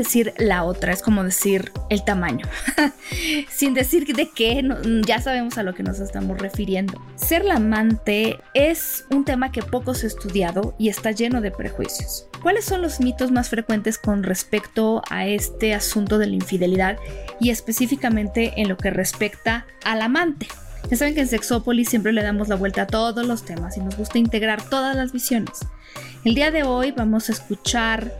Decir 0.00 0.34
la 0.38 0.64
otra 0.64 0.92
es 0.92 1.02
como 1.02 1.22
decir 1.24 1.72
el 1.88 2.04
tamaño, 2.04 2.46
sin 3.50 3.74
decir 3.74 4.06
de 4.14 4.30
qué, 4.30 4.62
ya 5.06 5.20
sabemos 5.20 5.58
a 5.58 5.62
lo 5.62 5.74
que 5.74 5.82
nos 5.82 6.00
estamos 6.00 6.38
refiriendo. 6.38 7.00
Ser 7.16 7.44
la 7.44 7.56
amante 7.56 8.38
es 8.54 9.04
un 9.10 9.24
tema 9.24 9.52
que 9.52 9.62
poco 9.62 9.94
se 9.94 10.06
ha 10.06 10.08
estudiado 10.08 10.74
y 10.78 10.88
está 10.88 11.10
lleno 11.10 11.40
de 11.40 11.50
prejuicios. 11.50 12.26
¿Cuáles 12.42 12.64
son 12.64 12.80
los 12.82 13.00
mitos 13.00 13.30
más 13.30 13.50
frecuentes 13.50 13.98
con 13.98 14.22
respecto 14.22 15.02
a 15.10 15.26
este 15.26 15.74
asunto 15.74 16.18
de 16.18 16.26
la 16.26 16.34
infidelidad 16.34 16.96
y 17.38 17.50
específicamente 17.50 18.54
en 18.56 18.68
lo 18.68 18.76
que 18.76 18.90
respecta 18.90 19.66
al 19.84 20.00
amante? 20.02 20.48
Ya 20.90 20.96
saben 20.96 21.14
que 21.14 21.20
en 21.20 21.28
Sexópolis 21.28 21.90
siempre 21.90 22.12
le 22.12 22.22
damos 22.22 22.48
la 22.48 22.56
vuelta 22.56 22.82
a 22.82 22.86
todos 22.86 23.26
los 23.26 23.44
temas 23.44 23.76
y 23.76 23.80
nos 23.80 23.96
gusta 23.96 24.18
integrar 24.18 24.62
todas 24.62 24.96
las 24.96 25.12
visiones. 25.12 25.60
El 26.24 26.34
día 26.34 26.50
de 26.50 26.62
hoy 26.62 26.92
vamos 26.92 27.28
a 27.28 27.32
escuchar 27.32 28.16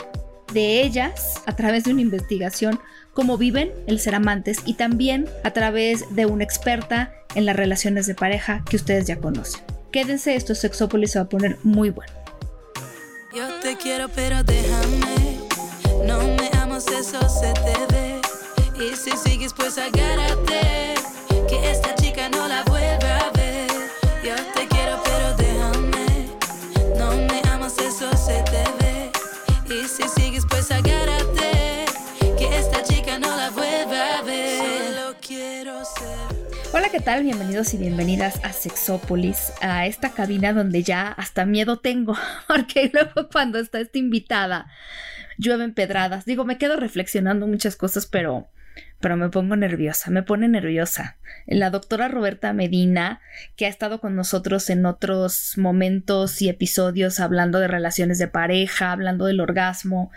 de 0.52 0.82
ellas 0.82 1.42
a 1.46 1.56
través 1.56 1.84
de 1.84 1.92
una 1.92 2.02
investigación 2.02 2.80
cómo 3.14 3.36
viven 3.36 3.72
el 3.86 4.00
ser 4.00 4.14
amantes 4.14 4.58
y 4.64 4.74
también 4.74 5.28
a 5.44 5.50
través 5.50 6.04
de 6.14 6.26
una 6.26 6.44
experta 6.44 7.12
en 7.34 7.46
las 7.46 7.56
relaciones 7.56 8.06
de 8.06 8.14
pareja 8.14 8.64
que 8.68 8.76
ustedes 8.76 9.06
ya 9.06 9.18
conocen. 9.18 9.62
Quédense, 9.92 10.36
esto 10.36 10.52
es 10.52 10.60
Sexópolis 10.60 11.12
se 11.12 11.18
va 11.18 11.24
a 11.24 11.28
poner 11.28 11.58
muy 11.62 11.90
bueno. 11.90 12.12
Yo 13.34 13.46
te 13.60 13.76
quiero 13.76 14.08
pero 14.08 14.42
déjame, 14.42 15.38
no 16.06 16.20
me 16.20 16.50
amas 16.58 16.86
eso 16.88 17.20
se 17.28 17.52
te 17.52 17.94
ve 17.94 18.20
y 18.80 18.96
si 18.96 19.10
sigues 19.16 19.52
pues 19.52 19.76
agárrate, 19.78 20.94
que 21.48 21.70
esta 21.70 21.94
¿qué 36.90 36.98
tal? 36.98 37.22
Bienvenidos 37.22 37.72
y 37.74 37.76
bienvenidas 37.76 38.40
a 38.42 38.52
Sexópolis, 38.52 39.52
a 39.60 39.86
esta 39.86 40.10
cabina 40.10 40.52
donde 40.52 40.82
ya 40.82 41.06
hasta 41.08 41.46
miedo 41.46 41.78
tengo, 41.78 42.16
porque 42.48 42.90
luego 42.92 43.28
cuando 43.30 43.60
está 43.60 43.78
esta 43.78 43.98
invitada 43.98 44.66
llueven 45.38 45.72
pedradas. 45.72 46.24
Digo, 46.24 46.44
me 46.44 46.58
quedo 46.58 46.76
reflexionando 46.76 47.46
muchas 47.46 47.76
cosas, 47.76 48.06
pero 48.06 48.48
pero 48.98 49.16
me 49.16 49.28
pongo 49.28 49.54
nerviosa, 49.54 50.10
me 50.10 50.24
pone 50.24 50.48
nerviosa. 50.48 51.18
La 51.46 51.70
doctora 51.70 52.08
Roberta 52.08 52.52
Medina, 52.52 53.20
que 53.56 53.66
ha 53.66 53.68
estado 53.68 54.00
con 54.00 54.16
nosotros 54.16 54.68
en 54.68 54.84
otros 54.84 55.54
momentos 55.58 56.42
y 56.42 56.48
episodios 56.48 57.20
hablando 57.20 57.60
de 57.60 57.68
relaciones 57.68 58.18
de 58.18 58.26
pareja, 58.26 58.90
hablando 58.90 59.26
del 59.26 59.40
orgasmo, 59.40 60.10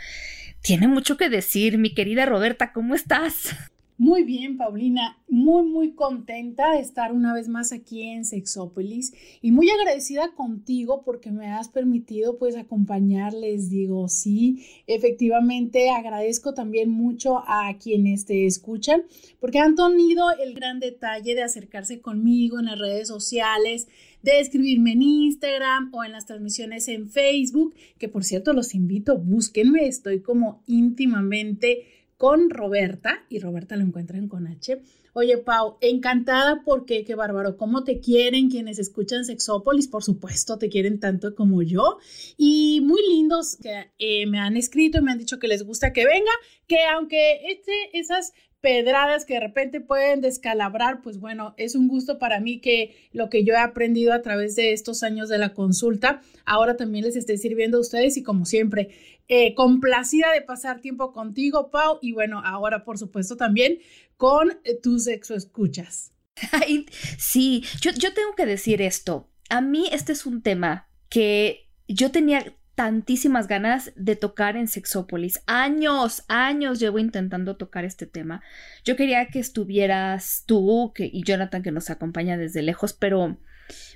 tiene 0.61 0.88
mucho 0.88 1.17
que 1.17 1.29
decir. 1.29 1.77
Mi 1.77 1.94
querida 1.94 2.25
Roberta, 2.25 2.73
¿cómo 2.73 2.95
estás? 2.95 3.55
Muy 4.03 4.25
bien, 4.25 4.57
Paulina, 4.57 5.17
muy, 5.29 5.63
muy 5.63 5.94
contenta 5.94 6.73
de 6.73 6.81
estar 6.81 7.13
una 7.13 7.33
vez 7.33 7.47
más 7.47 7.72
aquí 7.72 8.01
en 8.01 8.25
Sexópolis 8.25 9.13
y 9.41 9.53
muy 9.53 9.69
agradecida 9.69 10.33
contigo 10.35 11.03
porque 11.05 11.31
me 11.31 11.47
has 11.47 11.69
permitido 11.69 12.38
pues 12.38 12.57
acompañarles, 12.57 13.69
digo, 13.69 14.09
sí, 14.09 14.66
efectivamente 14.88 15.89
agradezco 15.89 16.53
también 16.53 16.89
mucho 16.89 17.45
a 17.47 17.78
quienes 17.81 18.25
te 18.25 18.45
escuchan 18.45 19.03
porque 19.39 19.59
han 19.59 19.75
tenido 19.75 20.31
el 20.31 20.53
gran 20.53 20.81
detalle 20.81 21.33
de 21.33 21.44
acercarse 21.44 22.01
conmigo 22.01 22.59
en 22.59 22.66
las 22.66 22.79
redes 22.79 23.07
sociales, 23.07 23.88
de 24.22 24.41
escribirme 24.41 24.91
en 24.91 25.01
Instagram 25.01 25.91
o 25.94 26.03
en 26.03 26.11
las 26.11 26.25
transmisiones 26.25 26.89
en 26.89 27.07
Facebook, 27.09 27.73
que 27.97 28.09
por 28.09 28.25
cierto 28.25 28.51
los 28.51 28.75
invito, 28.75 29.17
búsquenme, 29.17 29.88
estoy 29.88 30.19
como 30.19 30.61
íntimamente 30.67 32.03
con 32.18 32.50
Roberta 32.50 33.25
y 33.29 33.40
Roberta 33.40 33.75
lo 33.75 33.84
encuentran 33.84 34.28
con 34.28 34.47
H. 34.47 34.81
Oye, 35.16 35.38
Pau, 35.38 35.78
encantada 35.79 36.63
porque 36.66 37.03
qué 37.06 37.13
bárbaro, 37.13 37.56
cómo 37.56 37.84
te 37.84 38.00
quieren 38.00 38.50
quienes 38.50 38.79
escuchan 38.79 39.25
Sexópolis, 39.25 39.88
por 39.88 40.03
supuesto, 40.03 40.57
te 40.57 40.69
quieren 40.69 41.00
tanto 41.00 41.35
como 41.35 41.62
yo. 41.62 42.00
Y 42.35 42.81
muy 42.81 43.02
lindos 43.07 43.57
que 43.62 43.91
eh, 44.00 44.25
me 44.25 44.40
han 44.40 44.57
escrito 44.57 44.97
y 44.97 45.02
me 45.03 45.12
han 45.12 45.19
dicho 45.19 45.38
que 45.38 45.47
les 45.47 45.63
gusta 45.63 45.94
que 45.94 46.06
venga, 46.06 46.31
que 46.68 46.84
aunque 46.85 47.52
este, 47.52 47.72
esas 47.94 48.34
pedradas 48.63 49.25
que 49.25 49.34
de 49.34 49.41
repente 49.41 49.81
pueden 49.81 50.22
descalabrar, 50.22 51.01
pues 51.01 51.19
bueno, 51.19 51.53
es 51.57 51.75
un 51.75 51.90
gusto 51.90 52.18
para 52.18 52.40
mí 52.40 52.62
que 52.62 52.96
lo 53.12 53.29
que 53.29 53.44
yo 53.44 53.56
he 53.56 53.57
aprendido 53.57 54.13
a 54.13 54.22
través 54.22 54.56
de 54.56 54.72
estos 54.72 55.03
años 55.03 55.28
de 55.28 55.38
la 55.38 55.53
consulta, 55.53 56.22
ahora 56.46 56.78
también 56.78 57.03
les 57.03 57.18
esté 57.18 57.38
sirviendo 57.38 57.78
a 57.78 57.81
ustedes 57.81 58.16
y 58.16 58.23
como 58.23 58.46
siempre, 58.46 58.91
eh, 59.28 59.53
complacida 59.53 60.31
de 60.31 60.41
pasar 60.41 60.79
tiempo 60.79 61.12
contigo, 61.12 61.72
Pau, 61.72 62.00
y 62.02 62.13
bueno, 62.13 62.41
ahora 62.41 62.85
por 62.85 62.97
supuesto 62.97 63.35
también 63.35 63.79
con 64.16 64.57
eh, 64.63 64.79
tus 64.81 65.03
sexo 65.03 65.35
escuchas. 65.35 66.13
Ay, 66.53 66.85
sí, 67.18 67.66
yo, 67.81 67.91
yo 67.91 68.13
tengo 68.13 68.34
que 68.34 68.46
decir 68.46 68.81
esto. 68.81 69.29
A 69.50 69.59
mí 69.59 69.90
este 69.91 70.13
es 70.13 70.25
un 70.25 70.41
tema 70.41 70.88
que 71.09 71.68
yo 71.90 72.12
tenía 72.12 72.56
tantísimas 72.75 73.47
ganas 73.47 73.91
de 73.95 74.16
tocar 74.16 74.57
en 74.57 74.67
Sexópolis. 74.67 75.41
Años, 75.45 76.23
años 76.28 76.79
llevo 76.79 77.00
intentando 77.00 77.56
tocar 77.56 77.85
este 77.85 78.06
tema. 78.06 78.41
Yo 78.84 78.95
quería 78.95 79.28
que 79.28 79.39
estuvieras 79.39 80.44
tú 80.45 80.91
que, 80.95 81.09
y 81.11 81.23
Jonathan 81.23 81.61
que 81.61 81.72
nos 81.72 81.89
acompaña 81.89 82.38
desde 82.38 82.61
lejos, 82.61 82.94
pero, 82.94 83.38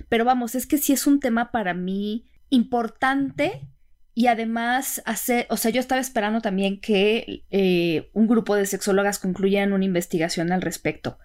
pero 0.08 0.24
vamos, 0.24 0.54
es 0.54 0.66
que 0.66 0.78
sí 0.78 0.92
es 0.92 1.06
un 1.06 1.20
tema 1.20 1.50
para 1.50 1.74
mí 1.74 2.26
importante 2.50 3.68
y 4.14 4.26
además 4.26 5.02
hacer, 5.06 5.46
o 5.50 5.56
sea, 5.56 5.70
yo 5.70 5.80
estaba 5.80 6.00
esperando 6.00 6.40
también 6.40 6.80
que 6.80 7.44
eh, 7.50 8.10
un 8.12 8.26
grupo 8.26 8.56
de 8.56 8.66
sexólogas 8.66 9.18
concluyeran 9.18 9.72
una 9.72 9.84
investigación 9.84 10.52
al 10.52 10.62
respecto. 10.62 11.18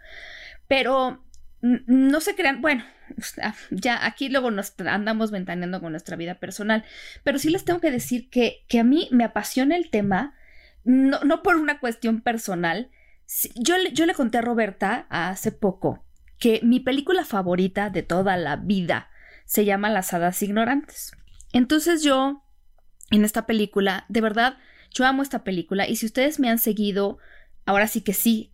Pero 0.67 1.23
no 1.63 2.19
se 2.19 2.35
crean, 2.35 2.61
bueno, 2.61 2.83
ya 3.71 4.05
aquí 4.05 4.27
luego 4.27 4.51
nos 4.51 4.73
andamos 4.79 5.31
ventaneando 5.31 5.79
con 5.79 5.91
nuestra 5.91 6.17
vida 6.17 6.35
personal, 6.35 6.83
pero 7.23 7.39
sí 7.39 7.49
les 7.49 7.63
tengo 7.63 7.79
que 7.79 7.89
decir 7.89 8.29
que, 8.29 8.65
que 8.67 8.79
a 8.79 8.83
mí 8.83 9.07
me 9.11 9.23
apasiona 9.23 9.77
el 9.77 9.89
tema, 9.89 10.35
no, 10.83 11.21
no 11.21 11.41
por 11.41 11.55
una 11.55 11.79
cuestión 11.79 12.21
personal. 12.21 12.91
Yo, 13.55 13.75
yo 13.93 14.05
le 14.05 14.13
conté 14.13 14.39
a 14.39 14.41
Roberta 14.41 15.07
hace 15.09 15.53
poco 15.53 16.05
que 16.37 16.59
mi 16.63 16.81
película 16.81 17.23
favorita 17.23 17.89
de 17.89 18.03
toda 18.03 18.35
la 18.35 18.57
vida 18.57 19.09
se 19.45 19.63
llama 19.63 19.89
Las 19.89 20.13
Hadas 20.13 20.43
Ignorantes. 20.43 21.13
Entonces 21.53 22.03
yo, 22.03 22.43
en 23.09 23.23
esta 23.23 23.45
película, 23.45 24.05
de 24.09 24.19
verdad, 24.19 24.57
yo 24.91 25.05
amo 25.05 25.23
esta 25.23 25.45
película 25.45 25.87
y 25.87 25.95
si 25.95 26.07
ustedes 26.07 26.41
me 26.41 26.49
han 26.49 26.59
seguido, 26.59 27.19
ahora 27.65 27.87
sí 27.87 28.01
que 28.01 28.13
sí, 28.13 28.51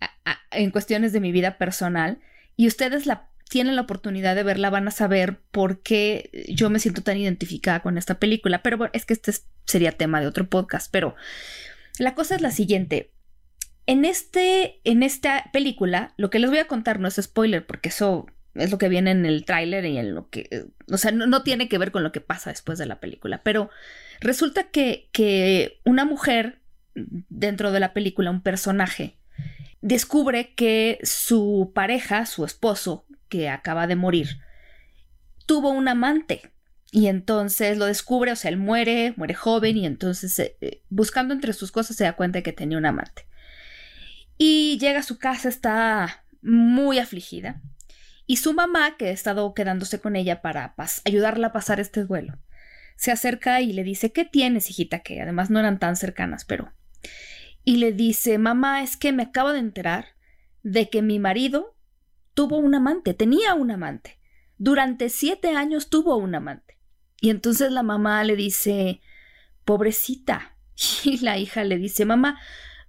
en 0.52 0.70
cuestiones 0.70 1.12
de 1.12 1.20
mi 1.20 1.32
vida 1.32 1.58
personal, 1.58 2.20
y 2.60 2.68
ustedes 2.68 3.06
tienen 3.48 3.78
la 3.78 3.84
oportunidad 3.84 4.36
de 4.36 4.44
verla, 4.44 4.70
van 4.70 4.86
a 4.90 4.92
saber 4.92 5.40
por 5.50 5.82
qué 5.82 6.46
yo 6.50 6.70
me 6.70 6.80
siento 6.80 7.02
tan 7.02 7.16
identificada 7.16 7.80
con 7.80 7.98
esta 7.98 8.20
película. 8.20 8.62
Pero 8.64 8.78
bueno, 8.78 8.92
es 8.94 9.06
que 9.06 9.14
este 9.14 9.32
sería 9.64 9.94
tema 9.94 10.20
de 10.20 10.28
otro 10.28 10.50
podcast. 10.50 10.92
Pero 10.92 11.16
la 12.00 12.16
cosa 12.16 12.36
es 12.36 12.42
la 12.42 12.52
siguiente. 12.52 13.14
En, 13.86 14.04
este, 14.04 14.82
en 14.84 15.04
esta 15.04 15.50
película, 15.54 16.14
lo 16.18 16.30
que 16.30 16.40
les 16.40 16.50
voy 16.50 16.60
a 16.60 16.68
contar 16.68 17.00
no 17.00 17.08
es 17.08 17.16
spoiler, 17.16 17.66
porque 17.66 17.88
eso 17.88 18.26
es 18.56 18.72
lo 18.72 18.78
que 18.78 18.90
viene 18.90 19.12
en 19.12 19.26
el 19.26 19.46
tráiler 19.46 19.86
y 19.86 19.98
en 19.98 20.14
lo 20.14 20.30
que, 20.30 20.66
o 20.92 20.98
sea, 20.98 21.12
no, 21.12 21.44
tiene 21.44 21.70
que 21.70 21.78
ver 21.78 21.92
con 21.92 22.04
lo 22.04 22.12
que 22.12 22.20
pasa 22.20 22.50
después 22.50 22.78
de 22.78 22.88
la 22.88 23.00
película, 23.00 23.42
pero 23.42 23.70
resulta 24.20 24.66
que 24.70 25.80
una 25.86 26.04
mujer 26.04 26.60
dentro 26.94 27.72
de 27.72 27.80
la 27.80 27.94
película, 27.94 28.32
un 28.32 28.42
personaje, 28.42 29.19
descubre 29.82 30.54
que 30.56 31.00
su 31.04 31.72
pareja, 31.74 32.26
su 32.26 32.46
esposo, 32.46 33.06
que 33.30 33.50
acaba 33.50 33.88
de 33.88 33.96
morir, 33.96 34.40
tuvo 35.46 35.70
un 35.70 35.88
amante. 35.88 36.52
Y 36.92 37.08
entonces 37.08 37.78
lo 37.78 37.86
descubre, 37.86 38.32
o 38.32 38.36
sea, 38.36 38.50
él 38.50 38.58
muere, 38.58 39.14
muere 39.16 39.36
joven 39.36 39.78
y 39.78 39.86
entonces 39.86 40.40
eh, 40.40 40.84
buscando 40.90 41.36
entre 41.36 41.54
sus 41.54 41.72
cosas 41.72 41.96
se 41.96 42.04
da 42.04 42.14
cuenta 42.14 42.40
de 42.40 42.44
que 42.44 42.52
tenía 42.52 42.80
un 42.80 42.86
amante. 42.86 43.28
Y 44.38 44.80
llega 44.80 45.00
a 45.00 45.04
su 45.04 45.20
casa, 45.20 45.50
está 45.50 46.24
muy 46.42 46.98
afligida. 46.98 47.62
Y 48.26 48.38
su 48.38 48.54
mamá, 48.54 48.96
que 48.98 49.08
ha 49.08 49.12
estado 49.12 49.54
quedándose 49.54 50.00
con 50.00 50.16
ella 50.16 50.42
para 50.42 50.76
ayudarla 51.04 51.48
a 51.48 51.52
pasar 51.52 51.80
este 51.80 52.06
duelo, 52.06 52.38
se 52.96 53.12
acerca 53.12 53.62
y 53.62 53.74
le 53.74 53.84
dice, 53.84 54.12
¿qué 54.12 54.26
tienes, 54.26 54.70
hijita? 54.70 55.00
Que 55.00 55.22
además 55.22 55.50
no 55.50 55.60
eran 55.60 55.80
tan 55.80 55.96
cercanas, 55.96 56.46
pero 56.46 56.72
y 57.70 57.76
le 57.76 57.92
dice, 57.92 58.40
mamá, 58.40 58.82
es 58.82 58.98
que 58.98 59.12
me 59.12 59.22
acabo 59.22 59.52
de 59.52 59.60
enterar 59.60 60.16
de 60.64 60.90
que 60.90 61.04
mi 61.04 61.20
marido 61.20 61.78
tuvo 62.34 62.58
un 62.58 62.74
amante, 62.74 63.14
tenía 63.14 63.54
un 63.54 63.70
amante. 63.70 64.20
Durante 64.58 65.08
siete 65.10 65.52
años 65.52 65.92
tuvo 65.92 66.18
un 66.18 66.34
amante. 66.34 66.80
Y 67.22 67.30
entonces 67.30 67.72
la 67.72 67.84
mamá 67.84 68.24
le 68.24 68.36
dice, 68.36 69.02
pobrecita. 69.66 70.58
Y 71.04 71.20
la 71.20 71.38
hija 71.38 71.64
le 71.64 71.78
dice, 71.78 72.06
mamá, 72.06 72.40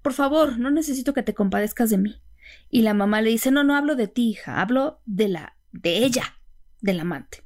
por 0.00 0.14
favor, 0.14 0.58
no 0.58 0.70
necesito 0.70 1.12
que 1.12 1.22
te 1.22 1.34
compadezcas 1.34 1.90
de 1.90 1.98
mí. 1.98 2.22
Y 2.70 2.80
la 2.80 2.94
mamá 2.94 3.20
le 3.20 3.28
dice, 3.28 3.50
no, 3.50 3.62
no 3.62 3.76
hablo 3.76 3.96
de 3.96 4.08
ti, 4.08 4.30
hija, 4.30 4.62
hablo 4.62 5.02
de 5.04 5.28
la, 5.28 5.58
de 5.72 5.98
ella, 5.98 6.38
del 6.80 7.00
amante. 7.00 7.44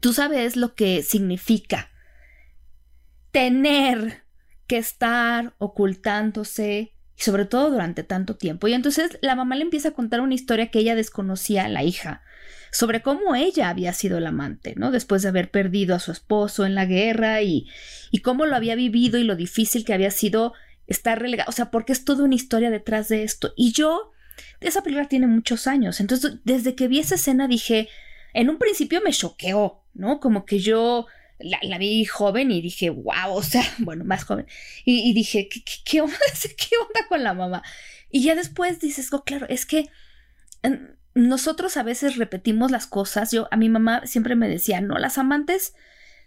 Tú 0.00 0.12
sabes 0.12 0.56
lo 0.56 0.74
que 0.74 1.04
significa 1.04 1.92
tener 3.30 4.21
que 4.66 4.78
estar 4.78 5.54
ocultándose 5.58 6.94
y 7.16 7.22
sobre 7.22 7.44
todo 7.44 7.70
durante 7.70 8.02
tanto 8.02 8.36
tiempo. 8.36 8.68
Y 8.68 8.74
entonces 8.74 9.18
la 9.20 9.36
mamá 9.36 9.56
le 9.56 9.62
empieza 9.62 9.90
a 9.90 9.94
contar 9.94 10.20
una 10.20 10.34
historia 10.34 10.70
que 10.70 10.78
ella 10.78 10.94
desconocía 10.94 11.64
a 11.64 11.68
la 11.68 11.84
hija 11.84 12.22
sobre 12.72 13.02
cómo 13.02 13.34
ella 13.34 13.68
había 13.68 13.92
sido 13.92 14.18
la 14.18 14.30
amante, 14.30 14.74
¿no? 14.76 14.90
Después 14.90 15.20
de 15.22 15.28
haber 15.28 15.50
perdido 15.50 15.94
a 15.94 16.00
su 16.00 16.10
esposo 16.10 16.64
en 16.64 16.74
la 16.74 16.86
guerra 16.86 17.42
y, 17.42 17.68
y 18.10 18.20
cómo 18.20 18.46
lo 18.46 18.56
había 18.56 18.74
vivido 18.74 19.18
y 19.18 19.24
lo 19.24 19.36
difícil 19.36 19.84
que 19.84 19.92
había 19.92 20.10
sido 20.10 20.54
estar 20.86 21.20
relegado. 21.20 21.50
O 21.50 21.52
sea, 21.52 21.70
porque 21.70 21.92
es 21.92 22.06
toda 22.06 22.24
una 22.24 22.34
historia 22.34 22.70
detrás 22.70 23.08
de 23.08 23.24
esto. 23.24 23.52
Y 23.56 23.72
yo, 23.72 24.12
esa 24.60 24.82
película 24.82 25.06
tiene 25.06 25.26
muchos 25.26 25.66
años. 25.66 26.00
Entonces, 26.00 26.38
desde 26.44 26.74
que 26.74 26.88
vi 26.88 27.00
esa 27.00 27.16
escena 27.16 27.46
dije, 27.46 27.90
en 28.32 28.48
un 28.48 28.58
principio 28.58 29.02
me 29.04 29.12
choqueó, 29.12 29.82
¿no? 29.92 30.18
Como 30.18 30.46
que 30.46 30.58
yo 30.58 31.06
la, 31.42 31.78
vi 31.78 32.04
joven 32.04 32.50
y 32.50 32.60
dije, 32.60 32.90
wow, 32.90 33.32
o 33.32 33.42
sea, 33.42 33.62
bueno, 33.78 34.04
más 34.04 34.24
joven. 34.24 34.46
Y, 34.84 35.12
dije, 35.12 35.48
¿qué, 35.48 35.62
qué, 35.84 36.00
onda, 36.00 36.16
¿qué 36.56 36.76
onda 36.76 37.06
con 37.08 37.22
la 37.22 37.34
mamá? 37.34 37.62
Y 38.10 38.22
ya 38.22 38.34
después 38.34 38.80
dices, 38.80 39.12
oh, 39.12 39.24
claro, 39.24 39.46
es 39.48 39.66
que 39.66 39.88
nosotros 41.14 41.76
a 41.76 41.82
veces 41.82 42.16
repetimos 42.16 42.70
las 42.70 42.86
cosas. 42.86 43.30
Yo, 43.30 43.48
a 43.50 43.56
mi 43.56 43.68
mamá 43.68 44.06
siempre 44.06 44.36
me 44.36 44.48
decía, 44.48 44.80
no, 44.80 44.98
las 44.98 45.18
amantes 45.18 45.74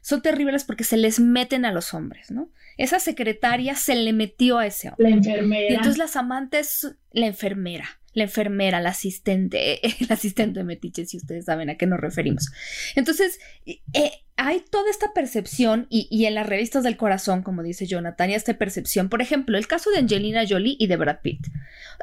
son 0.02 0.22
terribles 0.22 0.64
porque 0.64 0.84
se 0.84 0.98
les 0.98 1.20
meten 1.20 1.66
a 1.66 1.72
los 1.72 1.94
hombres, 1.94 2.30
¿no? 2.32 2.52
Esa 2.78 3.00
secretaria 3.00 3.76
se 3.76 3.96
le 3.96 4.14
metió 4.14 4.60
a 4.60 4.68
ese 4.68 4.90
hombre. 4.90 5.10
La 5.10 5.16
enfermera. 5.16 5.72
Y 5.72 5.76
entonces 5.76 5.98
las 5.98 6.16
amantes, 6.16 6.96
la 7.12 7.26
enfermera 7.28 8.00
la 8.16 8.24
enfermera, 8.24 8.82
la 8.82 8.90
asistente, 8.90 9.86
el 10.04 10.12
asistente 10.12 10.60
de 10.60 10.64
metiche, 10.64 11.06
si 11.06 11.18
ustedes 11.18 11.46
saben 11.46 11.70
a 11.70 11.78
qué 11.78 11.86
nos 11.86 12.00
referimos. 12.00 12.52
Entonces, 12.96 13.40
eh, 13.66 14.12
hay 14.38 14.62
toda 14.70 14.90
esta 14.90 15.14
percepción 15.14 15.86
y, 15.90 16.26
en 16.26 16.34
las 16.34 16.48
revistas 16.48 16.84
del 16.84 16.98
corazón, 16.98 17.44
como 17.44 17.62
dice 17.62 17.86
Jonathan, 17.86 18.32
y 18.32 18.34
esta 18.34 18.58
percepción, 18.58 19.10
por 19.10 19.22
ejemplo, 19.22 19.58
el 19.58 19.68
caso 19.68 19.92
de 19.92 20.00
Angelina 20.00 20.44
Jolie 20.48 20.76
y 20.80 20.88
de 20.88 20.98
Brad 20.98 21.20
Pitt. 21.22 21.48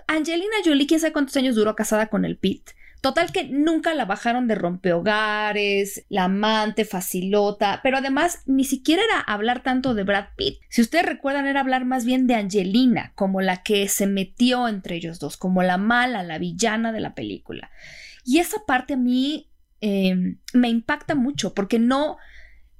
Angelina 0.07 0.57
Jolie, 0.65 0.87
quién 0.87 1.01
sabe 1.01 1.13
cuántos 1.13 1.37
años 1.37 1.57
duró 1.57 1.75
casada 1.75 2.07
con 2.07 2.25
el 2.25 2.37
Pitt. 2.37 2.71
Total 3.03 3.33
que 3.33 3.49
nunca 3.49 3.95
la 3.95 4.05
bajaron 4.05 4.47
de 4.47 4.55
rompehogares, 4.55 6.07
la 6.09 6.25
amante, 6.25 6.85
facilota, 6.85 7.81
pero 7.83 7.97
además 7.97 8.43
ni 8.47 8.63
siquiera 8.63 9.03
era 9.03 9.19
hablar 9.21 9.65
tanto 9.65 9.95
de 9.95 10.05
Brad 10.05 10.27
Pitt. 10.37 10.61
Si 10.69 10.83
ustedes 10.83 11.05
recuerdan, 11.05 11.49
era 11.49 11.59
hablar 11.59 11.85
más 11.85 12.05
bien 12.05 12.29
de 12.29 12.37
Angelina, 12.37 13.11
como 13.17 13.41
la 13.41 13.65
que 13.65 13.89
se 13.89 14.07
metió 14.07 14.69
entre 14.69 14.95
ellos 14.95 15.19
dos, 15.19 15.37
como 15.37 15.65
la 15.65 15.79
mala, 15.79 16.23
la 16.23 16.39
villana 16.39 16.93
de 16.93 17.01
la 17.01 17.17
película. 17.17 17.73
Y 18.25 18.39
esa 18.39 18.65
parte 18.67 18.95
a 18.95 18.99
mí 18.99 19.51
em, 19.81 20.39
me 20.53 20.69
impacta 20.69 21.17
mucho, 21.17 21.55
porque 21.55 21.81
no... 21.81 22.19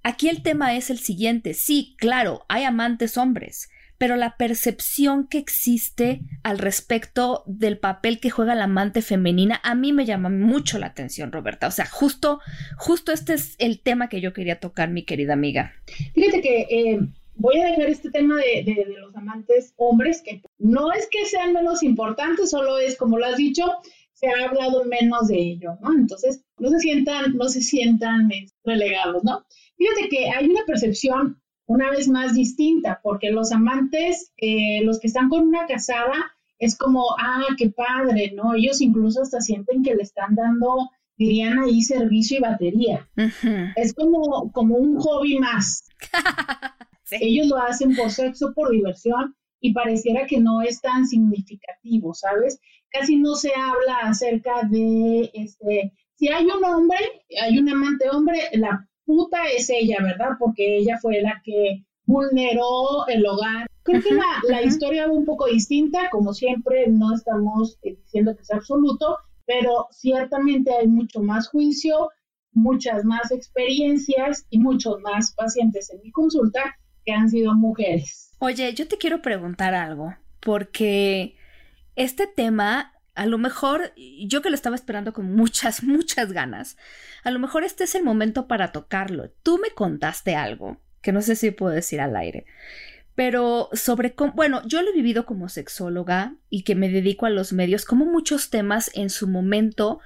Aquí 0.05 0.29
el 0.29 0.45
tema 0.45 0.75
es 0.75 0.89
el 0.91 1.01
siguiente. 1.01 1.53
Sí, 1.53 1.97
claro, 1.99 2.45
hay 2.49 2.63
amantes 2.63 3.17
hombres, 3.17 3.71
pero 4.03 4.17
la 4.17 4.37
percepción 4.37 5.29
que 5.29 5.39
existe 5.39 6.23
al 6.43 6.59
respecto 6.59 7.45
del 7.47 7.79
papel 7.79 8.19
que 8.19 8.31
juega 8.31 8.57
la 8.57 8.65
amante 8.65 9.01
femenina 9.01 9.61
a 9.63 9.77
mí 9.77 9.93
me 9.93 10.05
llama 10.05 10.29
mucho 10.29 10.81
la 10.81 10.87
atención, 10.87 11.31
Roberta. 11.31 11.69
O 11.69 11.71
sea, 11.71 11.87
justo, 11.87 12.41
justo 12.77 13.13
este 13.13 13.35
es 13.35 13.55
el 13.61 13.81
tema 13.81 14.09
que 14.09 14.21
yo 14.21 14.33
quería 14.33 14.59
tocar, 14.59 14.91
mi 14.91 15.05
querida 15.05 15.35
amiga. 15.35 15.75
Fíjate 16.15 16.41
que 16.41 16.63
eh, 16.63 17.01
voy 17.37 17.61
a 17.61 17.67
dejar 17.67 17.91
este 17.91 18.11
tema 18.11 18.39
de, 18.39 18.87
los 18.99 19.15
amantes 19.15 19.73
hombres, 19.77 20.21
que 20.21 20.43
no 20.59 20.91
es 20.91 21.07
que 21.09 21.25
sean 21.27 21.53
menos 21.53 21.85
importantes, 21.85 22.51
solo 22.51 22.81
es, 22.81 22.97
como 22.97 23.21
lo 23.21 23.27
has 23.27 23.37
dicho, 23.37 23.71
se 24.15 24.27
ha 24.27 24.49
hablado 24.49 24.85
menos 24.85 25.29
de 25.29 25.39
ello, 25.39 25.79
¿no? 25.81 25.93
Entonces, 25.97 26.45
no 26.59 26.71
se 26.71 26.81
sientan, 26.81 27.37
no 27.37 27.49
se 27.49 27.63
sientan 27.63 28.33
eh, 28.33 28.47
relegados, 28.65 29.23
¿no? 29.23 29.47
Fíjate 29.77 30.09
que 30.09 30.29
hay 30.29 30.47
una 30.47 30.65
percepción 30.67 31.41
una 31.73 31.91
vez 31.91 32.07
más 32.09 32.35
distinta, 32.35 33.01
porque 33.03 33.31
los 33.31 33.51
amantes, 33.51 34.33
eh, 34.37 34.83
los 34.85 35.01
que 35.01 35.07
están 35.07 35.31
con 35.31 35.49
una 35.49 35.67
casada, 35.67 36.33
es 36.59 36.77
como, 36.77 37.05
ah, 37.19 37.47
qué 37.57 37.71
padre, 37.71 38.33
¿no? 38.35 38.55
Ellos 38.55 38.81
incluso 38.83 39.23
hasta 39.23 39.41
sienten 39.41 39.83
que 39.83 39.95
le 39.95 40.03
están 40.03 40.35
dando, 40.35 40.91
dirían 41.17 41.59
ahí, 41.59 41.81
servicio 41.81 42.39
y 42.39 42.41
batería. 42.41 43.09
Es 43.75 43.95
como, 43.95 44.53
como 44.53 44.77
un 44.77 44.99
hobby 44.99 45.39
más. 45.39 45.85
Ellos 47.11 47.49
lo 47.49 47.57
hacen 47.57 47.97
por 47.97 48.11
sexo, 48.11 48.53
por 48.55 48.71
diversión, 48.71 49.35
y 49.61 49.73
pareciera 49.73 50.27
que 50.27 50.41
no 50.41 50.61
es 50.61 50.81
tan 50.81 51.07
significativo, 51.07 52.13
¿sabes? 52.13 52.61
Casi 52.91 53.17
no 53.17 53.35
se 53.35 53.53
habla 53.55 54.11
acerca 54.11 54.63
de, 54.71 55.31
este, 55.33 55.93
si 56.17 56.29
hay 56.29 56.45
un 56.45 56.65
hombre, 56.65 56.99
hay 57.41 57.59
un 57.59 57.69
amante 57.69 58.11
hombre, 58.11 58.39
la 58.53 58.87
puta 59.13 59.39
es 59.55 59.69
ella, 59.69 59.99
¿verdad? 60.03 60.37
Porque 60.39 60.79
ella 60.79 60.99
fue 61.01 61.21
la 61.21 61.43
que 61.45 61.85
vulneró 62.07 63.07
el 63.09 63.27
hogar. 63.27 63.67
Creo 63.83 64.01
que 64.01 64.15
la, 64.49 64.63
historia 64.63 65.07
va 65.07 65.13
un 65.13 65.27
poco 65.27 65.47
distinta, 65.47 66.09
como 66.11 66.33
siempre, 66.33 66.87
no 66.89 67.15
estamos 67.15 67.79
diciendo 67.83 68.35
que 68.35 68.43
es 68.43 68.51
absoluto, 68.51 69.19
pero 69.45 69.89
ciertamente 69.91 70.73
hay 70.73 70.87
mucho 70.87 71.21
más 71.21 71.49
juicio, 71.49 72.09
muchas 72.53 73.05
más 73.05 73.31
experiencias 73.33 74.47
y 74.49 74.59
muchos 74.61 75.01
más 75.01 75.35
pacientes 75.35 75.91
en 75.93 76.01
mi 76.01 76.11
consulta 76.11 76.77
que 77.05 77.13
han 77.13 77.29
sido 77.29 77.55
mujeres. 77.55 78.35
Oye, 78.39 78.73
yo 78.73 78.89
te 78.89 78.97
quiero 78.97 79.21
preguntar 79.21 79.75
algo, 79.75 80.15
porque 80.41 81.35
este 81.97 82.27
tema 82.27 82.95
a 83.15 83.27
lo 83.27 83.39
mejor, 83.39 83.93
yo 83.97 84.43
que 84.43 84.51
lo 84.51 84.55
estaba 84.55 84.77
esperando 84.77 85.13
con 85.13 85.33
muchas, 85.35 85.83
muchas 85.85 86.33
ganas, 86.33 86.77
a 87.25 87.31
lo 87.31 87.39
mejor 87.39 87.65
este 87.65 87.85
es 87.85 87.95
el 87.95 88.05
momento 88.05 88.49
para 88.49 88.73
tocarlo. 88.73 89.31
Tú 89.43 89.59
me 89.59 89.71
contaste 89.71 90.35
algo, 90.35 90.81
que 91.01 91.13
no 91.13 91.23
sé 91.23 91.37
si 91.37 91.51
puedo 91.51 91.73
decir 91.73 92.01
al 92.01 92.17
aire, 92.17 92.47
pero 93.15 93.69
sobre 93.73 94.15
cómo, 94.15 94.33
bueno, 94.33 94.63
yo 94.67 94.83
lo 94.83 94.91
he 94.91 94.95
vivido 94.95 95.27
como 95.27 95.49
sexóloga 95.49 96.35
y 96.49 96.63
que 96.63 96.75
me 96.75 96.89
dedico 96.89 97.27
a 97.27 97.31
los 97.31 97.53
medios, 97.53 97.85
como 97.85 98.07
muchos 98.07 98.49
temas 98.51 98.91
en 98.95 99.11
su 99.11 99.29
momento, 99.29 100.01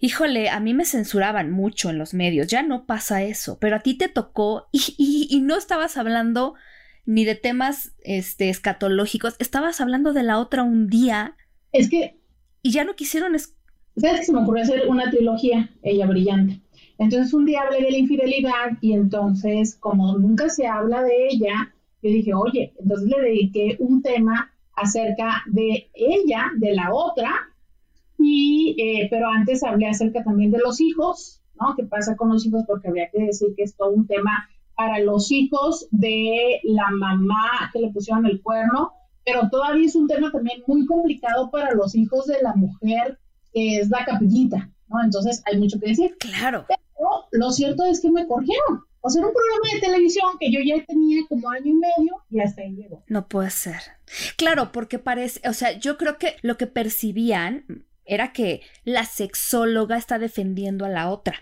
híjole, 0.00 0.48
a 0.48 0.58
mí 0.58 0.74
me 0.74 0.84
censuraban 0.84 1.50
mucho 1.50 1.90
en 1.90 1.98
los 1.98 2.14
medios, 2.14 2.48
ya 2.48 2.62
no 2.62 2.86
pasa 2.86 3.22
eso, 3.22 3.58
pero 3.60 3.76
a 3.76 3.80
ti 3.80 3.94
te 3.94 4.08
tocó 4.08 4.68
y, 4.72 5.28
y 5.30 5.40
no 5.40 5.56
estabas 5.56 5.96
hablando 5.96 6.54
ni 7.08 7.24
de 7.24 7.36
temas 7.36 7.92
este, 8.02 8.50
escatológicos, 8.50 9.36
estabas 9.38 9.80
hablando 9.80 10.12
de 10.12 10.24
la 10.24 10.38
otra 10.38 10.62
un 10.62 10.88
día 10.88 11.36
es 11.72 11.88
que... 11.88 12.18
Y 12.62 12.70
ya 12.72 12.84
no 12.84 12.94
quisieron... 12.94 13.38
¿Sabes 13.38 14.20
que 14.20 14.26
se 14.26 14.32
me 14.32 14.42
ocurrió 14.42 14.62
hacer 14.62 14.88
una 14.88 15.10
trilogía, 15.10 15.70
Ella 15.82 16.06
Brillante? 16.06 16.60
Entonces 16.98 17.32
un 17.32 17.46
día 17.46 17.62
hablé 17.62 17.82
de 17.82 17.92
la 17.92 17.98
infidelidad 17.98 18.78
y 18.80 18.92
entonces, 18.92 19.76
como 19.76 20.18
nunca 20.18 20.48
se 20.48 20.66
habla 20.66 21.02
de 21.02 21.28
ella, 21.28 21.74
yo 22.02 22.10
dije, 22.10 22.34
oye, 22.34 22.74
entonces 22.78 23.08
le 23.08 23.20
dediqué 23.20 23.76
un 23.80 24.02
tema 24.02 24.52
acerca 24.74 25.42
de 25.46 25.90
ella, 25.94 26.50
de 26.56 26.74
la 26.74 26.92
otra, 26.92 27.30
y, 28.18 28.76
eh, 28.78 29.08
pero 29.10 29.28
antes 29.28 29.62
hablé 29.62 29.88
acerca 29.88 30.24
también 30.24 30.50
de 30.50 30.58
los 30.58 30.80
hijos, 30.80 31.40
¿no? 31.60 31.74
¿Qué 31.76 31.84
pasa 31.84 32.16
con 32.16 32.30
los 32.30 32.44
hijos? 32.46 32.64
Porque 32.66 32.88
habría 32.88 33.10
que 33.10 33.24
decir 33.24 33.48
que 33.56 33.64
es 33.64 33.76
todo 33.76 33.90
un 33.90 34.06
tema 34.06 34.48
para 34.76 34.98
los 35.00 35.30
hijos 35.30 35.88
de 35.90 36.60
la 36.64 36.90
mamá 36.90 37.70
que 37.72 37.80
le 37.80 37.90
pusieron 37.90 38.26
el 38.26 38.40
cuerno 38.42 38.92
pero 39.28 39.48
todavía 39.50 39.86
es 39.86 39.94
un 39.94 40.08
tema 40.08 40.32
también 40.32 40.62
muy 40.66 40.86
complicado 40.86 41.50
para 41.50 41.74
los 41.74 41.94
hijos 41.94 42.26
de 42.26 42.40
la 42.40 42.54
mujer 42.54 43.18
que 43.52 43.76
es 43.76 43.90
la 43.90 44.06
capillita, 44.06 44.70
¿no? 44.88 45.04
Entonces 45.04 45.42
hay 45.44 45.58
mucho 45.58 45.78
que 45.78 45.88
decir. 45.88 46.16
Claro. 46.18 46.64
Pero 46.66 47.26
lo 47.32 47.50
cierto 47.50 47.84
es 47.84 48.00
que 48.00 48.10
me 48.10 48.26
corrieron. 48.26 48.84
O 49.02 49.10
sea, 49.10 49.20
era 49.20 49.28
un 49.28 49.34
programa 49.34 49.74
de 49.74 49.80
televisión 49.80 50.30
que 50.40 50.50
yo 50.50 50.60
ya 50.64 50.82
tenía 50.86 51.20
como 51.28 51.50
año 51.50 51.66
y 51.66 51.74
medio 51.74 52.24
y 52.30 52.40
hasta 52.40 52.62
ahí 52.62 52.74
llegó. 52.74 53.04
No 53.06 53.28
puede 53.28 53.50
ser. 53.50 53.76
Claro, 54.36 54.72
porque 54.72 54.98
parece, 54.98 55.46
o 55.46 55.52
sea, 55.52 55.72
yo 55.78 55.98
creo 55.98 56.16
que 56.16 56.36
lo 56.40 56.56
que 56.56 56.66
percibían 56.66 57.84
era 58.06 58.32
que 58.32 58.62
la 58.84 59.04
sexóloga 59.04 59.98
está 59.98 60.18
defendiendo 60.18 60.86
a 60.86 60.88
la 60.88 61.10
otra. 61.10 61.34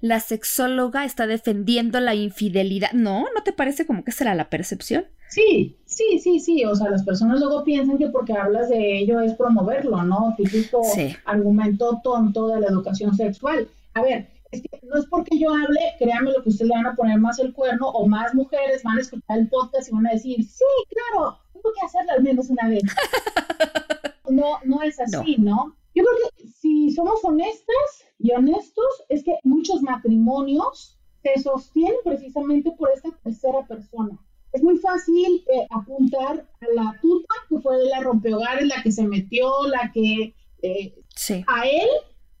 La 0.00 0.20
sexóloga 0.20 1.04
está 1.04 1.26
defendiendo 1.26 2.00
la 2.00 2.14
infidelidad. 2.14 2.92
No, 2.92 3.26
¿no 3.34 3.42
te 3.44 3.52
parece 3.52 3.86
como 3.86 4.04
que 4.04 4.12
será 4.12 4.34
la 4.34 4.48
percepción? 4.48 5.06
Sí, 5.28 5.76
sí, 5.84 6.18
sí, 6.20 6.40
sí. 6.40 6.64
O 6.64 6.74
sea, 6.74 6.90
las 6.90 7.04
personas 7.04 7.40
luego 7.40 7.64
piensan 7.64 7.98
que 7.98 8.08
porque 8.08 8.32
hablas 8.32 8.68
de 8.68 8.98
ello 8.98 9.20
es 9.20 9.34
promoverlo, 9.34 10.02
¿no? 10.02 10.34
Típico 10.36 10.82
argumento 11.24 12.00
tonto 12.02 12.48
de 12.48 12.60
la 12.60 12.68
educación 12.68 13.14
sexual. 13.14 13.68
A 13.94 14.02
ver, 14.02 14.28
es 14.50 14.62
que 14.62 14.80
no 14.82 14.98
es 14.98 15.06
porque 15.06 15.38
yo 15.38 15.50
hable, 15.50 15.80
créanme 15.98 16.32
lo 16.32 16.42
que 16.42 16.48
ustedes 16.48 16.70
le 16.70 16.76
van 16.76 16.86
a 16.86 16.94
poner 16.94 17.18
más 17.18 17.38
el 17.38 17.52
cuerno 17.52 17.88
o 17.88 18.06
más 18.06 18.34
mujeres 18.34 18.82
van 18.82 18.98
a 18.98 19.00
escuchar 19.02 19.38
el 19.38 19.48
podcast 19.48 19.88
y 19.88 19.92
van 19.92 20.06
a 20.06 20.12
decir, 20.12 20.42
sí, 20.44 20.64
claro, 20.88 21.38
tengo 21.52 21.70
que 21.74 21.86
hacerlo 21.86 22.12
al 22.12 22.22
menos 22.22 22.48
una 22.48 22.68
vez. 22.68 22.82
no, 24.30 24.58
no 24.64 24.82
es 24.82 24.98
así, 25.00 25.36
¿no? 25.38 25.76
Yo 25.98 26.04
creo 26.04 26.30
que 26.36 26.46
si 26.46 26.92
somos 26.92 27.24
honestas 27.24 28.04
y 28.20 28.30
honestos, 28.30 28.86
es 29.08 29.24
que 29.24 29.34
muchos 29.42 29.82
matrimonios 29.82 30.96
se 31.24 31.42
sostienen 31.42 31.96
precisamente 32.04 32.70
por 32.78 32.88
esta 32.94 33.10
tercera 33.24 33.66
persona. 33.66 34.16
Es 34.52 34.62
muy 34.62 34.76
fácil 34.78 35.44
eh, 35.52 35.66
apuntar 35.70 36.46
a 36.60 36.66
la 36.72 36.96
tuta, 37.02 37.34
que 37.48 37.58
fue 37.58 37.84
la 37.86 37.98
rompehogares, 37.98 38.68
la 38.68 38.80
que 38.80 38.92
se 38.92 39.02
metió, 39.08 39.50
la 39.66 39.90
que... 39.92 40.34
Eh, 40.62 40.94
sí. 41.16 41.42
A 41.48 41.66
él, 41.66 41.88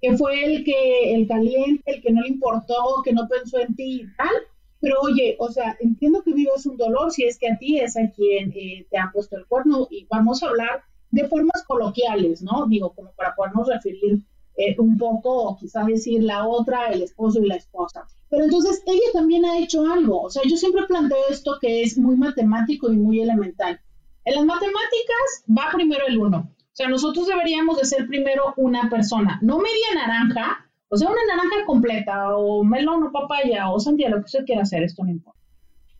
que 0.00 0.16
fue 0.16 0.44
el 0.44 0.62
que, 0.62 1.14
el 1.16 1.26
caliente, 1.26 1.82
el 1.86 2.00
que 2.00 2.12
no 2.12 2.22
le 2.22 2.28
importó, 2.28 3.02
que 3.02 3.12
no 3.12 3.26
pensó 3.26 3.58
en 3.58 3.74
ti 3.74 4.02
y 4.02 4.16
tal. 4.16 4.36
Pero 4.78 5.00
oye, 5.00 5.34
o 5.40 5.50
sea, 5.50 5.76
entiendo 5.80 6.22
que 6.22 6.32
vives 6.32 6.64
un 6.64 6.76
dolor 6.76 7.10
si 7.10 7.24
es 7.24 7.36
que 7.36 7.50
a 7.50 7.58
ti 7.58 7.80
es 7.80 7.96
a 7.96 8.08
quien 8.12 8.52
eh, 8.54 8.86
te 8.88 8.98
ha 8.98 9.10
puesto 9.12 9.36
el 9.36 9.46
cuerno 9.46 9.88
y 9.90 10.06
vamos 10.08 10.44
a 10.44 10.50
hablar 10.50 10.84
de 11.10 11.28
formas 11.28 11.64
coloquiales, 11.66 12.42
¿no? 12.42 12.66
Digo, 12.66 12.92
como 12.94 13.12
para 13.12 13.34
podernos 13.34 13.68
referir 13.68 14.22
eh, 14.56 14.74
un 14.78 14.96
poco, 14.98 15.44
o 15.44 15.56
quizás 15.56 15.86
decir 15.86 16.22
la 16.22 16.46
otra, 16.46 16.88
el 16.88 17.02
esposo 17.02 17.40
y 17.40 17.46
la 17.46 17.56
esposa. 17.56 18.06
Pero 18.28 18.44
entonces 18.44 18.82
ella 18.86 19.12
también 19.12 19.44
ha 19.44 19.58
hecho 19.58 19.84
algo. 19.90 20.22
O 20.22 20.30
sea, 20.30 20.42
yo 20.44 20.56
siempre 20.56 20.86
planteo 20.86 21.18
esto 21.30 21.58
que 21.60 21.82
es 21.82 21.96
muy 21.96 22.16
matemático 22.16 22.90
y 22.92 22.96
muy 22.96 23.20
elemental. 23.20 23.80
En 24.24 24.34
las 24.34 24.44
matemáticas 24.44 25.44
va 25.48 25.72
primero 25.72 26.06
el 26.06 26.18
uno. 26.18 26.50
O 26.50 26.76
sea, 26.78 26.88
nosotros 26.88 27.26
deberíamos 27.26 27.78
de 27.78 27.84
ser 27.84 28.06
primero 28.06 28.54
una 28.56 28.88
persona, 28.90 29.38
no 29.42 29.58
media 29.58 29.94
naranja, 29.94 30.68
o 30.88 30.96
sea, 30.96 31.08
una 31.08 31.24
naranja 31.28 31.64
completa, 31.66 32.36
o 32.36 32.62
melón, 32.62 33.02
o 33.04 33.12
papaya, 33.12 33.70
o 33.70 33.80
sandía, 33.80 34.08
lo 34.08 34.18
que 34.18 34.26
usted 34.26 34.44
quiera 34.44 34.62
hacer, 34.62 34.82
esto 34.82 35.02
no 35.04 35.10
importa. 35.10 35.40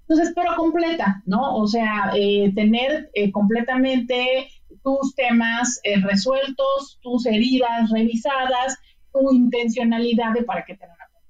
Entonces, 0.08 0.32
pero 0.34 0.56
completa, 0.56 1.22
¿no? 1.26 1.56
O 1.56 1.66
sea, 1.66 2.12
eh, 2.14 2.52
tener 2.54 3.10
eh, 3.12 3.30
completamente 3.30 4.48
tus 4.88 5.14
temas 5.14 5.80
eh, 5.82 6.00
resueltos, 6.00 6.98
tus 7.02 7.26
heridas 7.26 7.90
revisadas, 7.90 8.78
tu 9.12 9.30
intencionalidad 9.32 10.32
de 10.32 10.44
para 10.44 10.64
qué 10.64 10.74
tener 10.76 10.94
una 10.96 11.22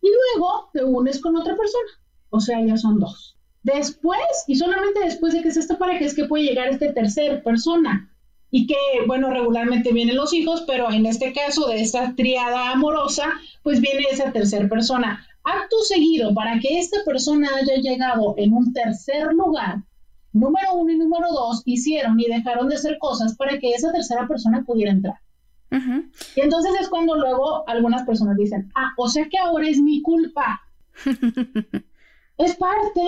Y 0.00 0.08
luego 0.08 0.70
te 0.72 0.84
unes 0.84 1.20
con 1.20 1.36
otra 1.36 1.54
persona, 1.54 1.90
o 2.30 2.40
sea, 2.40 2.64
ya 2.64 2.78
son 2.78 2.98
dos. 2.98 3.36
Después, 3.62 4.44
y 4.46 4.56
solamente 4.56 5.00
después 5.00 5.34
de 5.34 5.42
que 5.42 5.50
se 5.50 5.60
esta 5.60 5.76
pareja, 5.76 6.06
es 6.06 6.14
que 6.14 6.24
puede 6.24 6.44
llegar 6.44 6.68
este 6.68 6.92
tercer 6.92 7.42
persona. 7.42 8.10
Y 8.50 8.66
que, 8.66 8.76
bueno, 9.06 9.28
regularmente 9.28 9.92
vienen 9.92 10.16
los 10.16 10.32
hijos, 10.32 10.64
pero 10.66 10.90
en 10.90 11.04
este 11.04 11.34
caso 11.34 11.68
de 11.68 11.82
esta 11.82 12.14
triada 12.14 12.70
amorosa, 12.70 13.34
pues 13.62 13.82
viene 13.82 14.06
esa 14.10 14.32
tercer 14.32 14.70
persona. 14.70 15.26
Acto 15.44 15.76
seguido, 15.82 16.32
para 16.32 16.58
que 16.58 16.78
esta 16.78 17.04
persona 17.04 17.50
haya 17.54 17.76
llegado 17.82 18.34
en 18.38 18.54
un 18.54 18.72
tercer 18.72 19.26
lugar, 19.34 19.82
número 20.32 20.74
uno 20.74 20.92
y 20.92 20.98
número 20.98 21.32
dos 21.32 21.62
hicieron 21.64 22.18
y 22.20 22.26
dejaron 22.26 22.68
de 22.68 22.76
hacer 22.76 22.98
cosas 22.98 23.36
para 23.36 23.58
que 23.58 23.70
esa 23.70 23.92
tercera 23.92 24.26
persona 24.26 24.64
pudiera 24.64 24.92
entrar. 24.92 25.16
Y 25.70 26.40
entonces 26.40 26.72
es 26.80 26.88
cuando 26.88 27.14
luego 27.14 27.68
algunas 27.68 28.04
personas 28.04 28.36
dicen, 28.36 28.70
ah, 28.74 28.92
o 28.96 29.08
sea 29.08 29.28
que 29.28 29.38
ahora 29.38 29.68
es 29.68 29.78
mi 29.78 30.00
culpa. 30.00 30.62
es 32.38 32.56
parte 32.56 33.02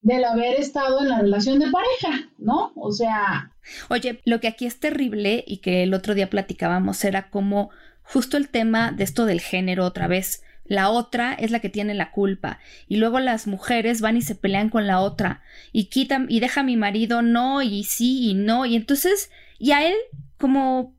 del 0.00 0.24
haber 0.24 0.58
estado 0.58 1.00
en 1.00 1.08
la 1.08 1.20
relación 1.20 1.60
de 1.60 1.70
pareja, 1.70 2.28
¿no? 2.38 2.72
O 2.74 2.90
sea... 2.90 3.52
Oye, 3.88 4.20
lo 4.24 4.40
que 4.40 4.48
aquí 4.48 4.66
es 4.66 4.80
terrible 4.80 5.44
y 5.46 5.58
que 5.58 5.84
el 5.84 5.94
otro 5.94 6.14
día 6.14 6.28
platicábamos 6.28 7.04
era 7.04 7.30
como 7.30 7.70
justo 8.02 8.36
el 8.36 8.48
tema 8.48 8.90
de 8.90 9.04
esto 9.04 9.24
del 9.24 9.40
género 9.40 9.84
otra 9.84 10.08
vez 10.08 10.42
la 10.64 10.90
otra 10.90 11.34
es 11.34 11.50
la 11.50 11.60
que 11.60 11.68
tiene 11.68 11.94
la 11.94 12.10
culpa. 12.10 12.60
Y 12.88 12.96
luego 12.96 13.20
las 13.20 13.46
mujeres 13.46 14.00
van 14.00 14.16
y 14.16 14.22
se 14.22 14.34
pelean 14.34 14.68
con 14.68 14.86
la 14.86 15.00
otra. 15.00 15.42
Y 15.72 15.86
quitan 15.86 16.26
y 16.28 16.40
deja 16.40 16.60
a 16.60 16.64
mi 16.64 16.76
marido 16.76 17.22
no, 17.22 17.62
y 17.62 17.84
sí, 17.84 18.30
y 18.30 18.34
no. 18.34 18.66
Y 18.66 18.76
entonces, 18.76 19.30
y 19.58 19.72
a 19.72 19.86
él, 19.86 19.96
como. 20.38 20.94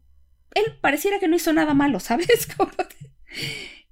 Él 0.56 0.64
pareciera 0.82 1.20
que 1.20 1.28
no 1.28 1.36
hizo 1.36 1.52
nada 1.52 1.74
malo, 1.74 2.00
¿sabes? 2.00 2.28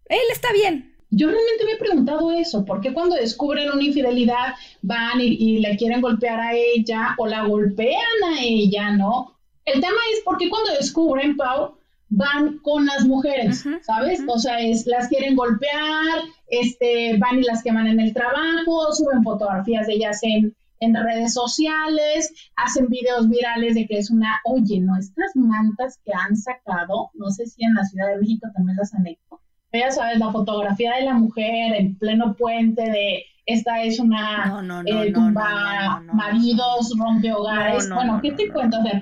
él 0.09 0.19
está 0.31 0.53
bien. 0.53 0.95
Yo 1.09 1.27
realmente 1.27 1.65
me 1.65 1.71
he 1.73 1.77
preguntado 1.77 2.31
eso, 2.31 2.63
¿por 2.63 2.79
qué 2.79 2.93
cuando 2.93 3.15
descubren 3.15 3.69
una 3.69 3.83
infidelidad 3.83 4.53
van 4.81 5.19
y, 5.19 5.25
y 5.25 5.57
le 5.59 5.75
quieren 5.75 5.99
golpear 5.99 6.39
a 6.39 6.53
ella 6.55 7.15
o 7.17 7.27
la 7.27 7.45
golpean 7.45 7.99
a 8.29 8.41
ella, 8.41 8.91
¿no? 8.91 9.37
El 9.65 9.81
tema 9.81 9.97
es 10.13 10.21
por 10.23 10.37
qué 10.37 10.49
cuando 10.49 10.71
descubren, 10.73 11.35
Pau, 11.35 11.75
van 12.11 12.57
con 12.59 12.85
las 12.85 13.05
mujeres, 13.05 13.65
¿sabes? 13.83 14.21
O 14.27 14.37
sea, 14.37 14.59
es, 14.59 14.85
las 14.85 15.07
quieren 15.07 15.35
golpear, 15.35 16.19
este, 16.49 17.17
van 17.17 17.39
y 17.39 17.43
las 17.43 17.63
queman 17.63 17.87
en 17.87 18.01
el 18.01 18.13
trabajo, 18.13 18.93
suben 18.93 19.23
fotografías 19.23 19.87
de 19.87 19.93
ellas 19.93 20.19
en, 20.21 20.53
en 20.81 20.93
redes 20.93 21.33
sociales, 21.33 22.33
hacen 22.57 22.87
videos 22.89 23.29
virales 23.29 23.75
de 23.75 23.87
que 23.87 23.97
es 23.97 24.11
una, 24.11 24.41
oye, 24.43 24.81
nuestras 24.81 25.31
mantas 25.35 25.99
que 26.03 26.11
han 26.13 26.35
sacado, 26.35 27.11
no 27.13 27.29
sé 27.29 27.47
si 27.47 27.63
en 27.63 27.73
la 27.75 27.85
Ciudad 27.85 28.09
de 28.09 28.17
México 28.17 28.47
también 28.53 28.75
las 28.77 28.93
han 28.93 29.07
hecho, 29.07 29.39
pero 29.71 29.85
ya 29.85 29.91
sabes, 29.91 30.19
la 30.19 30.31
fotografía 30.31 30.95
de 30.95 31.05
la 31.05 31.13
mujer 31.13 31.75
en 31.77 31.97
pleno 31.97 32.35
puente 32.35 32.81
de 32.81 33.23
esta 33.45 33.83
es 33.83 33.99
una 33.99 34.47
no, 34.47 34.61
no, 34.61 34.83
no, 34.83 35.03
eh, 35.03 35.13
tumba 35.13 36.03
maridos, 36.13 36.93
rompe 36.99 37.31
hogares, 37.31 37.89
bueno, 37.89 38.19
¿qué 38.21 38.33
te 38.33 38.49
cuento? 38.51 38.79
O 38.79 38.83
sea, 38.83 39.01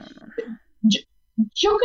yo 0.83 0.99
creo 1.59 1.77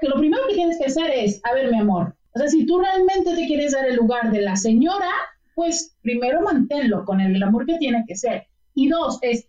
que 0.00 0.08
lo 0.08 0.16
primero 0.16 0.42
que 0.48 0.54
tienes 0.54 0.78
que 0.78 0.86
hacer 0.86 1.10
es, 1.10 1.40
a 1.44 1.54
ver, 1.54 1.70
mi 1.70 1.78
amor, 1.78 2.14
o 2.34 2.38
sea, 2.38 2.48
si 2.48 2.64
tú 2.66 2.80
realmente 2.80 3.34
te 3.34 3.46
quieres 3.46 3.72
dar 3.72 3.86
el 3.86 3.96
lugar 3.96 4.30
de 4.30 4.42
la 4.42 4.56
señora, 4.56 5.10
pues 5.54 5.94
primero 6.02 6.40
manténlo 6.42 7.04
con 7.04 7.20
el 7.20 7.42
amor 7.42 7.66
que 7.66 7.78
tiene 7.78 8.04
que 8.06 8.16
ser. 8.16 8.46
Y 8.74 8.88
dos, 8.88 9.18
es, 9.20 9.48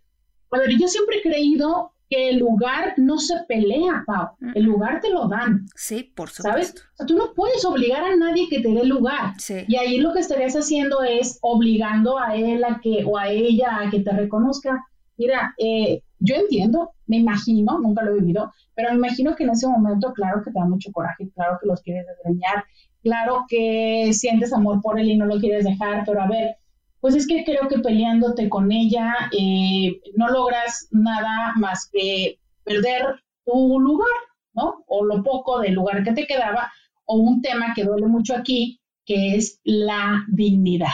a 0.52 0.60
ver, 0.60 0.72
yo 0.78 0.88
siempre 0.88 1.18
he 1.18 1.22
creído 1.22 1.94
que 2.10 2.30
el 2.30 2.40
lugar 2.40 2.94
no 2.98 3.18
se 3.18 3.36
pelea, 3.48 4.04
Pau. 4.06 4.32
El 4.54 4.64
lugar 4.64 5.00
te 5.02 5.10
lo 5.10 5.28
dan. 5.28 5.66
Sí, 5.76 6.04
por 6.04 6.30
supuesto. 6.30 6.52
¿Sabes? 6.52 6.76
O 6.94 6.98
sea, 6.98 7.06
tú 7.06 7.16
no 7.16 7.34
puedes 7.34 7.64
obligar 7.66 8.04
a 8.04 8.16
nadie 8.16 8.48
que 8.50 8.60
te 8.60 8.70
dé 8.70 8.84
lugar. 8.84 9.34
Sí. 9.38 9.64
Y 9.68 9.78
ahí 9.78 9.98
lo 10.00 10.14
que 10.14 10.20
estarías 10.20 10.56
haciendo 10.56 11.02
es 11.02 11.40
obligando 11.42 12.20
a 12.20 12.36
él 12.36 12.64
a 12.66 12.82
que, 12.84 13.04
o 13.06 13.18
a 13.18 13.30
ella 13.30 13.80
a 13.80 13.90
que 13.90 14.02
te 14.02 14.12
reconozca. 14.12 14.86
Mira, 15.18 15.56
eh, 15.58 16.04
yo 16.24 16.36
entiendo, 16.36 16.92
me 17.06 17.18
imagino, 17.18 17.80
nunca 17.80 18.02
lo 18.02 18.12
he 18.12 18.20
vivido, 18.20 18.52
pero 18.76 18.90
me 18.90 18.96
imagino 18.96 19.36
que 19.36 19.44
en 19.44 19.52
ese 19.52 19.68
momento, 19.68 20.14
claro 20.14 20.42
que 20.42 20.52
te 20.52 20.60
da 20.60 20.66
mucho 20.66 20.92
coraje, 20.92 21.30
claro 21.36 21.58
que 21.62 21.68
los 21.68 21.82
quieres 21.82 22.06
desgreñar, 22.08 22.64
claro 23.04 23.46
que 23.50 24.12
sientes 24.14 24.54
amor 24.54 24.82
por 24.82 25.00
él 25.00 25.12
y 25.12 25.18
no 25.18 25.26
lo 25.26 25.40
quieres 25.40 25.66
dejar, 25.66 26.04
pero 26.06 26.22
a 26.22 26.28
ver, 26.28 26.56
pues 27.02 27.16
es 27.16 27.28
que 27.28 27.44
creo 27.44 27.68
que 27.68 27.80
peleándote 27.80 28.48
con 28.48 28.72
ella 28.72 29.14
eh, 29.38 30.00
no 30.16 30.30
logras 30.30 30.88
nada 30.92 31.52
más 31.58 31.90
que 31.92 32.40
perder 32.64 33.22
tu 33.46 33.80
lugar, 33.82 34.08
¿no? 34.54 34.86
O 34.88 35.04
lo 35.04 35.22
poco 35.22 35.60
del 35.60 35.74
lugar 35.74 36.04
que 36.06 36.14
te 36.14 36.26
quedaba, 36.26 36.72
o 37.04 37.18
un 37.18 37.42
tema 37.42 37.74
que 37.76 37.84
duele 37.84 38.08
mucho 38.08 38.34
aquí, 38.34 38.80
que 39.06 39.36
es 39.36 39.60
la 39.66 40.24
dignidad. 40.30 40.88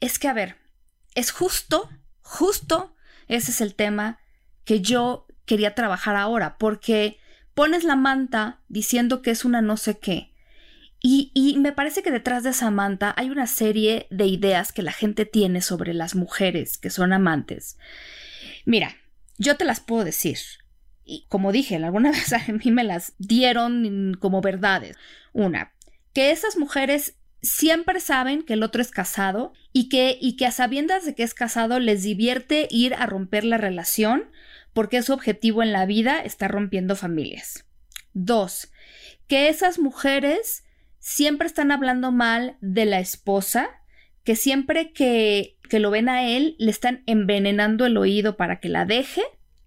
Es 0.00 0.18
que, 0.18 0.26
a 0.26 0.32
ver, 0.32 0.56
es 1.14 1.30
justo, 1.30 1.88
justo, 2.20 2.96
ese 3.28 3.52
es 3.52 3.60
el 3.60 3.76
tema 3.76 4.18
que 4.66 4.82
yo 4.82 5.26
quería 5.46 5.74
trabajar 5.74 6.16
ahora, 6.16 6.58
porque 6.58 7.18
pones 7.54 7.84
la 7.84 7.96
manta 7.96 8.60
diciendo 8.68 9.22
que 9.22 9.30
es 9.30 9.46
una 9.46 9.62
no 9.62 9.78
sé 9.78 9.98
qué. 9.98 10.34
Y, 11.00 11.30
y, 11.34 11.58
me 11.58 11.72
parece 11.72 12.02
que 12.02 12.10
detrás 12.10 12.42
de 12.42 12.50
esa 12.50 12.70
manta 12.70 13.14
hay 13.16 13.30
una 13.30 13.46
serie 13.46 14.08
de 14.10 14.26
ideas 14.26 14.72
que 14.72 14.82
la 14.82 14.92
gente 14.92 15.24
tiene 15.24 15.62
sobre 15.62 15.94
las 15.94 16.14
mujeres 16.14 16.78
que 16.78 16.90
son 16.90 17.12
amantes. 17.12 17.78
Mira, 18.64 18.96
yo 19.38 19.56
te 19.56 19.64
las 19.64 19.80
puedo 19.80 20.04
decir. 20.04 20.38
Y 21.04 21.26
como 21.28 21.52
dije, 21.52 21.76
alguna 21.76 22.10
vez 22.12 22.32
a 22.32 22.44
mí 22.48 22.70
me 22.72 22.82
las 22.82 23.14
dieron 23.18 24.16
como 24.18 24.40
verdades. 24.40 24.96
Una, 25.32 25.72
que 26.12 26.32
esas 26.32 26.56
mujeres 26.56 27.16
siempre 27.40 28.00
saben 28.00 28.42
que 28.42 28.54
el 28.54 28.64
otro 28.64 28.82
es 28.82 28.90
casado 28.90 29.52
y 29.72 29.88
que, 29.88 30.18
y 30.20 30.36
que 30.36 30.46
a 30.46 30.50
sabiendas 30.50 31.04
de 31.04 31.14
que 31.14 31.22
es 31.22 31.34
casado 31.34 31.78
les 31.78 32.02
divierte 32.02 32.66
ir 32.70 32.94
a 32.94 33.06
romper 33.06 33.44
la 33.44 33.58
relación 33.58 34.30
porque 34.76 35.00
su 35.00 35.14
objetivo 35.14 35.62
en 35.62 35.72
la 35.72 35.86
vida 35.86 36.20
está 36.20 36.48
rompiendo 36.48 36.96
familias. 36.96 37.64
Dos, 38.12 38.70
que 39.26 39.48
esas 39.48 39.78
mujeres 39.78 40.64
siempre 40.98 41.46
están 41.46 41.72
hablando 41.72 42.12
mal 42.12 42.58
de 42.60 42.84
la 42.84 43.00
esposa, 43.00 43.70
que 44.22 44.36
siempre 44.36 44.92
que, 44.92 45.56
que 45.70 45.78
lo 45.80 45.90
ven 45.90 46.10
a 46.10 46.28
él 46.28 46.56
le 46.58 46.70
están 46.70 47.02
envenenando 47.06 47.86
el 47.86 47.96
oído 47.96 48.36
para 48.36 48.60
que 48.60 48.68
la 48.68 48.84
deje, 48.84 49.22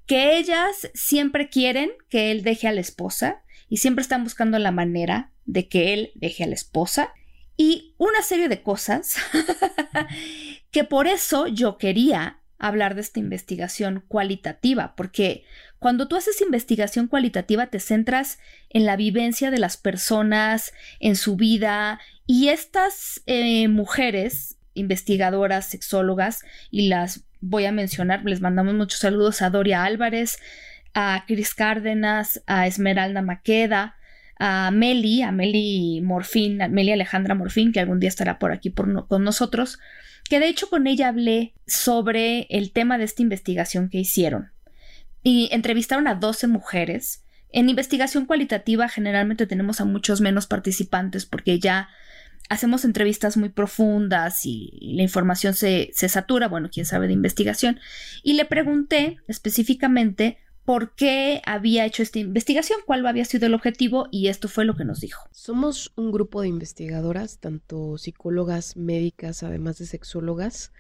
que 0.06 0.38
ellas 0.38 0.92
siempre 0.94 1.50
quieren 1.50 1.90
que 2.08 2.30
él 2.30 2.44
deje 2.44 2.68
a 2.68 2.72
la 2.72 2.82
esposa 2.82 3.42
y 3.68 3.78
siempre 3.78 4.04
están 4.04 4.24
buscando 4.24 4.60
la 4.60 4.72
manera 4.72 5.32
de 5.46 5.68
que 5.68 5.96
él 5.96 6.12
deje 6.14 6.44
a 6.44 6.48
la 6.48 6.54
esposa 6.54 7.14
y 7.58 7.96
una 7.98 8.22
serie 8.22 8.48
de 8.48 8.62
cosas 8.62 9.16
que 10.72 10.84
por 10.84 11.08
eso 11.08 11.48
yo 11.48 11.80
quería 11.80 12.39
hablar 12.60 12.94
de 12.94 13.02
esta 13.02 13.20
investigación 13.20 14.04
cualitativa, 14.08 14.94
porque 14.96 15.46
cuando 15.80 16.08
tú 16.08 16.18
haces 16.18 16.42
investigación 16.42 17.08
cualitativa 17.08 17.68
te 17.68 17.80
centras 17.80 18.38
en 18.70 18.86
la 18.86 18.98
vivencia 18.98 19.50
de 19.50 19.60
las 19.60 19.78
personas, 19.78 20.74
en 21.00 21.16
su 21.16 21.38
vida, 21.38 22.00
y 22.28 22.50
estas 22.50 23.24
eh, 23.26 23.68
mujeres 23.70 24.58
investigadoras, 24.74 25.66
sexólogas, 25.68 26.44
y 26.70 26.90
las 26.90 27.24
voy 27.40 27.66
a 27.66 27.72
mencionar, 27.72 28.24
les 28.26 28.42
mandamos 28.42 28.74
muchos 28.74 29.00
saludos 29.00 29.42
a 29.42 29.50
Doria 29.50 29.86
Álvarez, 29.86 30.38
a 30.94 31.24
Cris 31.28 31.56
Cárdenas, 31.56 32.44
a 32.46 32.68
Esmeralda 32.68 33.22
Maqueda, 33.22 33.96
a 34.38 34.72
Meli, 34.72 35.22
a 35.22 35.32
Meli 35.32 36.02
Morfín, 36.02 36.62
a 36.62 36.68
Meli 36.68 36.92
Alejandra 36.92 37.36
Morfín, 37.36 37.72
que 37.72 37.80
algún 37.80 38.00
día 38.00 38.10
estará 38.10 38.40
por 38.40 38.52
aquí 38.52 38.72
con 38.72 39.24
nosotros, 39.24 39.80
que 40.28 40.40
de 40.40 40.48
hecho 40.48 40.70
con 40.70 40.88
ella 40.88 41.10
hablé 41.10 41.54
sobre 41.68 42.48
el 42.50 42.72
tema 42.72 42.98
de 42.98 43.04
esta 43.06 43.22
investigación 43.22 43.90
que 43.90 44.00
hicieron. 44.00 44.52
Y 45.24 45.50
entrevistaron 45.52 46.08
a 46.08 46.16
12 46.16 46.48
mujeres. 46.48 47.24
En 47.52 47.70
investigación 47.70 48.26
cualitativa 48.26 48.88
generalmente 48.90 49.48
tenemos 49.48 49.82
a 49.82 49.86
muchos 49.86 50.22
menos 50.22 50.48
participantes 50.48 51.26
porque 51.26 51.60
ya 51.60 51.90
hacemos 52.50 52.84
entrevistas 52.84 53.38
muy 53.38 53.50
profundas 53.50 54.46
y 54.46 54.94
la 54.96 55.04
información 55.04 55.54
se, 55.54 55.92
se 55.94 56.10
satura, 56.10 56.48
bueno, 56.48 56.70
quién 56.72 56.86
sabe 56.86 57.08
de 57.08 57.14
investigación. 57.14 57.80
Y 58.24 58.34
le 58.34 58.46
pregunté 58.46 59.18
específicamente 59.28 60.40
por 60.70 60.94
qué 60.94 61.42
había 61.48 61.84
hecho 61.84 62.04
esta 62.04 62.20
investigación, 62.20 62.78
cuál 62.86 63.04
había 63.08 63.26
sido 63.26 63.48
el 63.48 63.56
objetivo 63.56 64.08
y 64.12 64.28
esto 64.28 64.48
fue 64.48 64.66
lo 64.66 64.76
que 64.76 64.86
nos 64.86 65.00
dijo. 65.00 65.28
Somos 65.32 65.92
un 65.96 66.12
grupo 66.12 66.42
de 66.42 66.48
investigadoras, 66.48 67.40
tanto 67.40 67.98
psicólogas, 67.98 68.78
médicas, 68.78 69.42
además 69.42 69.80
de 69.80 69.88
sexólogas, 69.88 70.72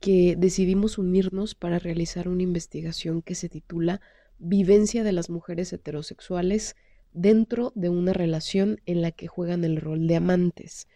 que 0.00 0.34
decidimos 0.36 0.98
unirnos 0.98 1.54
para 1.54 1.78
realizar 1.78 2.26
una 2.26 2.42
investigación 2.42 3.22
que 3.22 3.36
se 3.36 3.48
titula 3.48 4.00
Vivencia 4.40 5.04
de 5.04 5.12
las 5.12 5.30
mujeres 5.30 5.72
heterosexuales 5.72 6.74
dentro 7.12 7.70
de 7.76 7.88
una 7.88 8.12
relación 8.12 8.80
en 8.84 9.00
la 9.00 9.12
que 9.12 9.28
juegan 9.28 9.62
el 9.62 9.76
rol 9.76 10.08
de 10.08 10.16
amantes, 10.16 10.88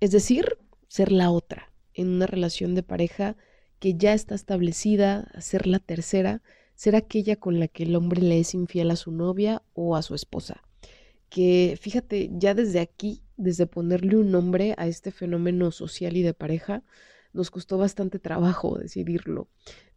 es 0.00 0.12
decir, 0.12 0.56
ser 0.88 1.12
la 1.12 1.30
otra, 1.30 1.70
en 1.92 2.08
una 2.08 2.26
relación 2.26 2.74
de 2.74 2.84
pareja 2.84 3.36
que 3.80 3.98
ya 3.98 4.14
está 4.14 4.34
establecida, 4.34 5.30
ser 5.40 5.66
la 5.66 5.78
tercera, 5.78 6.40
ser 6.74 6.96
aquella 6.96 7.36
con 7.36 7.60
la 7.60 7.68
que 7.68 7.84
el 7.84 7.94
hombre 7.96 8.22
le 8.22 8.38
es 8.38 8.54
infiel 8.54 8.90
a 8.90 8.96
su 8.96 9.12
novia 9.12 9.62
o 9.74 9.96
a 9.96 10.02
su 10.02 10.14
esposa. 10.14 10.62
Que 11.28 11.78
fíjate, 11.80 12.30
ya 12.32 12.54
desde 12.54 12.80
aquí, 12.80 13.22
desde 13.36 13.66
ponerle 13.66 14.16
un 14.16 14.30
nombre 14.30 14.74
a 14.76 14.86
este 14.86 15.10
fenómeno 15.10 15.70
social 15.70 16.16
y 16.16 16.22
de 16.22 16.34
pareja, 16.34 16.82
nos 17.32 17.50
costó 17.50 17.78
bastante 17.78 18.18
trabajo 18.18 18.78
decidirlo, 18.78 19.48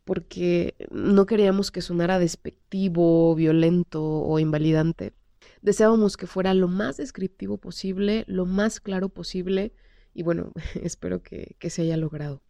porque 0.03 0.75
no 0.91 1.25
queríamos 1.25 1.71
que 1.71 1.81
sonara 1.81 2.19
despectivo, 2.19 3.35
violento 3.35 4.03
o 4.03 4.39
invalidante. 4.39 5.13
Deseábamos 5.61 6.15
que 6.15 6.27
fuera 6.27 6.53
lo 6.53 6.67
más 6.67 6.97
descriptivo 6.97 7.57
posible, 7.57 8.23
lo 8.27 8.45
más 8.45 8.79
claro 8.79 9.09
posible, 9.09 9.73
y 10.13 10.23
bueno, 10.23 10.53
espero 10.81 11.21
que, 11.21 11.55
que 11.59 11.69
se 11.69 11.81
haya 11.81 11.97
logrado. 11.97 12.44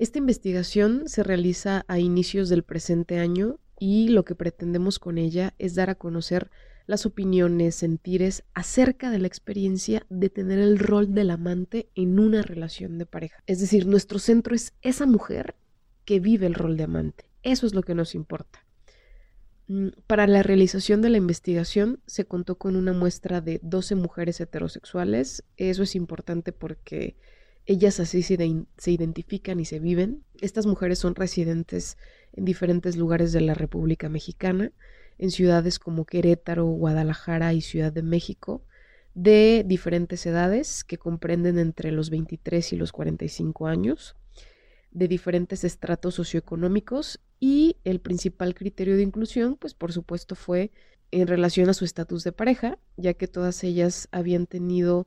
Esta 0.00 0.16
investigación 0.16 1.10
se 1.10 1.22
realiza 1.22 1.84
a 1.86 1.98
inicios 1.98 2.48
del 2.48 2.62
presente 2.62 3.18
año 3.18 3.58
y 3.78 4.08
lo 4.08 4.24
que 4.24 4.34
pretendemos 4.34 4.98
con 4.98 5.18
ella 5.18 5.52
es 5.58 5.74
dar 5.74 5.90
a 5.90 5.94
conocer 5.94 6.50
las 6.86 7.04
opiniones, 7.04 7.74
sentires 7.74 8.42
acerca 8.54 9.10
de 9.10 9.18
la 9.18 9.26
experiencia 9.26 10.06
de 10.08 10.30
tener 10.30 10.58
el 10.58 10.78
rol 10.78 11.12
del 11.12 11.28
amante 11.28 11.90
en 11.94 12.18
una 12.18 12.40
relación 12.40 12.96
de 12.96 13.04
pareja. 13.04 13.42
Es 13.46 13.60
decir, 13.60 13.84
nuestro 13.84 14.18
centro 14.18 14.54
es 14.54 14.72
esa 14.80 15.04
mujer 15.04 15.54
que 16.06 16.18
vive 16.18 16.46
el 16.46 16.54
rol 16.54 16.78
de 16.78 16.84
amante. 16.84 17.26
Eso 17.42 17.66
es 17.66 17.74
lo 17.74 17.82
que 17.82 17.94
nos 17.94 18.14
importa. 18.14 18.64
Mm, 19.68 19.88
para 20.06 20.26
la 20.26 20.42
realización 20.42 21.02
de 21.02 21.10
la 21.10 21.18
investigación 21.18 22.00
se 22.06 22.24
contó 22.24 22.54
con 22.54 22.74
una 22.74 22.94
muestra 22.94 23.42
de 23.42 23.60
12 23.62 23.96
mujeres 23.96 24.40
heterosexuales. 24.40 25.44
Eso 25.58 25.82
es 25.82 25.94
importante 25.94 26.52
porque 26.52 27.18
ellas 27.70 28.00
así 28.00 28.22
se, 28.22 28.34
identifican 28.86 29.60
y 29.60 29.64
se 29.64 29.78
viven. 29.78 30.24
Estas 30.40 30.66
mujeres 30.66 30.98
son 30.98 31.14
residentes 31.14 31.98
en 32.32 32.44
diferentes 32.44 32.96
lugares 32.96 33.32
de 33.32 33.42
la 33.42 33.54
República 33.54 34.08
Mexicana, 34.08 34.72
en 35.18 35.30
ciudades 35.30 35.78
como 35.78 36.04
Querétaro, 36.04 36.66
Guadalajara 36.66 37.54
y 37.54 37.60
Ciudad 37.60 37.92
de 37.92 38.02
México, 38.02 38.64
de 39.14 39.62
diferentes 39.64 40.26
edades 40.26 40.82
que 40.82 40.98
comprenden 40.98 41.60
entre 41.60 41.92
los 41.92 42.10
23 42.10 42.72
y 42.72 42.76
los 42.76 42.90
45 42.90 43.68
años, 43.68 44.16
de 44.90 45.06
diferentes 45.06 45.62
estratos 45.62 46.16
socioeconómicos 46.16 47.20
y 47.38 47.76
el 47.84 48.00
principal 48.00 48.56
criterio 48.56 48.96
de 48.96 49.04
inclusión, 49.04 49.56
pues 49.56 49.74
por 49.74 49.92
supuesto 49.92 50.34
fue 50.34 50.72
en 51.12 51.28
relación 51.28 51.68
a 51.68 51.74
su 51.74 51.84
estatus 51.84 52.24
de 52.24 52.32
pareja, 52.32 52.80
ya 52.96 53.14
que 53.14 53.28
todas 53.28 53.62
ellas 53.62 54.08
habían 54.10 54.48
tenido 54.48 55.06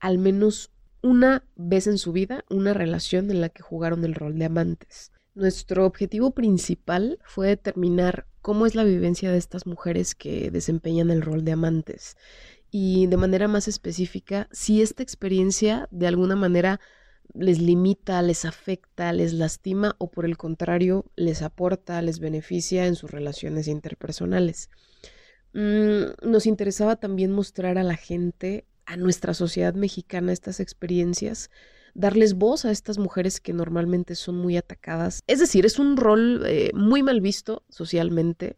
al 0.00 0.16
menos 0.16 0.70
una 1.02 1.44
vez 1.56 1.86
en 1.86 1.98
su 1.98 2.12
vida 2.12 2.44
una 2.50 2.74
relación 2.74 3.30
en 3.30 3.40
la 3.40 3.48
que 3.48 3.62
jugaron 3.62 4.04
el 4.04 4.14
rol 4.14 4.38
de 4.38 4.46
amantes. 4.46 5.12
Nuestro 5.34 5.86
objetivo 5.86 6.32
principal 6.32 7.18
fue 7.24 7.48
determinar 7.48 8.26
cómo 8.42 8.66
es 8.66 8.74
la 8.74 8.84
vivencia 8.84 9.30
de 9.30 9.38
estas 9.38 9.66
mujeres 9.66 10.14
que 10.14 10.50
desempeñan 10.50 11.10
el 11.10 11.22
rol 11.22 11.44
de 11.44 11.52
amantes 11.52 12.16
y 12.70 13.06
de 13.06 13.16
manera 13.16 13.48
más 13.48 13.68
específica 13.68 14.48
si 14.52 14.82
esta 14.82 15.02
experiencia 15.02 15.88
de 15.90 16.06
alguna 16.06 16.36
manera 16.36 16.80
les 17.34 17.60
limita, 17.60 18.20
les 18.22 18.44
afecta, 18.44 19.12
les 19.12 19.32
lastima 19.32 19.94
o 19.98 20.10
por 20.10 20.24
el 20.24 20.36
contrario 20.36 21.04
les 21.14 21.42
aporta, 21.42 22.00
les 22.02 22.20
beneficia 22.20 22.86
en 22.86 22.96
sus 22.96 23.10
relaciones 23.10 23.68
interpersonales. 23.68 24.70
Mm, 25.52 26.30
nos 26.30 26.46
interesaba 26.46 26.96
también 26.96 27.32
mostrar 27.32 27.78
a 27.78 27.82
la 27.82 27.96
gente 27.96 28.66
a 28.88 28.96
nuestra 28.96 29.34
sociedad 29.34 29.74
mexicana 29.74 30.32
estas 30.32 30.60
experiencias, 30.60 31.50
darles 31.92 32.34
voz 32.34 32.64
a 32.64 32.70
estas 32.70 32.96
mujeres 32.96 33.38
que 33.38 33.52
normalmente 33.52 34.14
son 34.14 34.38
muy 34.38 34.56
atacadas. 34.56 35.20
Es 35.26 35.40
decir, 35.40 35.66
es 35.66 35.78
un 35.78 35.98
rol 35.98 36.42
eh, 36.46 36.70
muy 36.72 37.02
mal 37.02 37.20
visto 37.20 37.64
socialmente 37.68 38.56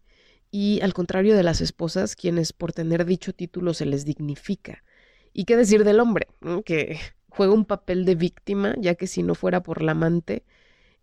y 0.52 0.80
al 0.82 0.94
contrario 0.94 1.36
de 1.36 1.42
las 1.42 1.60
esposas, 1.60 2.14
quienes 2.14 2.52
por 2.52 2.72
tener 2.72 3.04
dicho 3.04 3.32
título 3.32 3.74
se 3.74 3.86
les 3.86 4.04
dignifica. 4.04 4.84
¿Y 5.32 5.46
qué 5.46 5.56
decir 5.56 5.82
del 5.82 5.98
hombre? 5.98 6.28
Que 6.64 6.98
juega 7.28 7.52
un 7.52 7.64
papel 7.64 8.04
de 8.04 8.14
víctima, 8.14 8.76
ya 8.78 8.94
que 8.94 9.08
si 9.08 9.24
no 9.24 9.34
fuera 9.34 9.64
por 9.64 9.82
la 9.82 9.92
amante, 9.92 10.44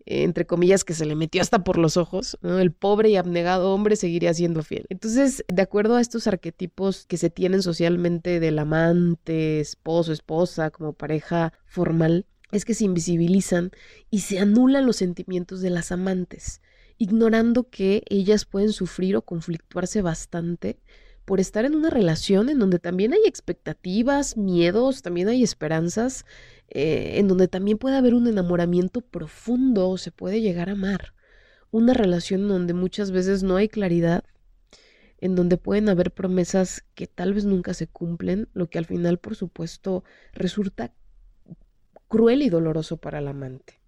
entre 0.09 0.45
comillas, 0.45 0.83
que 0.83 0.93
se 0.93 1.05
le 1.05 1.15
metió 1.15 1.41
hasta 1.41 1.63
por 1.63 1.77
los 1.77 1.97
ojos, 1.97 2.37
el 2.41 2.71
pobre 2.71 3.09
y 3.09 3.17
abnegado 3.17 3.73
hombre 3.73 3.95
seguiría 3.95 4.33
siendo 4.33 4.63
fiel. 4.63 4.85
Entonces, 4.89 5.43
de 5.47 5.61
acuerdo 5.61 5.95
a 5.95 6.01
estos 6.01 6.27
arquetipos 6.27 7.05
que 7.05 7.17
se 7.17 7.29
tienen 7.29 7.61
socialmente 7.61 8.39
del 8.39 8.59
amante, 8.59 9.59
esposo, 9.59 10.13
esposa, 10.13 10.71
como 10.71 10.93
pareja 10.93 11.53
formal, 11.65 12.25
es 12.51 12.63
que 12.63 12.73
se 12.73 12.85
invisibilizan 12.85 13.71
y 14.09 14.21
se 14.21 14.39
anulan 14.39 14.85
los 14.85 14.95
sentimientos 14.95 15.61
de 15.61 15.69
las 15.69 15.91
amantes, 15.91 16.61
ignorando 16.97 17.69
que 17.69 18.03
ellas 18.09 18.45
pueden 18.45 18.71
sufrir 18.71 19.17
o 19.17 19.21
conflictuarse 19.21 20.01
bastante 20.01 20.79
por 21.27 21.41
estar 21.41 21.65
en 21.65 21.75
una 21.75 21.89
relación 21.89 22.47
en 22.47 22.57
donde 22.57 22.79
también 22.79 23.11
hay 23.11 23.19
expectativas, 23.25 24.37
miedos, 24.37 25.01
también 25.01 25.27
hay 25.27 25.43
esperanzas, 25.43 26.25
eh, 26.69 27.15
en 27.15 27.27
donde 27.27 27.49
también 27.49 27.77
puede 27.77 27.97
haber 27.97 28.13
un 28.13 28.27
enamoramiento 28.27 29.01
profundo, 29.01 29.97
se 29.97 30.11
puede 30.13 30.39
llegar 30.39 30.69
a 30.69 30.71
amar. 30.71 31.13
Una 31.69 31.93
relación 31.93 32.43
en 32.43 32.47
donde 32.47 32.73
muchas 32.73 33.11
veces 33.11 33.43
no 33.43 33.57
hay 33.57 33.67
claridad, 33.67 34.23
en 35.17 35.35
donde 35.35 35.57
pueden 35.57 35.89
haber 35.89 36.13
promesas 36.13 36.85
que 36.95 37.07
tal 37.07 37.33
vez 37.33 37.43
nunca 37.43 37.73
se 37.73 37.87
cumplen, 37.87 38.47
lo 38.53 38.69
que 38.69 38.77
al 38.77 38.85
final, 38.85 39.19
por 39.19 39.35
supuesto, 39.35 40.05
resulta 40.31 40.93
cruel 42.07 42.41
y 42.41 42.49
doloroso 42.49 42.95
para 42.95 43.19
el 43.19 43.27
amante. 43.27 43.81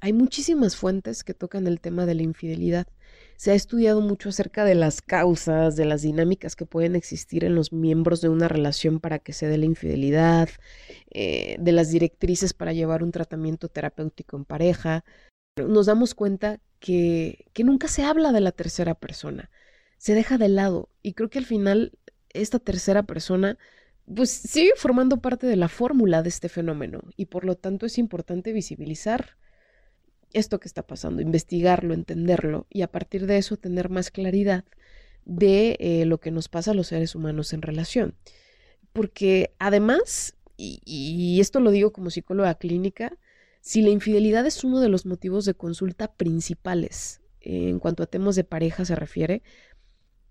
Hay 0.00 0.12
muchísimas 0.12 0.76
fuentes 0.76 1.24
que 1.24 1.34
tocan 1.34 1.66
el 1.66 1.80
tema 1.80 2.06
de 2.06 2.14
la 2.14 2.22
infidelidad 2.22 2.86
se 3.36 3.50
ha 3.50 3.54
estudiado 3.54 4.00
mucho 4.00 4.30
acerca 4.30 4.64
de 4.64 4.74
las 4.74 5.02
causas, 5.02 5.76
de 5.76 5.84
las 5.84 6.02
dinámicas 6.02 6.56
que 6.56 6.64
pueden 6.64 6.96
existir 6.96 7.44
en 7.44 7.54
los 7.54 7.72
miembros 7.72 8.20
de 8.20 8.30
una 8.30 8.48
relación 8.48 8.98
para 8.98 9.18
que 9.18 9.32
se 9.32 9.46
dé 9.46 9.58
la 9.58 9.66
infidelidad, 9.66 10.48
eh, 11.10 11.56
de 11.58 11.72
las 11.72 11.90
directrices 11.90 12.54
para 12.54 12.72
llevar 12.72 13.02
un 13.02 13.12
tratamiento 13.12 13.68
terapéutico 13.68 14.36
en 14.36 14.44
pareja. 14.46 15.04
Nos 15.56 15.86
damos 15.86 16.14
cuenta 16.14 16.60
que, 16.80 17.46
que 17.52 17.64
nunca 17.64 17.88
se 17.88 18.04
habla 18.04 18.32
de 18.32 18.40
la 18.40 18.52
tercera 18.52 18.94
persona, 18.94 19.50
se 19.98 20.14
deja 20.14 20.38
de 20.38 20.48
lado 20.48 20.88
y 21.02 21.12
creo 21.12 21.28
que 21.28 21.38
al 21.38 21.46
final 21.46 21.92
esta 22.30 22.58
tercera 22.58 23.02
persona 23.02 23.58
pues 24.14 24.30
sigue 24.30 24.72
formando 24.76 25.20
parte 25.20 25.46
de 25.46 25.56
la 25.56 25.68
fórmula 25.68 26.22
de 26.22 26.28
este 26.28 26.48
fenómeno 26.48 27.02
y 27.16 27.26
por 27.26 27.44
lo 27.44 27.56
tanto 27.56 27.86
es 27.86 27.98
importante 27.98 28.52
visibilizar 28.52 29.36
esto 30.36 30.60
que 30.60 30.68
está 30.68 30.86
pasando, 30.86 31.22
investigarlo, 31.22 31.94
entenderlo 31.94 32.66
y 32.70 32.82
a 32.82 32.90
partir 32.92 33.26
de 33.26 33.38
eso 33.38 33.56
tener 33.56 33.88
más 33.88 34.10
claridad 34.10 34.64
de 35.24 35.76
eh, 35.80 36.04
lo 36.04 36.20
que 36.20 36.30
nos 36.30 36.48
pasa 36.48 36.72
a 36.72 36.74
los 36.74 36.88
seres 36.88 37.14
humanos 37.14 37.52
en 37.52 37.62
relación. 37.62 38.14
Porque 38.92 39.54
además, 39.58 40.36
y, 40.56 41.38
esto 41.40 41.60
lo 41.60 41.70
digo 41.70 41.92
como 41.92 42.10
psicóloga 42.10 42.54
clínica, 42.56 43.16
si 43.60 43.82
la 43.82 43.90
infidelidad 43.90 44.46
es 44.46 44.62
uno 44.62 44.80
de 44.80 44.88
los 44.88 45.06
motivos 45.06 45.44
de 45.44 45.54
consulta 45.54 46.14
principales 46.14 47.20
en 47.40 47.78
cuanto 47.78 48.02
a 48.02 48.06
temas 48.06 48.36
de 48.36 48.44
pareja 48.44 48.84
se 48.84 48.94
refiere, 48.94 49.42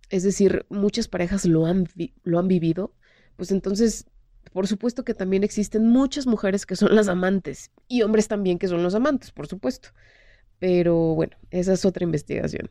es 0.10 0.24
decir, 0.24 0.66
muchas 0.70 1.08
parejas 1.08 1.46
lo 1.46 1.66
han, 1.66 1.88
lo 2.24 2.40
han 2.40 2.48
vivido, 2.48 2.94
pues 3.38 3.52
entonces 3.52 4.06
por 4.54 4.68
supuesto 4.68 5.04
que 5.04 5.14
también 5.14 5.44
existen 5.44 5.88
muchas 5.88 6.28
mujeres 6.28 6.66
que 6.66 6.76
son 6.76 6.96
las 6.96 7.08
amantes 7.08 7.72
y 7.88 8.02
hombres 8.02 8.28
también 8.28 8.60
que 8.60 8.68
son 8.68 8.84
los 8.84 8.96
amantes, 8.96 9.32
por 9.32 9.48
supuesto. 9.48 9.90
Pero 10.60 11.16
bueno, 11.16 11.38
esa 11.52 11.74
es 11.74 11.86
otra 11.86 12.04
investigación. 12.04 12.70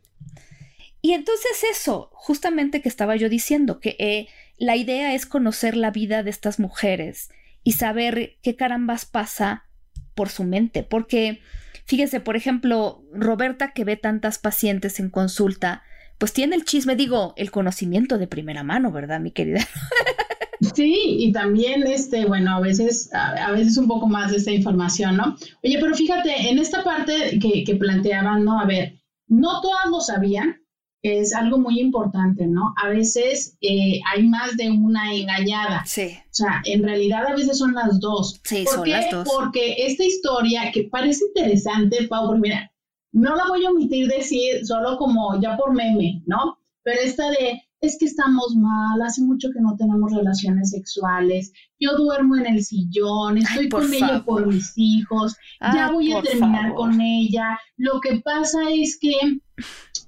Y 1.03 1.13
entonces 1.13 1.65
eso, 1.71 2.11
justamente 2.15 2.81
que 2.81 2.89
estaba 2.89 3.15
yo 3.17 3.29
diciendo, 3.29 3.79
que 3.79 3.97
eh, 3.99 4.29
la 4.57 4.77
idea 4.77 5.15
es 5.15 5.27
conocer 5.27 5.77
la 5.77 5.91
vida 5.91 6.23
de 6.23 6.31
estas 6.31 6.59
mujeres 6.59 7.29
y 7.63 7.73
saber 7.73 8.39
qué 8.43 8.57
carambas 8.57 9.05
pasa 9.05 9.67
por 10.15 10.31
su 10.31 10.45
mente, 10.45 10.83
porque 10.83 11.41
fíjese, 11.85 12.21
por 12.21 12.37
ejemplo, 12.37 13.05
Roberta 13.13 13.73
que 13.73 13.85
ve 13.85 13.97
tantas 13.97 14.39
pacientes 14.39 14.99
en 14.99 15.11
consulta, 15.11 15.83
pues 16.17 16.33
tiene 16.33 16.57
el 16.57 16.65
chisme, 16.65 16.97
digo, 16.97 17.35
el 17.37 17.51
conocimiento 17.51 18.17
de 18.17 18.27
primera 18.27 18.63
mano, 18.63 18.91
¿verdad, 18.91 19.21
mi 19.21 19.31
querida? 19.31 19.61
Sí, 20.75 21.17
y 21.19 21.33
también, 21.33 21.87
este, 21.87 22.27
bueno, 22.27 22.57
a 22.57 22.61
veces, 22.61 23.11
a, 23.13 23.51
veces 23.53 23.77
un 23.77 23.89
poco 23.89 24.07
más 24.07 24.31
de 24.31 24.39
esta 24.39 24.51
información, 24.51 25.17
¿no? 25.17 25.37
Oye, 25.63 25.79
pero 25.81 25.95
fíjate, 25.95 26.49
en 26.51 26.59
esta 26.59 26.83
parte 26.85 27.39
que, 27.41 27.65
que 27.65 27.75
planteaban, 27.77 28.45
¿no? 28.45 28.61
A 28.61 28.65
ver, 28.65 28.95
no 29.27 29.61
todas 29.61 29.87
lo 29.91 30.01
sabían, 30.01 30.65
es 31.05 31.35
algo 31.35 31.59
muy 31.59 31.81
importante, 31.81 32.47
¿no? 32.47 32.73
A 32.83 32.89
veces 32.89 33.59
eh, 33.61 34.01
hay 34.11 34.23
más 34.27 34.57
de 34.57 34.71
una 34.71 35.15
engañada. 35.15 35.83
Sí. 35.85 36.17
O 36.19 36.35
sea, 36.35 36.63
en 36.65 36.83
realidad 36.83 37.27
a 37.27 37.35
veces 37.35 37.59
son 37.59 37.75
las 37.75 38.01
dos. 38.01 38.41
Sí, 38.43 38.65
¿Por 38.65 38.75
son 38.75 38.85
qué? 38.85 38.91
las 38.91 39.11
dos. 39.11 39.29
Porque 39.31 39.75
esta 39.87 40.03
historia 40.03 40.73
que 40.73 40.85
parece 40.85 41.27
interesante, 41.27 42.09
Pau, 42.09 42.27
porque 42.27 42.41
mira, 42.41 42.73
no 43.13 43.37
la 43.37 43.47
voy 43.49 43.67
a 43.67 43.71
omitir 43.71 44.09
decir 44.09 44.67
solo 44.67 44.97
como 44.97 45.39
ya 45.43 45.59
por 45.59 45.75
meme, 45.75 46.23
¿no? 46.27 46.59
Pero 46.83 47.01
esta 47.03 47.31
de, 47.31 47.63
es 47.85 47.99
que 47.99 48.07
estamos 48.07 48.57
mal, 48.57 49.01
hace 49.03 49.23
mucho 49.23 49.49
que 49.53 49.61
no 49.61 49.77
tenemos 49.77 50.13
relaciones 50.13 50.71
sexuales, 50.71 51.53
yo 51.79 51.97
duermo 51.97 52.37
en 52.37 52.47
el 52.47 52.65
sillón, 52.65 53.39
estoy 53.39 53.65
Ay, 53.65 53.69
con 53.69 53.93
ella 53.93 54.25
por 54.25 54.47
mis 54.47 54.73
hijos, 54.77 55.37
ya 55.61 55.91
voy 55.91 56.13
a 56.13 56.23
terminar 56.23 56.71
favor. 56.71 56.77
con 56.77 57.01
ella. 57.01 57.59
Lo 57.77 58.01
que 58.01 58.21
pasa 58.25 58.59
es 58.71 58.99
que 59.01 59.15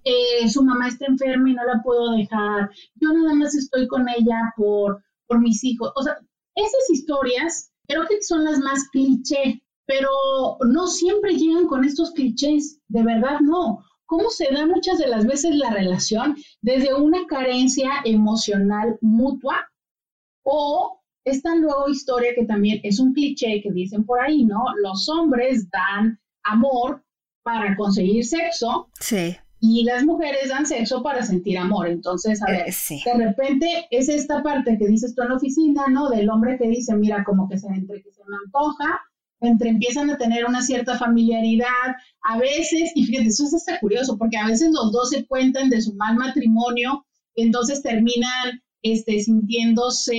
eh, 0.05 0.49
su 0.49 0.62
mamá 0.62 0.89
está 0.89 1.07
enferma 1.07 1.51
y 1.51 1.55
no 1.55 1.65
la 1.65 1.83
puedo 1.83 2.12
dejar. 2.12 2.71
Yo 2.95 3.12
nada 3.12 3.35
más 3.35 3.55
estoy 3.55 3.87
con 3.89 4.09
ella 4.09 4.53
por, 4.57 5.03
por 5.27 5.41
mis 5.41 5.62
hijos. 5.65 5.93
O 5.97 6.03
sea, 6.03 6.17
esas 6.55 6.91
historias 6.91 7.73
creo 7.89 8.07
que 8.09 8.23
son 8.23 8.45
las 8.45 8.59
más 8.59 8.89
cliché, 8.91 9.62
pero 9.87 10.09
no 10.67 10.87
siempre 10.87 11.37
llegan 11.37 11.67
con 11.67 11.85
estos 11.85 12.12
clichés, 12.12 12.81
de 12.89 13.03
verdad 13.03 13.41
no. 13.41 13.85
¿Cómo 14.07 14.31
se 14.31 14.53
da 14.53 14.66
muchas 14.66 14.99
de 14.99 15.09
las 15.09 15.27
veces 15.27 15.55
la 15.57 15.71
relación 15.71 16.37
desde 16.61 16.95
una 16.95 17.27
carencia 17.27 17.90
emocional 18.05 18.99
mutua 19.01 19.69
o 20.45 21.01
esta 21.25 21.55
luego 21.57 21.88
historia 21.88 22.33
que 22.35 22.45
también 22.45 22.81
es 22.85 23.01
un 23.01 23.12
cliché 23.12 23.61
que 23.62 23.73
dicen 23.73 24.05
por 24.05 24.21
ahí, 24.21 24.45
¿no? 24.45 24.62
Los 24.81 25.09
hombres 25.09 25.69
dan 25.71 26.21
amor 26.45 27.05
para 27.42 27.77
conseguir 27.77 28.25
sexo 28.25 28.88
Sí, 29.01 29.37
y 29.61 29.85
las 29.85 30.05
mujeres 30.05 30.51
dan 30.51 30.66
sexo 30.66 31.03
para 31.03 31.23
sentir 31.23 31.59
amor. 31.59 31.88
Entonces, 31.88 32.42
a 32.42 32.51
ver, 32.51 32.69
eh, 32.69 32.73
sí. 32.73 33.03
de 33.05 33.27
repente 33.27 33.87
es 33.90 34.09
esta 34.09 34.42
parte 34.42 34.77
que 34.79 34.87
dices 34.87 35.14
tú 35.14 35.23
en 35.23 35.31
la 35.31 35.37
oficina, 35.37 35.87
¿no? 35.88 36.09
Del 36.09 36.31
hombre 36.31 36.59
que 36.59 36.69
dice, 36.69 36.95
mira, 36.95 37.25
como 37.25 37.49
que 37.49 37.59
se 37.59 37.66
entre 37.69 38.03
que 38.03 38.12
se 38.12 38.23
me 38.25 38.37
antoja, 38.45 39.01
entre 39.49 39.71
empiezan 39.71 40.11
a 40.11 40.19
tener 40.19 40.45
una 40.45 40.63
cierta 40.63 40.99
familiaridad, 40.99 41.97
a 42.23 42.39
veces, 42.39 42.93
y 42.95 43.05
fíjate, 43.05 43.29
eso 43.29 43.45
es 43.45 43.55
hasta 43.55 43.79
curioso, 43.81 44.17
porque 44.19 44.37
a 44.37 44.47
veces 44.47 44.71
los 44.73 44.93
dos 44.93 45.11
se 45.11 45.27
cuentan 45.27 45.71
de 45.71 45.81
su 45.81 45.95
mal 45.95 46.17
matrimonio, 46.17 47.07
entonces 47.35 47.83
terminan 47.83 48.63
este, 48.83 49.21
sintiéndose 49.21 50.15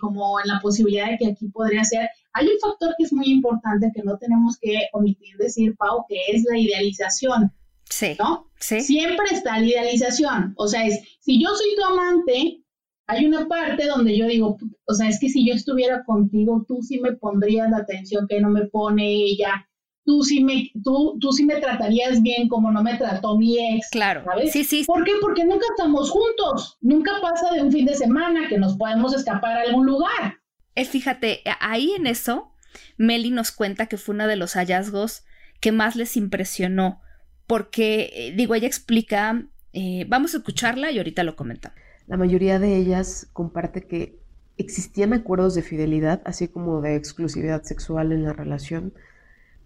como 0.00 0.40
en 0.40 0.48
la 0.48 0.60
posibilidad 0.60 1.10
de 1.10 1.18
que 1.18 1.26
aquí 1.28 1.48
podría 1.48 1.84
ser. 1.84 2.08
Hay 2.32 2.46
un 2.46 2.58
factor 2.60 2.94
que 2.96 3.04
es 3.04 3.12
muy 3.12 3.26
importante 3.26 3.90
que 3.94 4.02
no 4.02 4.16
tenemos 4.18 4.56
que 4.60 4.88
omitir 4.92 5.36
decir, 5.38 5.74
Pau, 5.76 6.04
que 6.08 6.16
es 6.28 6.44
la 6.50 6.58
idealización, 6.58 7.52
Sí, 7.90 8.16
¿no? 8.18 8.50
sí. 8.60 8.80
Siempre 8.80 9.26
está 9.32 9.58
la 9.58 9.66
idealización. 9.66 10.52
O 10.56 10.68
sea, 10.68 10.86
es, 10.86 11.00
si 11.20 11.42
yo 11.42 11.48
soy 11.54 11.74
tu 11.76 11.84
amante, 11.84 12.62
hay 13.08 13.24
una 13.24 13.48
parte 13.48 13.86
donde 13.86 14.16
yo 14.16 14.26
digo, 14.26 14.58
o 14.86 14.94
sea, 14.94 15.08
es 15.08 15.18
que 15.18 15.30
si 15.30 15.46
yo 15.46 15.54
estuviera 15.54 16.04
contigo, 16.04 16.64
tú 16.68 16.82
sí 16.82 17.00
me 17.00 17.12
pondrías 17.12 17.70
la 17.70 17.78
atención 17.78 18.26
que 18.28 18.38
no 18.38 18.50
me 18.50 18.66
pone 18.66 19.10
ella. 19.10 19.66
Tú 20.04 20.22
sí 20.22 20.44
me, 20.44 20.70
tú, 20.84 21.16
tú 21.18 21.32
sí 21.32 21.44
me 21.44 21.56
tratarías 21.56 22.20
bien 22.20 22.48
como 22.48 22.70
no 22.70 22.82
me 22.82 22.96
trató 22.98 23.38
mi 23.38 23.58
ex. 23.58 23.88
Claro. 23.90 24.24
¿sabes? 24.24 24.52
Sí, 24.52 24.62
sí. 24.62 24.84
¿Por 24.86 25.04
qué? 25.04 25.12
Porque 25.22 25.44
nunca 25.44 25.64
estamos 25.70 26.10
juntos. 26.10 26.76
Nunca 26.82 27.12
pasa 27.22 27.50
de 27.52 27.62
un 27.62 27.72
fin 27.72 27.86
de 27.86 27.94
semana 27.94 28.46
que 28.46 28.58
nos 28.58 28.76
podemos 28.76 29.14
escapar 29.14 29.56
a 29.56 29.62
algún 29.62 29.86
lugar. 29.86 30.36
Eh, 30.74 30.84
fíjate, 30.84 31.42
ahí 31.60 31.92
en 31.92 32.06
eso, 32.06 32.52
Meli 32.98 33.30
nos 33.30 33.52
cuenta 33.52 33.86
que 33.86 33.96
fue 33.96 34.14
uno 34.14 34.26
de 34.26 34.36
los 34.36 34.52
hallazgos 34.52 35.24
que 35.60 35.72
más 35.72 35.96
les 35.96 36.16
impresionó, 36.16 37.00
porque, 37.46 38.10
eh, 38.14 38.32
digo, 38.36 38.54
ella 38.54 38.68
explica, 38.68 39.46
eh, 39.72 40.04
vamos 40.08 40.34
a 40.34 40.38
escucharla 40.38 40.90
y 40.90 40.98
ahorita 40.98 41.22
lo 41.22 41.36
comentamos. 41.36 41.87
La 42.08 42.16
mayoría 42.16 42.58
de 42.58 42.76
ellas 42.76 43.28
comparte 43.32 43.86
que 43.86 44.18
existían 44.56 45.12
acuerdos 45.12 45.54
de 45.54 45.62
fidelidad, 45.62 46.22
así 46.24 46.48
como 46.48 46.80
de 46.80 46.96
exclusividad 46.96 47.62
sexual 47.62 48.12
en 48.12 48.24
la 48.24 48.32
relación, 48.32 48.94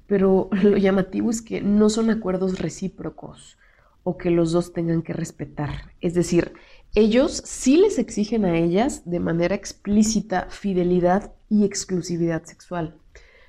pero 0.07 0.51
lo 0.63 0.77
llamativo 0.77 1.31
es 1.31 1.41
que 1.41 1.61
no 1.63 1.89
son 1.89 2.11
acuerdos 2.11 2.59
recíprocos 2.59 3.59
o 4.03 4.19
que 4.19 4.31
los 4.31 4.51
dos 4.51 4.73
tengan 4.73 5.03
que 5.03 5.13
respetar. 5.13 5.93
Es 6.01 6.15
decir, 6.15 6.53
ellos 6.95 7.43
sí 7.45 7.77
les 7.77 7.99
exigen 7.99 8.45
a 8.45 8.59
ellas 8.59 9.03
de 9.09 9.21
manera 9.21 9.55
explícita 9.55 10.49
fidelidad 10.51 11.33
y 11.49 11.65
exclusividad 11.65 12.45
sexual, 12.45 12.97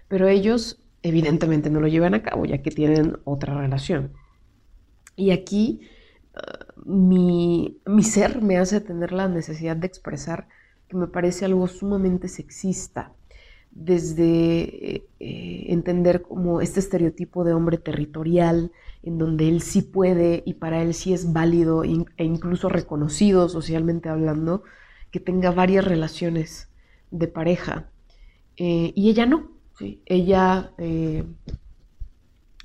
pero 0.07 0.27
ellos 0.27 0.83
evidentemente 1.01 1.71
no 1.71 1.79
lo 1.79 1.87
llevan 1.87 2.13
a 2.13 2.21
cabo 2.21 2.45
ya 2.45 2.61
que 2.61 2.69
tienen 2.69 3.17
otra 3.23 3.55
relación. 3.55 4.13
Y 5.15 5.31
aquí 5.31 5.81
uh, 6.35 6.72
mi, 6.85 7.79
mi, 7.85 8.03
ser 8.03 8.41
me 8.41 8.57
hace 8.57 8.81
tener 8.81 9.11
la 9.11 9.27
necesidad 9.27 9.75
de 9.75 9.87
expresar 9.87 10.47
que 10.87 10.97
me 10.97 11.07
parece 11.07 11.45
algo 11.45 11.67
sumamente 11.67 12.27
sexista, 12.27 13.13
desde 13.71 14.95
eh, 14.95 15.07
eh, 15.19 15.65
entender 15.69 16.21
como 16.21 16.61
este 16.61 16.79
estereotipo 16.79 17.43
de 17.43 17.53
hombre 17.53 17.77
territorial, 17.77 18.71
en 19.01 19.17
donde 19.17 19.49
él 19.49 19.61
sí 19.61 19.81
puede 19.81 20.43
y 20.45 20.55
para 20.55 20.81
él 20.81 20.93
sí 20.93 21.13
es 21.13 21.33
válido 21.33 21.83
e 21.83 22.23
incluso 22.23 22.69
reconocido 22.69 23.49
socialmente 23.49 24.09
hablando, 24.09 24.63
que 25.11 25.19
tenga 25.19 25.51
varias 25.51 25.85
relaciones 25.85 26.69
de 27.11 27.27
pareja. 27.27 27.89
Eh, 28.57 28.93
y 28.95 29.09
ella 29.09 29.25
no, 29.25 29.51
ella 30.05 30.71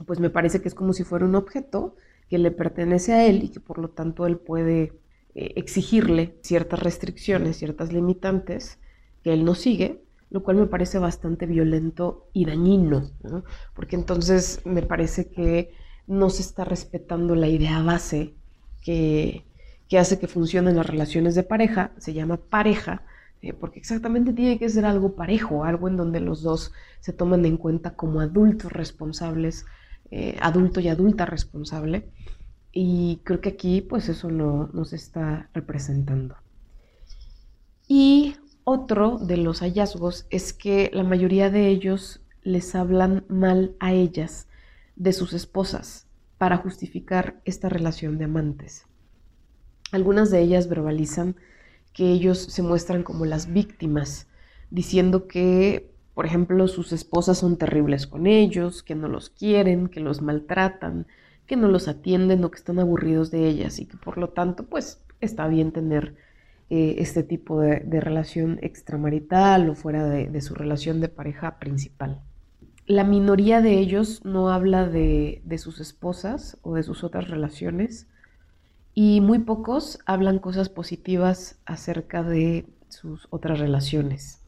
pues 0.07 0.21
me 0.21 0.31
parece 0.31 0.61
que 0.61 0.69
es 0.69 0.75
como 0.75 0.93
si 0.93 1.05
fuera 1.05 1.25
un 1.25 1.35
objeto 1.35 1.97
que 2.29 2.39
le 2.39 2.51
pertenece 2.51 3.13
a 3.13 3.27
él 3.27 3.45
y 3.45 3.49
que 3.49 3.61
por 3.61 3.79
lo 3.79 3.89
tanto 3.91 4.27
él 4.27 4.37
puede 4.37 4.93
eh, 5.35 5.53
exigirle 5.57 6.39
ciertas 6.43 6.81
restricciones, 6.81 7.57
ciertas 7.57 7.93
limitantes 7.93 8.79
que 9.23 9.33
él 9.33 9.45
no 9.45 9.55
sigue, 9.55 10.03
lo 10.31 10.43
cual 10.43 10.57
me 10.57 10.67
parece 10.67 10.99
bastante 10.99 11.47
violento 11.47 12.29
y 12.33 12.45
dañino, 12.45 13.11
¿no? 13.23 13.45
porque 13.75 13.97
entonces 13.97 14.61
me 14.65 14.83
parece 14.83 15.31
que 15.31 15.73
no 16.07 16.31
se 16.31 16.43
está 16.43 16.65
respetando 16.65 17.35
la 17.35 17.49
idea 17.49 17.83
base 17.83 18.35
que, 18.83 19.45
que 19.89 19.99
hace 19.99 20.19
que 20.19 20.27
funcionen 20.27 20.77
las 20.77 20.87
relaciones 20.87 21.35
de 21.35 21.43
pareja, 21.43 21.93
se 21.99 22.13
llama 22.13 22.37
pareja, 22.37 23.03
eh, 23.41 23.53
porque 23.53 23.79
exactamente 23.79 24.33
tiene 24.33 24.59
que 24.59 24.69
ser 24.69 24.85
algo 24.85 25.15
parejo, 25.15 25.65
algo 25.65 25.89
en 25.89 25.97
donde 25.97 26.21
los 26.21 26.43
dos 26.43 26.73
se 27.01 27.13
toman 27.13 27.45
en 27.45 27.57
cuenta 27.57 27.95
como 27.95 28.21
adultos 28.21 28.73
responsables, 28.73 29.65
eh, 30.11 30.37
adulto 30.41 30.81
y 30.81 30.89
adulta 30.89 31.27
responsable, 31.27 32.09
y 32.73 33.21
creo 33.25 33.41
que 33.41 33.51
aquí 33.51 33.81
pues 33.81 34.09
eso 34.09 34.31
no, 34.31 34.69
no 34.73 34.85
se 34.85 34.97
está 34.97 35.51
representando. 35.55 36.37
Y 37.87 38.37
otro 38.65 39.19
de 39.19 39.39
los 39.39 39.61
hallazgos 39.61 40.27
es 40.31 40.53
que 40.53 40.91
la 40.93 41.03
mayoría 41.03 41.51
de 41.51 41.69
ellos 41.69 42.21
les 42.43 42.75
hablan 42.75 43.25
mal 43.29 43.75
a 43.81 43.93
ellas 43.93 44.49
de 44.97 45.13
sus 45.13 45.33
esposas 45.33 46.07
para 46.37 46.59
justificar 46.59 47.41
esta 47.45 47.69
relación 47.69 48.19
de 48.19 48.25
amantes. 48.25 48.87
Algunas 49.91 50.31
de 50.31 50.41
ellas 50.41 50.69
verbalizan 50.69 51.37
que 51.93 52.13
ellos 52.13 52.39
se 52.39 52.63
muestran 52.63 53.03
como 53.03 53.25
las 53.25 53.53
víctimas, 53.53 54.29
diciendo 54.71 55.27
que, 55.27 55.91
por 56.19 56.27
ejemplo, 56.27 56.67
sus 56.67 56.91
esposas 56.91 57.39
son 57.39 57.59
terribles 57.59 58.09
con 58.09 58.27
ellos, 58.27 58.83
que 58.83 58.97
no 58.97 59.07
los 59.07 59.31
quieren, 59.31 59.87
que 59.87 60.01
los 60.01 60.21
maltratan, 60.21 61.07
que 61.47 61.55
no 61.55 61.69
los 61.69 61.87
atienden 61.87 62.43
o 62.43 62.51
que 62.51 62.59
están 62.59 62.81
aburridos 62.81 63.31
de 63.31 63.47
ellas 63.47 63.79
y 63.79 63.87
que 63.87 63.97
por 63.97 64.19
lo 64.19 64.31
tanto, 64.31 64.67
pues 64.67 65.01
está 65.21 65.47
bien 65.47 65.71
tener 65.71 66.17
eh, 66.71 66.97
este 66.99 67.23
tipo 67.23 67.61
de, 67.61 68.01
relación 68.01 68.59
extramarital 68.63 69.71
o 69.71 69.77
fuera 69.77 70.07
de, 70.07 70.41
su 70.41 70.57
relación 70.57 71.01
de 71.01 71.09
pareja 71.09 71.61
principal. 71.61 72.21
La 72.85 73.05
minoría 73.05 73.61
de 73.61 73.79
ellos 73.79 74.25
no 74.25 74.51
habla 74.51 74.89
de 74.89 75.59
sus 75.59 75.79
esposas 75.79 76.59
o 76.63 76.75
de 76.75 76.83
sus 76.83 77.05
otras 77.05 77.31
relaciones 77.31 78.09
y 78.93 79.21
muy 79.21 79.39
pocos 79.39 80.01
hablan 80.05 80.41
cosas 80.41 80.69
positivas 80.69 81.61
acerca 81.65 82.25
de 82.25 82.67
sus 82.89 83.29
otras 83.31 83.61
relaciones. 83.61 84.43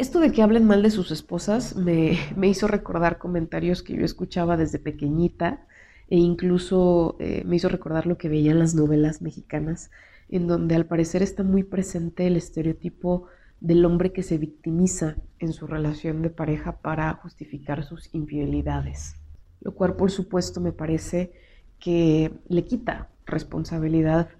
Esto 0.00 0.18
de 0.18 0.32
que 0.32 0.40
hablen 0.40 0.66
mal 0.66 0.82
de 0.82 0.90
sus 0.90 1.10
esposas 1.10 1.76
me, 1.76 2.18
me 2.34 2.48
hizo 2.48 2.66
recordar 2.66 3.18
comentarios 3.18 3.82
que 3.82 3.94
yo 3.94 4.02
escuchaba 4.02 4.56
desde 4.56 4.78
pequeñita 4.78 5.66
e 6.08 6.16
incluso 6.16 7.16
eh, 7.20 7.42
me 7.44 7.56
hizo 7.56 7.68
recordar 7.68 8.06
lo 8.06 8.16
que 8.16 8.30
veía 8.30 8.52
en 8.52 8.60
las 8.60 8.74
novelas 8.74 9.20
mexicanas, 9.20 9.90
en 10.30 10.46
donde 10.46 10.74
al 10.74 10.86
parecer 10.86 11.22
está 11.22 11.42
muy 11.42 11.64
presente 11.64 12.26
el 12.26 12.38
estereotipo 12.38 13.26
del 13.60 13.84
hombre 13.84 14.10
que 14.10 14.22
se 14.22 14.38
victimiza 14.38 15.16
en 15.38 15.52
su 15.52 15.66
relación 15.66 16.22
de 16.22 16.30
pareja 16.30 16.80
para 16.80 17.12
justificar 17.16 17.84
sus 17.84 18.08
infidelidades, 18.14 19.16
lo 19.60 19.74
cual 19.74 19.96
por 19.96 20.10
supuesto 20.10 20.62
me 20.62 20.72
parece 20.72 21.34
que 21.78 22.32
le 22.48 22.64
quita 22.64 23.10
responsabilidad 23.26 24.30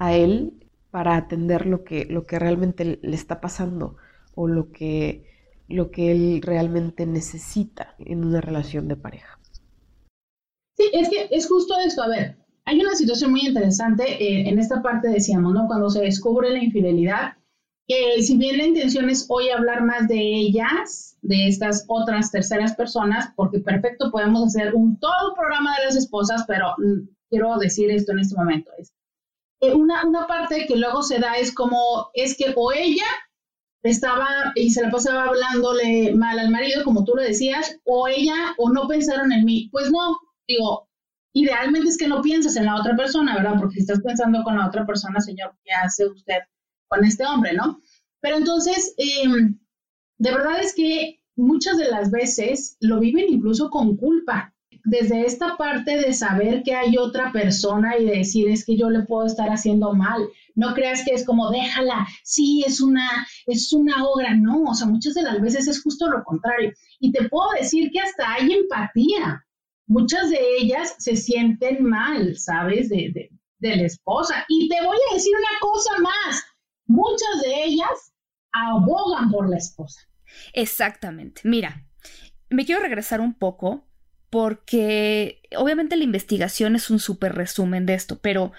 a 0.00 0.14
él 0.14 0.66
para 0.90 1.14
atender 1.14 1.64
lo 1.64 1.84
que, 1.84 2.06
lo 2.06 2.26
que 2.26 2.40
realmente 2.40 2.98
le 3.00 3.14
está 3.14 3.40
pasando 3.40 3.98
o 4.36 4.46
lo 4.46 4.70
que, 4.70 5.24
lo 5.66 5.90
que 5.90 6.12
él 6.12 6.40
realmente 6.42 7.06
necesita 7.06 7.96
en 7.98 8.24
una 8.24 8.40
relación 8.40 8.86
de 8.86 8.96
pareja. 8.96 9.40
Sí, 10.76 10.84
es 10.92 11.08
que 11.08 11.28
es 11.30 11.48
justo 11.48 11.74
esto. 11.84 12.02
A 12.02 12.08
ver, 12.08 12.36
hay 12.66 12.80
una 12.80 12.94
situación 12.94 13.32
muy 13.32 13.40
interesante. 13.40 14.04
Eh, 14.22 14.48
en 14.48 14.58
esta 14.58 14.82
parte 14.82 15.08
decíamos, 15.08 15.54
¿no? 15.54 15.66
Cuando 15.66 15.88
se 15.88 16.02
descubre 16.02 16.50
la 16.50 16.62
infidelidad, 16.62 17.34
que 17.88 18.22
si 18.22 18.36
bien 18.36 18.58
la 18.58 18.66
intención 18.66 19.08
es 19.08 19.26
hoy 19.28 19.48
hablar 19.48 19.82
más 19.82 20.06
de 20.06 20.18
ellas, 20.18 21.16
de 21.22 21.48
estas 21.48 21.84
otras 21.88 22.30
terceras 22.30 22.74
personas, 22.74 23.32
porque 23.36 23.60
perfecto 23.60 24.10
podemos 24.10 24.44
hacer 24.44 24.74
un 24.74 24.98
todo 24.98 25.34
programa 25.34 25.76
de 25.78 25.86
las 25.86 25.96
esposas, 25.96 26.44
pero 26.46 26.74
mm, 26.78 27.08
quiero 27.30 27.56
decir 27.58 27.90
esto 27.90 28.12
en 28.12 28.18
este 28.18 28.36
momento. 28.36 28.70
Es, 28.78 28.92
eh, 29.60 29.72
una, 29.72 30.04
una 30.04 30.26
parte 30.26 30.66
que 30.66 30.76
luego 30.76 31.02
se 31.02 31.18
da 31.18 31.34
es 31.34 31.54
como, 31.54 32.10
es 32.12 32.36
que 32.36 32.52
o 32.54 32.72
ella 32.72 33.06
estaba 33.90 34.52
y 34.54 34.70
se 34.70 34.82
la 34.82 34.90
pasaba 34.90 35.24
hablándole 35.24 36.14
mal 36.14 36.38
al 36.38 36.50
marido, 36.50 36.84
como 36.84 37.04
tú 37.04 37.12
lo 37.14 37.22
decías, 37.22 37.78
o 37.84 38.08
ella 38.08 38.54
o 38.58 38.70
no 38.70 38.88
pensaron 38.88 39.32
en 39.32 39.44
mí. 39.44 39.68
Pues 39.72 39.90
no, 39.90 40.16
digo, 40.48 40.88
idealmente 41.32 41.88
es 41.88 41.98
que 41.98 42.08
no 42.08 42.22
pienses 42.22 42.56
en 42.56 42.64
la 42.64 42.76
otra 42.76 42.96
persona, 42.96 43.36
¿verdad? 43.36 43.58
Porque 43.58 43.74
si 43.74 43.80
estás 43.80 44.00
pensando 44.00 44.42
con 44.42 44.56
la 44.56 44.66
otra 44.66 44.86
persona, 44.86 45.20
señor, 45.20 45.54
¿qué 45.64 45.72
hace 45.72 46.06
usted 46.06 46.38
con 46.88 47.04
este 47.04 47.26
hombre, 47.26 47.52
no? 47.52 47.80
Pero 48.20 48.36
entonces, 48.38 48.94
em, 48.96 49.58
de 50.18 50.30
verdad 50.30 50.60
es 50.60 50.74
que 50.74 51.20
muchas 51.36 51.76
de 51.76 51.90
las 51.90 52.10
veces 52.10 52.76
lo 52.80 52.98
viven 52.98 53.26
incluso 53.28 53.70
con 53.70 53.96
culpa. 53.96 54.54
Desde 54.86 55.26
esta 55.26 55.56
parte 55.56 55.98
de 55.98 56.12
saber 56.12 56.62
que 56.62 56.74
hay 56.74 56.96
otra 56.96 57.32
persona 57.32 57.98
y 57.98 58.06
de 58.06 58.18
decir 58.18 58.48
es 58.48 58.64
que 58.64 58.76
yo 58.76 58.88
le 58.88 59.02
puedo 59.02 59.26
estar 59.26 59.48
haciendo 59.48 59.92
mal. 59.94 60.26
No 60.54 60.74
creas 60.74 61.04
que 61.04 61.12
es 61.12 61.24
como 61.26 61.50
déjala, 61.50 62.06
sí, 62.22 62.64
es 62.66 62.80
una, 62.80 63.26
es 63.46 63.72
una 63.72 64.04
obra. 64.06 64.34
No, 64.34 64.62
o 64.62 64.74
sea, 64.74 64.86
muchas 64.86 65.14
de 65.14 65.22
las 65.22 65.40
veces 65.40 65.68
es 65.68 65.82
justo 65.82 66.08
lo 66.08 66.24
contrario. 66.24 66.72
Y 67.00 67.12
te 67.12 67.28
puedo 67.28 67.50
decir 67.60 67.90
que 67.90 68.00
hasta 68.00 68.32
hay 68.32 68.52
empatía 68.52 69.46
muchas 69.86 70.30
de 70.30 70.38
ellas 70.58 70.94
se 70.98 71.16
sienten 71.16 71.84
mal, 71.84 72.36
¿sabes? 72.36 72.88
De, 72.88 73.30
la 73.60 73.82
esposa. 73.82 74.44
Y 74.48 74.68
te 74.68 74.76
voy 74.80 74.96
a 75.10 75.14
decir 75.14 75.32
una 75.36 75.58
cosa 75.60 75.90
más, 76.00 76.44
muchas 76.86 77.42
de 77.42 77.64
ellas 77.64 78.12
abogan 78.52 79.30
por 79.30 79.48
la 79.48 79.56
esposa. 79.56 80.00
Exactamente. 80.52 81.40
Mira, 81.42 81.84
me 82.48 82.64
quiero 82.64 82.80
regresar 82.80 83.20
un 83.20 83.34
poco 83.34 83.84
porque 84.36 85.40
obviamente 85.56 85.96
la 85.96 86.04
investigación 86.04 86.76
es 86.76 86.90
un 86.90 86.98
súper 86.98 87.34
resumen 87.34 87.86
de 87.86 87.94
esto, 87.94 88.18
pero 88.18 88.52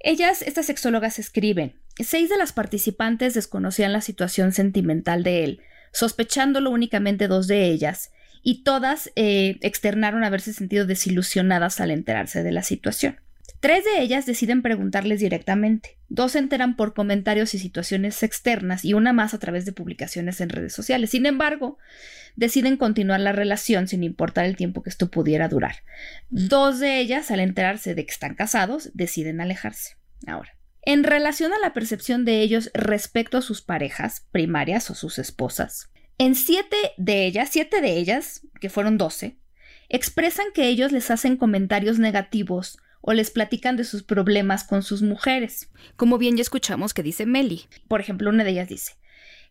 ellas, 0.00 0.42
estas 0.42 0.66
sexólogas, 0.66 1.20
escriben, 1.20 1.76
seis 2.00 2.28
de 2.28 2.36
las 2.36 2.52
participantes 2.52 3.34
desconocían 3.34 3.92
la 3.92 4.00
situación 4.00 4.50
sentimental 4.50 5.22
de 5.22 5.44
él, 5.44 5.60
sospechándolo 5.92 6.70
únicamente 6.70 7.28
dos 7.28 7.46
de 7.46 7.66
ellas, 7.66 8.10
y 8.42 8.64
todas 8.64 9.12
eh, 9.14 9.58
externaron 9.60 10.24
haberse 10.24 10.52
sentido 10.52 10.84
desilusionadas 10.84 11.80
al 11.80 11.92
enterarse 11.92 12.42
de 12.42 12.50
la 12.50 12.64
situación. 12.64 13.20
Tres 13.60 13.84
de 13.84 14.02
ellas 14.02 14.26
deciden 14.26 14.62
preguntarles 14.62 15.20
directamente, 15.20 15.98
dos 16.08 16.32
se 16.32 16.38
enteran 16.38 16.74
por 16.76 16.94
comentarios 16.94 17.54
y 17.54 17.58
situaciones 17.58 18.22
externas 18.22 18.84
y 18.84 18.94
una 18.94 19.12
más 19.12 19.34
a 19.34 19.38
través 19.38 19.64
de 19.64 19.72
publicaciones 19.72 20.40
en 20.40 20.48
redes 20.48 20.72
sociales. 20.72 21.10
Sin 21.10 21.26
embargo, 21.26 21.78
deciden 22.34 22.76
continuar 22.76 23.20
la 23.20 23.32
relación 23.32 23.88
sin 23.88 24.02
importar 24.02 24.46
el 24.46 24.56
tiempo 24.56 24.82
que 24.82 24.90
esto 24.90 25.10
pudiera 25.10 25.48
durar. 25.48 25.76
Dos 26.30 26.80
de 26.80 26.98
ellas, 26.98 27.30
al 27.30 27.40
enterarse 27.40 27.94
de 27.94 28.04
que 28.04 28.12
están 28.12 28.34
casados, 28.34 28.90
deciden 28.94 29.40
alejarse. 29.40 29.96
Ahora, 30.26 30.56
en 30.82 31.04
relación 31.04 31.52
a 31.52 31.58
la 31.58 31.72
percepción 31.72 32.24
de 32.24 32.42
ellos 32.42 32.70
respecto 32.74 33.38
a 33.38 33.42
sus 33.42 33.62
parejas 33.62 34.26
primarias 34.32 34.90
o 34.90 34.94
sus 34.94 35.18
esposas, 35.18 35.90
en 36.18 36.34
siete 36.34 36.76
de 36.96 37.26
ellas, 37.26 37.50
siete 37.52 37.80
de 37.80 37.96
ellas, 37.96 38.42
que 38.60 38.70
fueron 38.70 38.98
doce, 38.98 39.38
expresan 39.88 40.46
que 40.54 40.68
ellos 40.68 40.90
les 40.90 41.10
hacen 41.10 41.36
comentarios 41.36 41.98
negativos 41.98 42.78
o 43.02 43.12
les 43.12 43.30
platican 43.30 43.76
de 43.76 43.84
sus 43.84 44.02
problemas 44.02 44.64
con 44.64 44.82
sus 44.82 45.02
mujeres. 45.02 45.68
Como 45.96 46.16
bien 46.16 46.36
ya 46.36 46.42
escuchamos 46.42 46.94
que 46.94 47.02
dice 47.02 47.26
Meli. 47.26 47.66
Por 47.88 48.00
ejemplo, 48.00 48.30
una 48.30 48.44
de 48.44 48.50
ellas 48.50 48.68
dice 48.68 48.92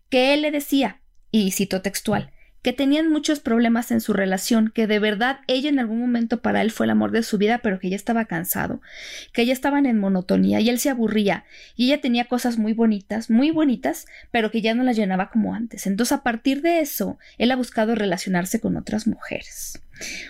que 0.09 0.33
él 0.33 0.41
le 0.41 0.51
decía, 0.51 1.01
y 1.31 1.51
cito 1.51 1.81
textual, 1.81 2.31
que 2.61 2.73
tenían 2.73 3.09
muchos 3.09 3.39
problemas 3.39 3.89
en 3.91 4.01
su 4.01 4.13
relación, 4.13 4.71
que 4.73 4.85
de 4.85 4.99
verdad 4.99 5.39
ella 5.47 5.69
en 5.69 5.79
algún 5.79 5.99
momento 5.99 6.41
para 6.41 6.61
él 6.61 6.69
fue 6.69 6.85
el 6.85 6.91
amor 6.91 7.11
de 7.11 7.23
su 7.23 7.37
vida, 7.37 7.59
pero 7.63 7.79
que 7.79 7.89
ya 7.89 7.95
estaba 7.95 8.25
cansado, 8.25 8.81
que 9.33 9.45
ya 9.45 9.53
estaban 9.53 9.85
en 9.85 9.97
monotonía 9.97 10.59
y 10.59 10.69
él 10.69 10.77
se 10.79 10.89
aburría 10.89 11.45
y 11.75 11.85
ella 11.85 12.01
tenía 12.01 12.25
cosas 12.25 12.57
muy 12.57 12.73
bonitas, 12.73 13.29
muy 13.29 13.49
bonitas, 13.51 14.05
pero 14.29 14.51
que 14.51 14.61
ya 14.61 14.75
no 14.75 14.83
las 14.83 14.95
llenaba 14.95 15.31
como 15.31 15.55
antes. 15.55 15.87
Entonces 15.87 16.11
a 16.11 16.23
partir 16.23 16.61
de 16.61 16.81
eso, 16.81 17.17
él 17.37 17.49
ha 17.51 17.55
buscado 17.55 17.95
relacionarse 17.95 18.59
con 18.59 18.77
otras 18.77 19.07
mujeres. 19.07 19.81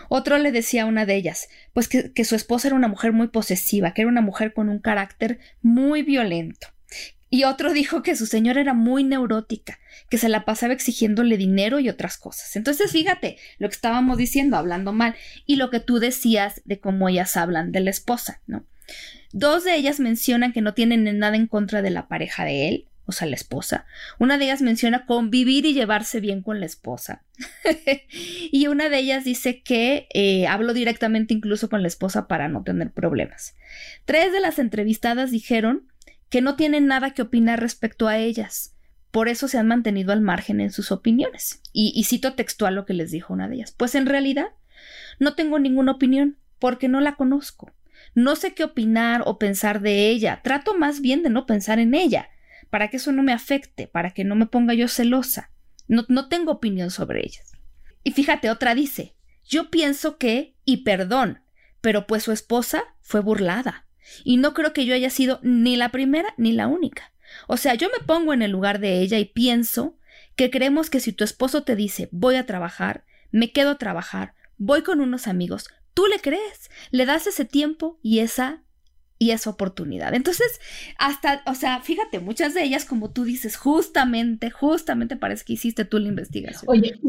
Otro 0.09 0.37
le 0.37 0.51
decía 0.51 0.83
a 0.83 0.85
una 0.85 1.05
de 1.05 1.15
ellas, 1.15 1.49
pues 1.73 1.87
que, 1.87 2.11
que 2.13 2.25
su 2.25 2.35
esposa 2.35 2.67
era 2.67 2.75
una 2.75 2.87
mujer 2.87 3.13
muy 3.13 3.27
posesiva, 3.27 3.93
que 3.93 4.01
era 4.01 4.09
una 4.09 4.21
mujer 4.21 4.53
con 4.53 4.69
un 4.69 4.79
carácter 4.79 5.39
muy 5.61 6.03
violento 6.03 6.67
y 7.33 7.45
otro 7.45 7.73
dijo 7.73 8.03
que 8.03 8.15
su 8.15 8.27
señora 8.27 8.61
era 8.61 8.75
muy 8.75 9.03
neurótica, 9.03 9.79
que 10.09 10.19
se 10.19 10.29
la 10.29 10.45
pasaba 10.45 10.73
exigiéndole 10.73 11.37
dinero 11.37 11.79
y 11.79 11.89
otras 11.89 12.17
cosas. 12.17 12.55
Entonces, 12.55 12.91
fíjate 12.91 13.37
lo 13.57 13.69
que 13.69 13.75
estábamos 13.75 14.19
diciendo, 14.19 14.57
hablando 14.57 14.93
mal, 14.93 15.15
y 15.47 15.55
lo 15.55 15.71
que 15.71 15.79
tú 15.79 15.97
decías 15.97 16.61
de 16.65 16.79
cómo 16.79 17.09
ellas 17.09 17.35
hablan 17.37 17.71
de 17.71 17.79
la 17.79 17.89
esposa, 17.89 18.41
¿no? 18.45 18.65
Dos 19.31 19.63
de 19.63 19.75
ellas 19.75 20.01
mencionan 20.01 20.51
que 20.51 20.61
no 20.61 20.73
tienen 20.73 21.17
nada 21.17 21.37
en 21.37 21.47
contra 21.47 21.81
de 21.81 21.89
la 21.89 22.09
pareja 22.09 22.43
de 22.43 22.67
él, 22.67 22.87
o 23.11 23.13
sea, 23.13 23.27
la 23.27 23.35
esposa. 23.35 23.85
Una 24.19 24.37
de 24.37 24.45
ellas 24.45 24.61
menciona 24.61 25.05
convivir 25.05 25.65
y 25.65 25.73
llevarse 25.73 26.21
bien 26.21 26.41
con 26.41 26.59
la 26.59 26.65
esposa. 26.65 27.23
y 28.51 28.67
una 28.67 28.87
de 28.87 28.97
ellas 28.97 29.25
dice 29.25 29.61
que 29.61 30.07
eh, 30.13 30.47
habló 30.47 30.73
directamente 30.73 31.33
incluso 31.33 31.69
con 31.69 31.81
la 31.81 31.89
esposa 31.89 32.27
para 32.27 32.47
no 32.47 32.63
tener 32.63 32.91
problemas. 32.91 33.55
Tres 34.05 34.31
de 34.31 34.39
las 34.39 34.59
entrevistadas 34.59 35.29
dijeron 35.29 35.87
que 36.29 36.41
no 36.41 36.55
tienen 36.55 36.87
nada 36.87 37.11
que 37.11 37.21
opinar 37.21 37.59
respecto 37.59 38.07
a 38.07 38.17
ellas. 38.17 38.73
Por 39.11 39.27
eso 39.27 39.49
se 39.49 39.57
han 39.57 39.67
mantenido 39.67 40.13
al 40.13 40.21
margen 40.21 40.61
en 40.61 40.71
sus 40.71 40.93
opiniones. 40.93 41.61
Y, 41.73 42.01
cito 42.05 42.33
textual 42.35 42.75
lo 42.75 42.85
que 42.85 42.93
les 42.93 43.11
dijo 43.11 43.33
una 43.33 43.49
de 43.49 43.55
ellas. 43.55 43.73
Pues 43.75 43.93
en 43.95 44.05
realidad 44.05 44.47
no 45.19 45.35
tengo 45.35 45.59
ninguna 45.59 45.91
opinión 45.91 46.37
porque 46.59 46.87
no 46.87 47.01
la 47.01 47.15
conozco. 47.15 47.73
No 48.15 48.37
sé 48.37 48.53
qué 48.53 48.63
opinar 48.63 49.23
o 49.25 49.37
pensar 49.37 49.81
de 49.81 50.09
ella. 50.09 50.39
Trato 50.43 50.77
más 50.77 51.01
bien 51.01 51.23
de 51.23 51.29
no 51.29 51.45
pensar 51.45 51.79
en 51.79 51.93
ella, 51.93 52.29
para 52.71 52.87
que 52.89 52.97
eso 52.97 53.11
no 53.11 53.21
me 53.21 53.33
afecte, 53.33 53.85
para 53.85 54.11
que 54.11 54.23
no 54.23 54.35
me 54.35 54.47
ponga 54.47 54.73
yo 54.73 54.87
celosa. 54.87 55.51
No, 55.87 56.05
no 56.07 56.27
tengo 56.29 56.53
opinión 56.53 56.89
sobre 56.89 57.19
ellas. 57.19 57.51
Y 58.03 58.11
fíjate, 58.11 58.49
otra 58.49 58.73
dice, 58.73 59.15
yo 59.45 59.69
pienso 59.69 60.17
que, 60.17 60.55
y 60.65 60.77
perdón, 60.77 61.43
pero 61.81 62.07
pues 62.07 62.23
su 62.23 62.31
esposa 62.31 62.83
fue 63.01 63.19
burlada. 63.19 63.85
Y 64.23 64.37
no 64.37 64.53
creo 64.53 64.73
que 64.73 64.85
yo 64.85 64.95
haya 64.95 65.09
sido 65.09 65.39
ni 65.43 65.75
la 65.75 65.89
primera 65.89 66.33
ni 66.37 66.53
la 66.53 66.67
única. 66.67 67.13
O 67.47 67.57
sea, 67.57 67.75
yo 67.75 67.89
me 67.89 68.05
pongo 68.05 68.33
en 68.33 68.41
el 68.41 68.51
lugar 68.51 68.79
de 68.79 69.01
ella 69.01 69.19
y 69.19 69.25
pienso 69.25 69.97
que 70.35 70.49
creemos 70.49 70.89
que 70.89 70.99
si 70.99 71.13
tu 71.13 71.23
esposo 71.23 71.63
te 71.63 71.75
dice 71.75 72.09
voy 72.11 72.35
a 72.35 72.45
trabajar, 72.45 73.05
me 73.31 73.51
quedo 73.51 73.71
a 73.71 73.77
trabajar, 73.77 74.33
voy 74.57 74.81
con 74.83 75.01
unos 75.01 75.27
amigos, 75.27 75.67
tú 75.93 76.07
le 76.07 76.19
crees, 76.19 76.69
le 76.89 77.05
das 77.05 77.27
ese 77.27 77.45
tiempo 77.45 77.99
y 78.01 78.19
esa 78.19 78.63
y 79.21 79.29
esa 79.29 79.51
oportunidad. 79.51 80.15
Entonces, 80.15 80.59
hasta, 80.97 81.43
o 81.45 81.53
sea, 81.53 81.79
fíjate, 81.81 82.19
muchas 82.19 82.55
de 82.55 82.63
ellas, 82.63 82.85
como 82.85 83.11
tú 83.11 83.23
dices, 83.23 83.55
justamente, 83.55 84.49
justamente 84.49 85.15
parece 85.15 85.45
que 85.45 85.53
hiciste 85.53 85.85
tú 85.85 85.99
la 85.99 86.07
investigación. 86.07 86.63
Oye, 86.65 86.99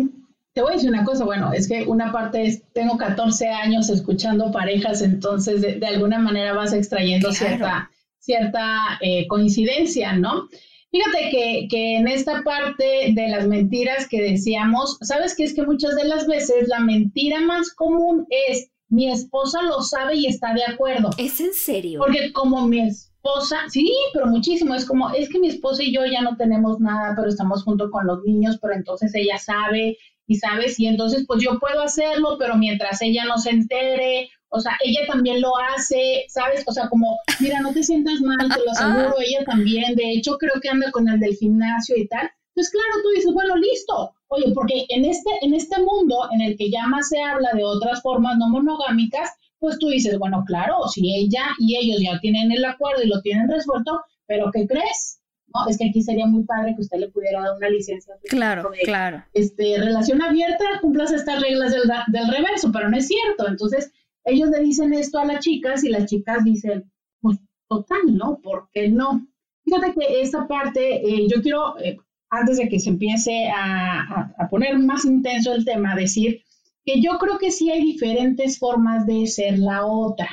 te 0.53 0.61
voy 0.61 0.73
a 0.73 0.75
decir 0.75 0.91
una 0.91 1.05
cosa, 1.05 1.25
bueno, 1.25 1.55
es 1.55 1.67
que 1.67 1.85
una 1.85 2.13
parte 2.13 2.47
es, 2.47 2.71
tengo 2.75 2.99
14 2.99 3.49
años 3.49 3.89
escuchando 3.89 4.53
parejas, 4.53 5.01
entonces 5.01 5.63
de, 5.63 5.87
alguna 5.87 6.19
manera 6.19 6.53
vas 6.53 6.75
extrayendo 6.75 7.33
cierta, 7.33 7.91
cierta 8.19 8.99
eh, 9.01 9.27
coincidencia, 9.27 10.13
¿no? 10.13 10.51
Fíjate 10.91 11.31
que, 11.31 11.69
que, 11.71 11.97
en 11.97 12.09
esta 12.09 12.43
parte 12.43 13.15
de 13.15 13.29
las 13.29 13.49
mentiras 13.49 14.07
que 14.07 14.21
decíamos, 14.21 14.99
¿sabes 15.01 15.35
qué? 15.35 15.45
Es 15.45 15.55
que 15.55 15.63
muchas 15.63 15.97
de 15.97 16.05
las 16.05 16.27
veces 16.27 16.69
la 16.69 16.81
mentira 16.81 17.41
más 17.41 17.73
común 17.73 18.27
es 18.51 18.72
mi 18.93 19.11
esposa 19.11 19.63
lo 19.63 19.81
sabe 19.81 20.17
y 20.17 20.27
está 20.27 20.53
de 20.53 20.65
acuerdo. 20.65 21.11
¿Es 21.17 21.41
en 21.41 21.55
serio? 21.55 21.99
Porque 21.99 22.33
como 22.33 22.67
mi 22.67 22.81
esposa, 22.81 23.61
sí, 23.69 23.91
pero 24.13 24.27
muchísimo, 24.27 24.75
es 24.75 24.85
como, 24.85 25.11
es 25.11 25.31
que 25.31 25.39
mi 25.39 25.49
esposa 25.49 25.83
y 25.83 25.95
yo 25.95 26.03
ya 26.05 26.21
no 26.21 26.37
tenemos 26.37 26.79
nada, 26.79 27.15
pero 27.17 27.29
estamos 27.29 27.65
junto 27.65 27.91
con 27.91 28.07
los 28.07 28.23
niños, 28.25 28.59
pero 28.61 28.75
entonces 28.75 29.15
ella 29.15 29.39
sabe 29.39 29.97
y 30.27 30.37
sabes, 30.37 30.79
y 30.79 30.87
entonces 30.87 31.25
pues 31.27 31.43
yo 31.43 31.59
puedo 31.59 31.81
hacerlo, 31.81 32.37
pero 32.39 32.57
mientras 32.57 33.01
ella 33.01 33.25
no 33.25 33.39
se 33.39 33.51
entere 33.51 34.29
o 34.55 34.61
sea, 34.61 34.77
ella 34.85 35.01
también 35.07 35.41
lo 35.41 35.57
hace, 35.57 36.27
¿sabes? 36.29 36.63
O 36.67 36.73
sea, 36.73 36.91
como, 36.91 37.19
mira, 37.41 37.61
no 37.61 37.73
te 37.73 37.83
sientas 37.83 38.21
mal, 38.21 38.37
te 38.37 38.61
lo 38.61 38.71
aseguro, 38.73 39.15
ella 39.19 39.45
también, 39.47 39.95
de 39.95 40.13
hecho, 40.13 40.37
creo 40.37 40.61
que 40.61 40.69
anda 40.69 40.91
con 40.93 41.09
el 41.09 41.19
del 41.19 41.35
gimnasio 41.35 41.97
y 41.97 42.07
tal. 42.07 42.31
Pues 42.55 42.71
claro, 42.71 43.03
tú 43.03 43.09
dices, 43.15 43.33
bueno, 43.33 43.57
listo. 43.57 44.13
Oye, 44.29 44.53
porque 44.55 44.87
en 44.89 45.05
este, 45.05 45.31
en 45.43 45.55
este 45.55 45.81
mundo 45.81 46.29
en 46.33 46.41
el 46.41 46.57
que 46.57 46.71
ya 46.71 46.87
más 46.87 47.09
se 47.09 47.21
habla 47.21 47.51
de 47.55 47.65
otras 47.65 48.03
formas 48.03 48.37
no 48.39 48.49
monogámicas, 48.49 49.31
pues 49.59 49.79
tú 49.79 49.89
dices, 49.89 50.19
bueno, 50.19 50.43
claro, 50.47 50.89
si 50.89 51.15
ella 51.15 51.45
y 51.59 51.77
ellos 51.77 52.01
ya 52.03 52.19
tienen 52.21 52.51
el 52.51 52.65
acuerdo 52.65 53.03
y 53.03 53.09
lo 53.09 53.21
tienen 53.21 53.49
resuelto, 53.49 54.01
pero 54.27 54.51
¿qué 54.53 54.67
crees? 54.67 55.21
No, 55.55 55.69
es 55.69 55.77
que 55.77 55.89
aquí 55.89 56.03
sería 56.03 56.27
muy 56.27 56.45
padre 56.45 56.75
que 56.75 56.81
usted 56.81 56.99
le 56.99 57.11
pudiera 57.11 57.43
dar 57.43 57.57
una 57.57 57.69
licencia. 57.69 58.15
Claro, 58.25 58.71
claro. 58.85 59.23
Este, 59.35 59.79
relación 59.79 60.23
abierta, 60.23 60.65
cumplas 60.81 61.13
estas 61.13 61.43
reglas 61.43 61.73
del, 61.73 61.83
del 62.09 62.29
reverso, 62.29 62.71
pero 62.73 62.89
no 62.89 62.97
es 62.97 63.07
cierto. 63.07 63.47
Entonces, 63.47 63.93
ellos 64.25 64.49
le 64.51 64.61
dicen 64.61 64.93
esto 64.95 65.19
a 65.19 65.27
las 65.27 65.41
chicas 65.41 65.85
y 65.85 65.91
las 65.91 66.07
chicas 66.07 66.45
dicen, 66.45 66.91
pues 67.21 67.39
total, 67.69 68.01
¿no? 68.07 68.41
¿Por 68.43 68.69
qué 68.73 68.89
no? 68.89 69.27
Fíjate 69.65 69.95
que 69.95 70.23
esta 70.23 70.47
parte, 70.47 71.07
eh, 71.07 71.29
yo 71.29 71.43
quiero, 71.43 71.79
eh, 71.79 71.99
antes 72.33 72.57
de 72.57 72.69
que 72.69 72.81
se 72.81 72.89
empiece 72.89 73.51
a, 73.51 74.33
a, 74.39 74.49
poner 74.49 74.79
más 74.79 75.05
intenso 75.05 75.53
el 75.53 75.67
tema, 75.67 75.95
decir 75.95 76.43
que 76.85 77.01
yo 77.01 77.19
creo 77.19 77.39
que 77.39 77.51
sí 77.51 77.71
hay 77.71 77.83
diferentes 77.83 78.59
formas 78.59 79.07
de 79.07 79.27
ser 79.27 79.59
la 79.59 79.85
otra. 79.85 80.29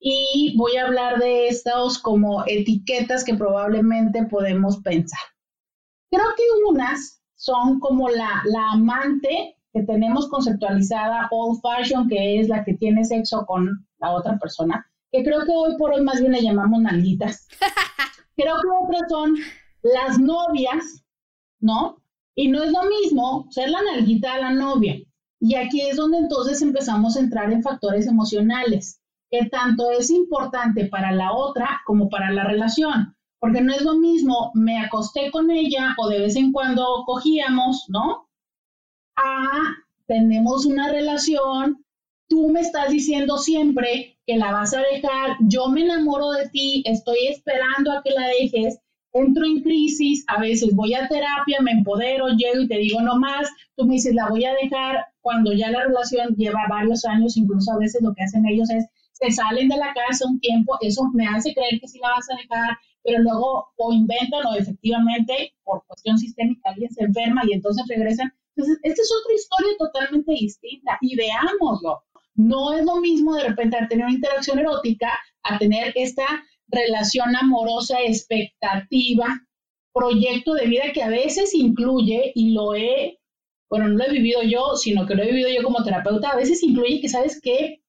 Y 0.00 0.54
voy 0.58 0.76
a 0.76 0.86
hablar 0.86 1.18
de 1.18 1.48
estos 1.48 1.98
como 1.98 2.44
etiquetas 2.46 3.24
que 3.24 3.34
probablemente 3.34 4.24
podemos 4.26 4.78
pensar. 4.82 5.20
Creo 6.10 6.26
que 6.36 6.42
unas 6.68 7.22
son 7.36 7.78
como 7.78 8.08
la, 8.08 8.42
la 8.46 8.72
amante 8.72 9.56
que 9.72 9.82
tenemos 9.84 10.28
conceptualizada 10.28 11.28
old 11.30 11.60
fashion, 11.62 12.08
que 12.08 12.40
es 12.40 12.48
la 12.48 12.64
que 12.64 12.74
tiene 12.74 13.04
sexo 13.04 13.46
con 13.46 13.86
la 13.98 14.10
otra 14.10 14.38
persona, 14.38 14.84
que 15.12 15.22
creo 15.22 15.44
que 15.44 15.52
hoy 15.52 15.76
por 15.78 15.92
hoy 15.92 16.02
más 16.02 16.20
bien 16.20 16.32
le 16.32 16.42
llamamos 16.42 16.82
nalguitas. 16.82 17.46
creo 18.36 18.56
que 18.56 18.68
otras 18.82 19.02
son 19.08 19.36
las 19.82 20.18
novias, 20.18 21.03
¿no? 21.64 21.96
Y 22.36 22.48
no 22.48 22.62
es 22.62 22.70
lo 22.70 22.84
mismo 22.84 23.46
ser 23.50 23.70
la 23.70 23.82
nalguita 23.82 24.34
a 24.34 24.40
la 24.40 24.50
novia. 24.50 25.00
Y 25.40 25.56
aquí 25.56 25.80
es 25.80 25.96
donde 25.96 26.18
entonces 26.18 26.62
empezamos 26.62 27.16
a 27.16 27.20
entrar 27.20 27.52
en 27.52 27.62
factores 27.62 28.06
emocionales, 28.06 29.00
que 29.30 29.46
tanto 29.46 29.90
es 29.90 30.10
importante 30.10 30.86
para 30.86 31.12
la 31.12 31.32
otra 31.32 31.80
como 31.86 32.08
para 32.08 32.30
la 32.30 32.44
relación. 32.44 33.16
Porque 33.38 33.60
no 33.60 33.72
es 33.74 33.82
lo 33.82 33.94
mismo, 33.94 34.50
me 34.54 34.78
acosté 34.78 35.30
con 35.30 35.50
ella 35.50 35.94
o 35.98 36.08
de 36.08 36.20
vez 36.20 36.36
en 36.36 36.52
cuando 36.52 37.02
cogíamos, 37.04 37.86
¿no? 37.88 38.24
a 39.16 39.76
tenemos 40.06 40.66
una 40.66 40.90
relación, 40.90 41.84
tú 42.28 42.48
me 42.48 42.60
estás 42.60 42.90
diciendo 42.90 43.38
siempre 43.38 44.18
que 44.26 44.36
la 44.36 44.52
vas 44.52 44.74
a 44.74 44.80
dejar, 44.80 45.36
yo 45.40 45.68
me 45.68 45.82
enamoro 45.82 46.30
de 46.32 46.48
ti, 46.48 46.82
estoy 46.86 47.28
esperando 47.28 47.92
a 47.92 48.02
que 48.02 48.10
la 48.10 48.26
dejes, 48.28 48.78
entro 49.14 49.44
en 49.46 49.62
crisis, 49.62 50.24
a 50.26 50.40
veces 50.40 50.74
voy 50.74 50.94
a 50.94 51.08
terapia, 51.08 51.60
me 51.62 51.72
empodero, 51.72 52.28
llego 52.28 52.62
y 52.62 52.68
te 52.68 52.78
digo 52.78 53.00
no 53.00 53.16
más, 53.16 53.48
tú 53.76 53.84
me 53.84 53.94
dices 53.94 54.14
la 54.14 54.28
voy 54.28 54.44
a 54.44 54.54
dejar 54.54 55.06
cuando 55.20 55.52
ya 55.52 55.70
la 55.70 55.84
relación 55.84 56.34
lleva 56.36 56.66
varios 56.68 57.04
años, 57.04 57.36
incluso 57.36 57.72
a 57.72 57.78
veces 57.78 58.02
lo 58.02 58.12
que 58.14 58.24
hacen 58.24 58.46
ellos 58.46 58.68
es 58.70 58.86
se 59.12 59.30
salen 59.30 59.68
de 59.68 59.76
la 59.76 59.94
casa 59.94 60.26
un 60.28 60.40
tiempo, 60.40 60.76
eso 60.80 61.04
me 61.14 61.26
hace 61.26 61.54
creer 61.54 61.80
que 61.80 61.88
sí 61.88 62.00
la 62.00 62.10
vas 62.10 62.28
a 62.30 62.36
dejar, 62.36 62.76
pero 63.04 63.22
luego 63.22 63.68
o 63.76 63.92
inventan 63.92 64.44
o 64.46 64.56
efectivamente 64.56 65.54
por 65.62 65.84
cuestión 65.86 66.18
sistémica 66.18 66.70
alguien 66.70 66.90
se 66.90 67.04
enferma 67.04 67.42
y 67.46 67.52
entonces 67.52 67.86
regresan 67.88 68.32
entonces, 68.56 68.78
esta 68.82 69.02
es 69.02 69.10
otra 69.20 69.34
historia 69.34 69.78
totalmente 69.78 70.32
distinta 70.32 70.98
y 71.00 71.16
veámoslo. 71.16 72.04
No 72.36 72.72
es 72.72 72.84
lo 72.84 72.96
mismo 72.96 73.34
de 73.34 73.48
repente 73.48 73.76
tener 73.88 74.04
una 74.04 74.14
interacción 74.14 74.58
erótica 74.58 75.12
a 75.42 75.58
tener 75.58 75.92
esta 75.96 76.24
relación 76.68 77.36
amorosa, 77.36 78.00
expectativa, 78.02 79.26
proyecto 79.92 80.54
de 80.54 80.66
vida 80.66 80.92
que 80.92 81.02
a 81.02 81.08
veces 81.08 81.54
incluye, 81.54 82.32
y 82.34 82.52
lo 82.52 82.74
he, 82.74 83.20
bueno, 83.70 83.88
no 83.88 83.98
lo 83.98 84.04
he 84.04 84.12
vivido 84.12 84.42
yo, 84.42 84.76
sino 84.76 85.06
que 85.06 85.14
lo 85.14 85.22
he 85.22 85.30
vivido 85.30 85.48
yo 85.50 85.62
como 85.62 85.84
terapeuta, 85.84 86.30
a 86.30 86.36
veces 86.36 86.62
incluye 86.62 87.00
que, 87.00 87.08
¿sabes 87.08 87.40
qué? 87.40 87.82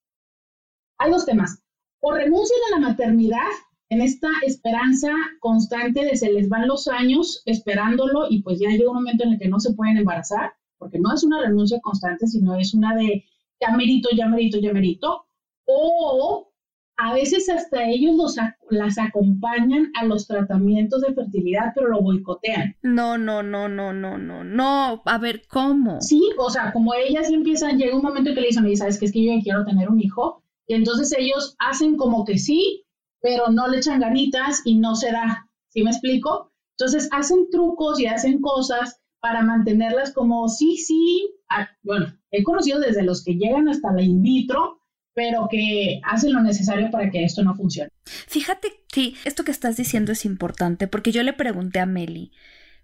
Hay 0.99 1.11
dos 1.11 1.25
temas. 1.25 1.61
O 1.99 2.11
renuncian 2.11 2.59
a 2.67 2.79
la 2.79 2.87
maternidad 2.89 3.49
en 3.89 4.01
esta 4.01 4.29
esperanza 4.43 5.11
constante 5.39 6.03
de 6.05 6.15
se 6.15 6.31
les 6.31 6.49
van 6.49 6.67
los 6.67 6.87
años 6.87 7.41
esperándolo 7.45 8.27
y 8.29 8.41
pues 8.41 8.59
ya 8.59 8.69
llega 8.69 8.89
un 8.89 8.97
momento 8.97 9.23
en 9.23 9.33
el 9.33 9.39
que 9.39 9.47
no 9.47 9.59
se 9.59 9.73
pueden 9.73 9.97
embarazar, 9.97 10.53
porque 10.77 10.99
no 10.99 11.13
es 11.13 11.23
una 11.23 11.41
renuncia 11.41 11.79
constante, 11.81 12.27
sino 12.27 12.55
es 12.55 12.73
una 12.73 12.95
de 12.95 13.25
ya 13.59 13.75
merito, 13.75 14.09
ya 14.15 14.27
merito, 14.27 14.59
ya 14.59 14.73
merito, 14.73 15.25
o 15.65 16.51
a 16.97 17.13
veces 17.13 17.49
hasta 17.49 17.89
ellos 17.89 18.15
los, 18.15 18.35
las 18.69 18.97
acompañan 18.97 19.91
a 19.99 20.05
los 20.05 20.27
tratamientos 20.27 21.01
de 21.01 21.13
fertilidad, 21.13 21.73
pero 21.75 21.89
lo 21.89 22.01
boicotean. 22.01 22.75
No, 22.83 23.17
no, 23.17 23.43
no, 23.43 23.67
no, 23.67 23.93
no, 23.93 24.17
no, 24.17 24.43
no. 24.43 25.01
A 25.05 25.17
ver, 25.17 25.43
¿cómo? 25.47 25.99
Sí, 26.01 26.21
o 26.37 26.49
sea, 26.49 26.71
como 26.71 26.93
ellas 26.93 27.29
empiezan, 27.29 27.77
llega 27.77 27.95
un 27.95 28.03
momento 28.03 28.29
en 28.29 28.35
que 28.35 28.41
le 28.41 28.47
dicen, 28.47 28.67
y 28.67 28.75
sabes 28.75 28.99
que 28.99 29.05
es 29.05 29.11
que 29.11 29.25
yo 29.25 29.33
quiero 29.43 29.65
tener 29.65 29.89
un 29.89 29.99
hijo, 29.99 30.43
y 30.67 30.75
entonces 30.75 31.13
ellos 31.17 31.55
hacen 31.59 31.97
como 31.97 32.25
que 32.25 32.37
sí, 32.37 32.85
pero 33.21 33.49
no 33.49 33.67
le 33.67 33.77
echan 33.77 33.99
ganitas 33.99 34.61
y 34.65 34.77
no 34.77 34.95
se 34.95 35.11
da. 35.11 35.49
¿Sí 35.69 35.83
me 35.83 35.91
explico? 35.91 36.51
Entonces 36.77 37.09
hacen 37.11 37.49
trucos 37.49 37.99
y 37.99 38.05
hacen 38.05 38.41
cosas 38.41 39.01
para 39.19 39.41
mantenerlas 39.41 40.13
como 40.13 40.47
sí, 40.47 40.77
sí. 40.77 41.33
Ah, 41.49 41.67
bueno, 41.83 42.07
he 42.31 42.43
conocido 42.43 42.79
desde 42.79 43.03
los 43.03 43.23
que 43.23 43.33
llegan 43.33 43.67
hasta 43.67 43.91
la 43.91 44.01
in 44.01 44.21
vitro, 44.21 44.79
pero 45.15 45.47
que 45.49 46.01
hacen 46.03 46.33
lo 46.33 46.41
necesario 46.41 46.91
para 46.91 47.09
que 47.09 47.23
esto 47.23 47.41
no 47.41 47.55
funcione. 47.55 47.89
Fíjate, 48.03 48.67
sí, 48.93 49.15
esto 49.23 49.43
que 49.43 49.51
estás 49.51 49.77
diciendo 49.77 50.11
es 50.11 50.25
importante 50.25 50.87
porque 50.87 51.11
yo 51.11 51.23
le 51.23 51.33
pregunté 51.33 51.79
a 51.79 51.85
Meli 51.87 52.31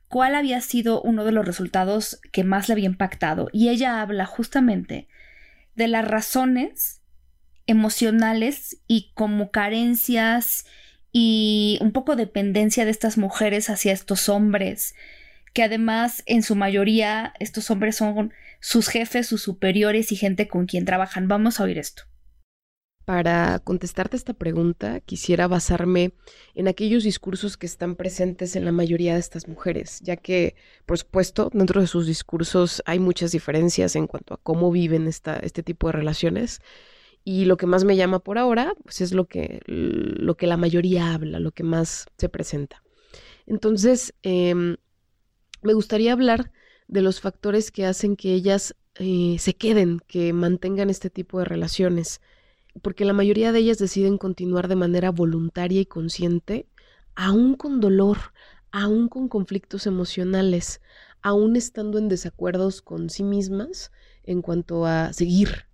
cuál 0.08 0.36
había 0.36 0.62
sido 0.62 1.02
uno 1.02 1.26
de 1.26 1.34
los 1.34 1.46
resultados 1.46 2.22
que 2.32 2.44
más 2.44 2.68
le 2.68 2.74
había 2.74 2.86
impactado 2.86 3.50
y 3.52 3.70
ella 3.70 4.02
habla 4.02 4.26
justamente 4.26 5.10
de 5.76 5.90
las 5.90 6.08
razones 6.08 7.02
emocionales 7.68 8.82
y 8.88 9.12
como 9.14 9.52
carencias 9.52 10.66
y 11.12 11.80
un 11.82 11.92
poco 11.92 12.16
dependencia 12.16 12.86
de 12.86 12.92
estas 12.92 13.18
mujeres 13.18 13.70
hacia 13.70 13.92
estos 13.92 14.30
hombres, 14.30 14.96
que 15.54 15.64
además 15.64 16.24
en 16.26 16.44
su 16.44 16.56
mayoría 16.56 17.34
estos 17.40 17.70
hombres 17.72 17.98
son 17.98 18.34
sus 18.62 18.88
jefes, 18.88 19.28
sus 19.28 19.42
superiores 19.42 20.14
y 20.14 20.16
gente 20.16 20.48
con 20.48 20.66
quien 20.66 20.86
trabajan. 20.86 21.28
Vamos 21.28 21.60
a 21.60 21.64
oír 21.64 21.78
esto. 21.78 22.04
Para 23.06 23.60
contestarte 23.60 24.16
esta 24.16 24.34
pregunta, 24.34 25.00
quisiera 25.00 25.48
basarme 25.48 26.14
en 26.54 26.68
aquellos 26.68 27.04
discursos 27.04 27.58
que 27.58 27.66
están 27.66 27.96
presentes 27.96 28.56
en 28.56 28.64
la 28.64 28.72
mayoría 28.72 29.16
de 29.16 29.20
estas 29.20 29.48
mujeres, 29.48 30.00
ya 30.02 30.18
que, 30.18 30.56
por 30.86 31.00
supuesto, 31.00 31.50
dentro 31.52 31.82
de 31.82 31.88
sus 31.88 32.06
discursos 32.06 32.84
hay 32.86 33.00
muchas 33.00 33.32
diferencias 33.32 33.96
en 33.96 34.06
cuanto 34.06 34.36
a 34.36 34.38
cómo 34.38 34.72
viven 34.72 35.08
esta, 35.08 35.38
este 35.38 35.64
tipo 35.64 35.88
de 35.88 35.94
relaciones, 35.94 36.62
y 37.24 37.46
lo 37.46 37.58
que 37.58 37.68
más 37.68 37.84
me 37.84 37.96
llama 37.96 38.20
por 38.20 38.38
ahora, 38.38 38.74
pues 38.84 39.02
es 39.02 39.14
lo 39.14 39.26
que, 39.26 39.62
lo 39.66 40.36
que 40.36 40.48
la 40.48 40.58
mayoría 40.58 41.14
habla, 41.14 41.40
lo 41.40 41.52
que 41.52 41.64
más 41.64 42.06
se 42.18 42.30
presenta. 42.30 42.84
Entonces, 43.46 44.14
em, 44.24 44.78
me 45.62 45.74
gustaría 45.74 46.14
hablar 46.14 46.52
de 46.88 47.02
los 47.02 47.22
factores 47.22 47.72
que 47.72 47.86
hacen 47.86 48.16
que 48.16 48.34
ellas 48.34 48.76
eh, 48.96 49.38
se 49.40 49.56
queden, 49.56 50.00
que 50.08 50.34
mantengan 50.34 50.90
este 50.90 51.10
tipo 51.10 51.40
de 51.40 51.46
relaciones, 51.46 52.22
porque 52.82 53.06
la 53.06 53.14
mayoría 53.14 53.52
de 53.52 53.60
ellas 53.60 53.78
deciden 53.78 54.18
continuar 54.18 54.68
de 54.68 54.76
manera 54.76 55.12
voluntaria 55.12 55.82
y 55.82 55.86
consciente, 55.86 56.68
aún 57.16 57.56
con 57.56 57.80
dolor, 57.80 58.18
aún 58.72 59.08
con 59.10 59.28
conflictos 59.28 59.88
emocionales, 59.88 60.82
aún 61.22 61.56
estando 61.56 61.98
en 61.98 62.08
desacuerdos 62.08 62.82
con 62.82 63.10
sí 63.10 63.24
mismas 63.24 63.92
en 64.24 64.42
cuanto 64.42 64.86
a 64.86 65.14
seguir 65.14 65.68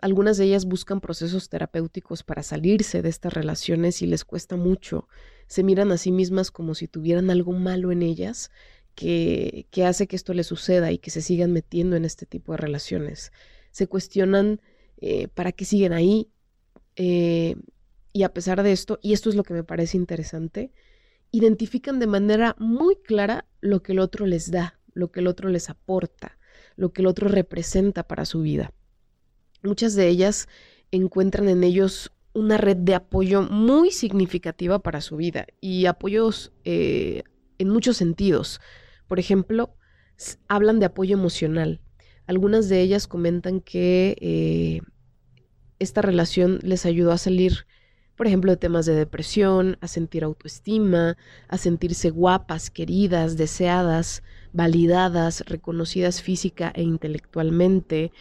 algunas 0.00 0.36
de 0.38 0.44
ellas 0.44 0.64
buscan 0.64 1.00
procesos 1.00 1.48
terapéuticos 1.48 2.22
para 2.22 2.42
salirse 2.42 3.00
de 3.02 3.08
estas 3.08 3.32
relaciones 3.32 4.02
y 4.02 4.06
les 4.06 4.24
cuesta 4.24 4.56
mucho. 4.56 5.08
Se 5.46 5.62
miran 5.62 5.92
a 5.92 5.98
sí 5.98 6.10
mismas 6.10 6.50
como 6.50 6.74
si 6.74 6.88
tuvieran 6.88 7.30
algo 7.30 7.52
malo 7.52 7.92
en 7.92 8.02
ellas 8.02 8.50
que, 8.94 9.66
que 9.70 9.84
hace 9.84 10.08
que 10.08 10.16
esto 10.16 10.34
les 10.34 10.48
suceda 10.48 10.90
y 10.90 10.98
que 10.98 11.10
se 11.10 11.22
sigan 11.22 11.52
metiendo 11.52 11.96
en 11.96 12.04
este 12.04 12.26
tipo 12.26 12.52
de 12.52 12.58
relaciones. 12.58 13.32
Se 13.70 13.86
cuestionan 13.86 14.60
eh, 15.00 15.28
para 15.28 15.52
qué 15.52 15.64
siguen 15.64 15.92
ahí 15.92 16.30
eh, 16.96 17.56
y 18.12 18.22
a 18.24 18.32
pesar 18.32 18.62
de 18.62 18.72
esto, 18.72 18.98
y 19.02 19.12
esto 19.12 19.30
es 19.30 19.36
lo 19.36 19.44
que 19.44 19.54
me 19.54 19.64
parece 19.64 19.96
interesante, 19.96 20.72
identifican 21.30 21.98
de 21.98 22.06
manera 22.06 22.56
muy 22.58 22.96
clara 22.96 23.46
lo 23.60 23.82
que 23.82 23.92
el 23.92 24.00
otro 24.00 24.26
les 24.26 24.50
da, 24.50 24.80
lo 24.92 25.10
que 25.10 25.20
el 25.20 25.28
otro 25.28 25.48
les 25.48 25.70
aporta, 25.70 26.38
lo 26.76 26.92
que 26.92 27.02
el 27.02 27.06
otro 27.06 27.28
representa 27.28 28.02
para 28.02 28.24
su 28.24 28.42
vida. 28.42 28.72
Muchas 29.62 29.94
de 29.94 30.08
ellas 30.08 30.48
encuentran 30.90 31.48
en 31.48 31.62
ellos 31.62 32.12
una 32.32 32.56
red 32.56 32.76
de 32.76 32.94
apoyo 32.94 33.42
muy 33.42 33.90
significativa 33.90 34.78
para 34.80 35.00
su 35.00 35.16
vida 35.16 35.46
y 35.60 35.86
apoyos 35.86 36.52
eh, 36.64 37.22
en 37.58 37.68
muchos 37.68 37.96
sentidos. 37.96 38.60
Por 39.06 39.18
ejemplo, 39.18 39.76
hablan 40.48 40.80
de 40.80 40.86
apoyo 40.86 41.16
emocional. 41.16 41.80
Algunas 42.30 42.68
de 42.68 42.80
ellas 42.80 43.08
comentan 43.08 43.60
que 43.60 44.16
eh, 44.20 44.82
esta 45.80 46.00
relación 46.00 46.60
les 46.62 46.86
ayudó 46.86 47.10
a 47.10 47.18
salir, 47.18 47.66
por 48.14 48.28
ejemplo, 48.28 48.52
de 48.52 48.56
temas 48.56 48.86
de 48.86 48.94
depresión, 48.94 49.78
a 49.80 49.88
sentir 49.88 50.22
autoestima, 50.22 51.16
a 51.48 51.58
sentirse 51.58 52.10
guapas, 52.10 52.70
queridas, 52.70 53.36
deseadas, 53.36 54.22
validadas, 54.52 55.42
reconocidas 55.48 56.22
física 56.22 56.72
e 56.76 56.82
intelectualmente, 56.82 58.12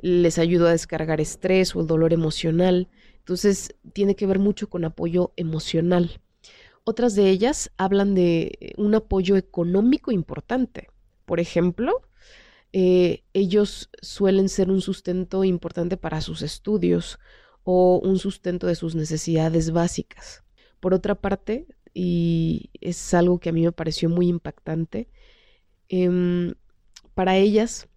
les 0.00 0.40
ayudó 0.40 0.66
a 0.66 0.72
descargar 0.72 1.20
estrés 1.20 1.76
o 1.76 1.82
el 1.82 1.86
dolor 1.86 2.12
emocional. 2.12 2.88
Entonces, 3.18 3.76
tiene 3.92 4.16
que 4.16 4.26
ver 4.26 4.40
mucho 4.40 4.68
con 4.68 4.84
apoyo 4.84 5.32
emocional. 5.36 6.20
Otras 6.82 7.14
de 7.14 7.28
ellas 7.28 7.70
hablan 7.76 8.16
de 8.16 8.74
un 8.76 8.96
apoyo 8.96 9.36
económico 9.36 10.10
importante. 10.10 10.88
Por 11.26 11.38
ejemplo, 11.38 12.02
eh, 12.72 13.22
ellos 13.34 13.90
suelen 14.00 14.48
ser 14.48 14.70
un 14.70 14.80
sustento 14.80 15.44
importante 15.44 15.96
para 15.96 16.20
sus 16.20 16.42
estudios 16.42 17.18
o 17.64 18.00
un 18.02 18.18
sustento 18.18 18.66
de 18.66 18.74
sus 18.74 18.94
necesidades 18.94 19.72
básicas. 19.72 20.42
Por 20.80 20.94
otra 20.94 21.14
parte, 21.14 21.66
y 21.94 22.70
es 22.80 23.12
algo 23.14 23.38
que 23.38 23.50
a 23.50 23.52
mí 23.52 23.62
me 23.62 23.72
pareció 23.72 24.08
muy 24.08 24.28
impactante, 24.28 25.08
em, 25.88 26.54
para 27.14 27.36
ellas, 27.36 27.88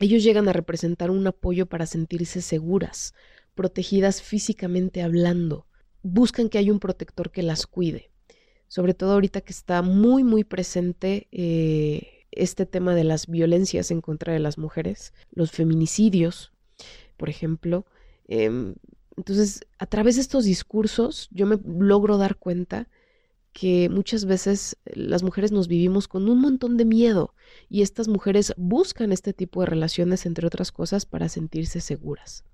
ellos 0.00 0.22
llegan 0.22 0.48
a 0.48 0.52
representar 0.52 1.10
un 1.10 1.26
apoyo 1.26 1.66
para 1.66 1.86
sentirse 1.86 2.40
seguras, 2.40 3.14
protegidas 3.54 4.22
físicamente 4.22 5.02
hablando. 5.02 5.66
Buscan 6.02 6.48
que 6.48 6.58
haya 6.58 6.72
un 6.72 6.80
protector 6.80 7.30
que 7.30 7.42
las 7.42 7.66
cuide. 7.66 8.10
Sobre 8.68 8.94
todo 8.94 9.12
ahorita 9.12 9.42
que 9.42 9.52
está 9.52 9.82
muy, 9.82 10.24
muy 10.24 10.44
presente 10.44 11.28
eh, 11.30 12.21
este 12.32 12.66
tema 12.66 12.94
de 12.94 13.04
las 13.04 13.26
violencias 13.26 13.90
en 13.90 14.00
contra 14.00 14.32
de 14.32 14.38
las 14.38 14.58
mujeres, 14.58 15.12
los 15.32 15.50
feminicidios, 15.50 16.52
por 17.16 17.28
ejemplo. 17.28 17.86
Em, 18.26 18.74
entonces, 19.16 19.66
a 19.78 19.86
través 19.86 20.16
de 20.16 20.22
estos 20.22 20.44
discursos, 20.44 21.28
yo 21.30 21.46
me 21.46 21.58
logro 21.64 22.16
dar 22.18 22.36
cuenta 22.36 22.88
que 23.52 23.88
muchas 23.90 24.24
veces 24.24 24.78
las 24.86 25.22
mujeres 25.22 25.52
nos 25.52 25.68
vivimos 25.68 26.08
con 26.08 26.28
un 26.28 26.40
montón 26.40 26.76
de 26.78 26.86
miedo 26.86 27.34
y 27.68 27.82
estas 27.82 28.08
mujeres 28.08 28.54
buscan 28.56 29.12
este 29.12 29.34
tipo 29.34 29.60
de 29.60 29.66
relaciones, 29.66 30.24
entre 30.24 30.46
otras 30.46 30.72
cosas, 30.72 31.04
para 31.04 31.28
sentirse 31.28 31.80
seguras. 31.80 32.44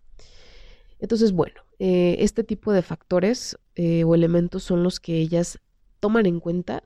Entonces, 0.98 1.32
bueno, 1.32 1.62
eh, 1.78 2.16
este 2.18 2.42
tipo 2.42 2.72
de 2.72 2.82
factores 2.82 3.56
eh, 3.76 4.02
o 4.02 4.14
elementos 4.16 4.64
son 4.64 4.82
los 4.82 4.98
que 4.98 5.18
ellas 5.18 5.60
toman 6.00 6.26
en 6.26 6.40
cuenta 6.40 6.82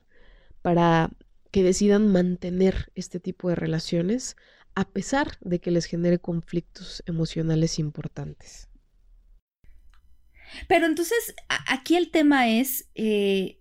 para 0.61 1.09
que 1.53 1.61
decidan 1.61 2.11
mantener 2.11 2.91
este 2.95 3.19
tipo 3.19 3.47
de 3.47 3.53
relaciones 3.53 4.35
a 4.73 4.89
pesar 4.89 5.37
de 5.39 5.61
que 5.61 5.69
les 5.69 5.85
genere 5.85 6.17
conflictos 6.17 7.03
emocionales 7.05 7.77
importantes. 7.77 8.69
Pero 10.67 10.87
entonces, 10.87 11.35
aquí 11.67 11.95
el 11.95 12.09
tema 12.09 12.49
es, 12.49 12.89
eh, 12.95 13.59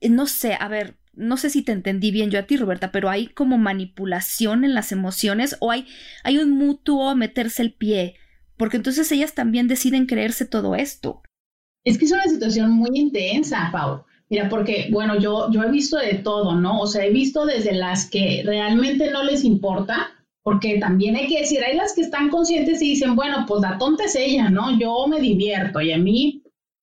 no 0.00 0.28
sé, 0.28 0.54
a 0.54 0.68
ver, 0.68 0.96
no 1.12 1.36
sé 1.36 1.50
si 1.50 1.62
te 1.62 1.72
entendí 1.72 2.12
bien 2.12 2.30
yo 2.30 2.38
a 2.38 2.46
ti, 2.46 2.56
Roberta, 2.56 2.92
pero 2.92 3.10
hay 3.10 3.26
como 3.26 3.58
manipulación 3.58 4.64
en 4.64 4.72
las 4.72 4.92
emociones 4.92 5.56
o 5.58 5.72
hay, 5.72 5.88
hay 6.22 6.38
un 6.38 6.52
mutuo 6.52 7.16
meterse 7.16 7.62
el 7.62 7.74
pie, 7.74 8.14
porque 8.56 8.76
entonces 8.76 9.10
ellas 9.10 9.34
también 9.34 9.66
deciden 9.66 10.06
creerse 10.06 10.44
todo 10.44 10.76
esto. 10.76 11.24
Es 11.82 11.98
que 11.98 12.04
es 12.04 12.12
una 12.12 12.28
situación 12.28 12.70
muy 12.70 12.90
intensa, 12.96 13.70
Pau. 13.72 14.04
Mira, 14.28 14.48
porque, 14.48 14.88
bueno, 14.90 15.18
yo, 15.18 15.50
yo 15.52 15.62
he 15.62 15.70
visto 15.70 15.98
de 15.98 16.14
todo, 16.14 16.56
¿no? 16.56 16.80
O 16.80 16.86
sea, 16.86 17.04
he 17.04 17.10
visto 17.10 17.46
desde 17.46 17.72
las 17.72 18.10
que 18.10 18.42
realmente 18.44 19.10
no 19.10 19.22
les 19.22 19.44
importa, 19.44 20.10
porque 20.42 20.78
también 20.78 21.16
hay 21.16 21.28
que 21.28 21.40
decir, 21.40 21.62
hay 21.62 21.76
las 21.76 21.94
que 21.94 22.02
están 22.02 22.28
conscientes 22.28 22.82
y 22.82 22.90
dicen, 22.90 23.14
bueno, 23.14 23.44
pues 23.46 23.62
la 23.62 23.78
tonta 23.78 24.04
es 24.04 24.16
ella, 24.16 24.50
¿no? 24.50 24.78
Yo 24.78 25.06
me 25.06 25.20
divierto 25.20 25.80
y 25.80 25.92
a 25.92 25.98
mí, 25.98 26.42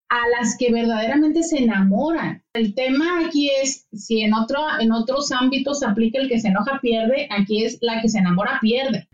a 0.09 0.29
las 0.37 0.55
que 0.57 0.71
verdaderamente 0.71 1.43
se 1.43 1.57
enamoran. 1.57 2.43
El 2.53 2.75
tema 2.75 3.25
aquí 3.25 3.49
es, 3.61 3.87
si 3.91 4.21
en, 4.21 4.33
otro, 4.33 4.59
en 4.79 4.91
otros 4.91 5.31
ámbitos 5.31 5.79
se 5.79 5.87
aplica 5.87 6.19
el 6.19 6.29
que 6.29 6.39
se 6.39 6.49
enoja 6.49 6.79
pierde, 6.81 7.27
aquí 7.31 7.63
es 7.63 7.79
la 7.81 7.99
que 8.01 8.09
se 8.09 8.19
enamora 8.19 8.59
pierde, 8.61 9.07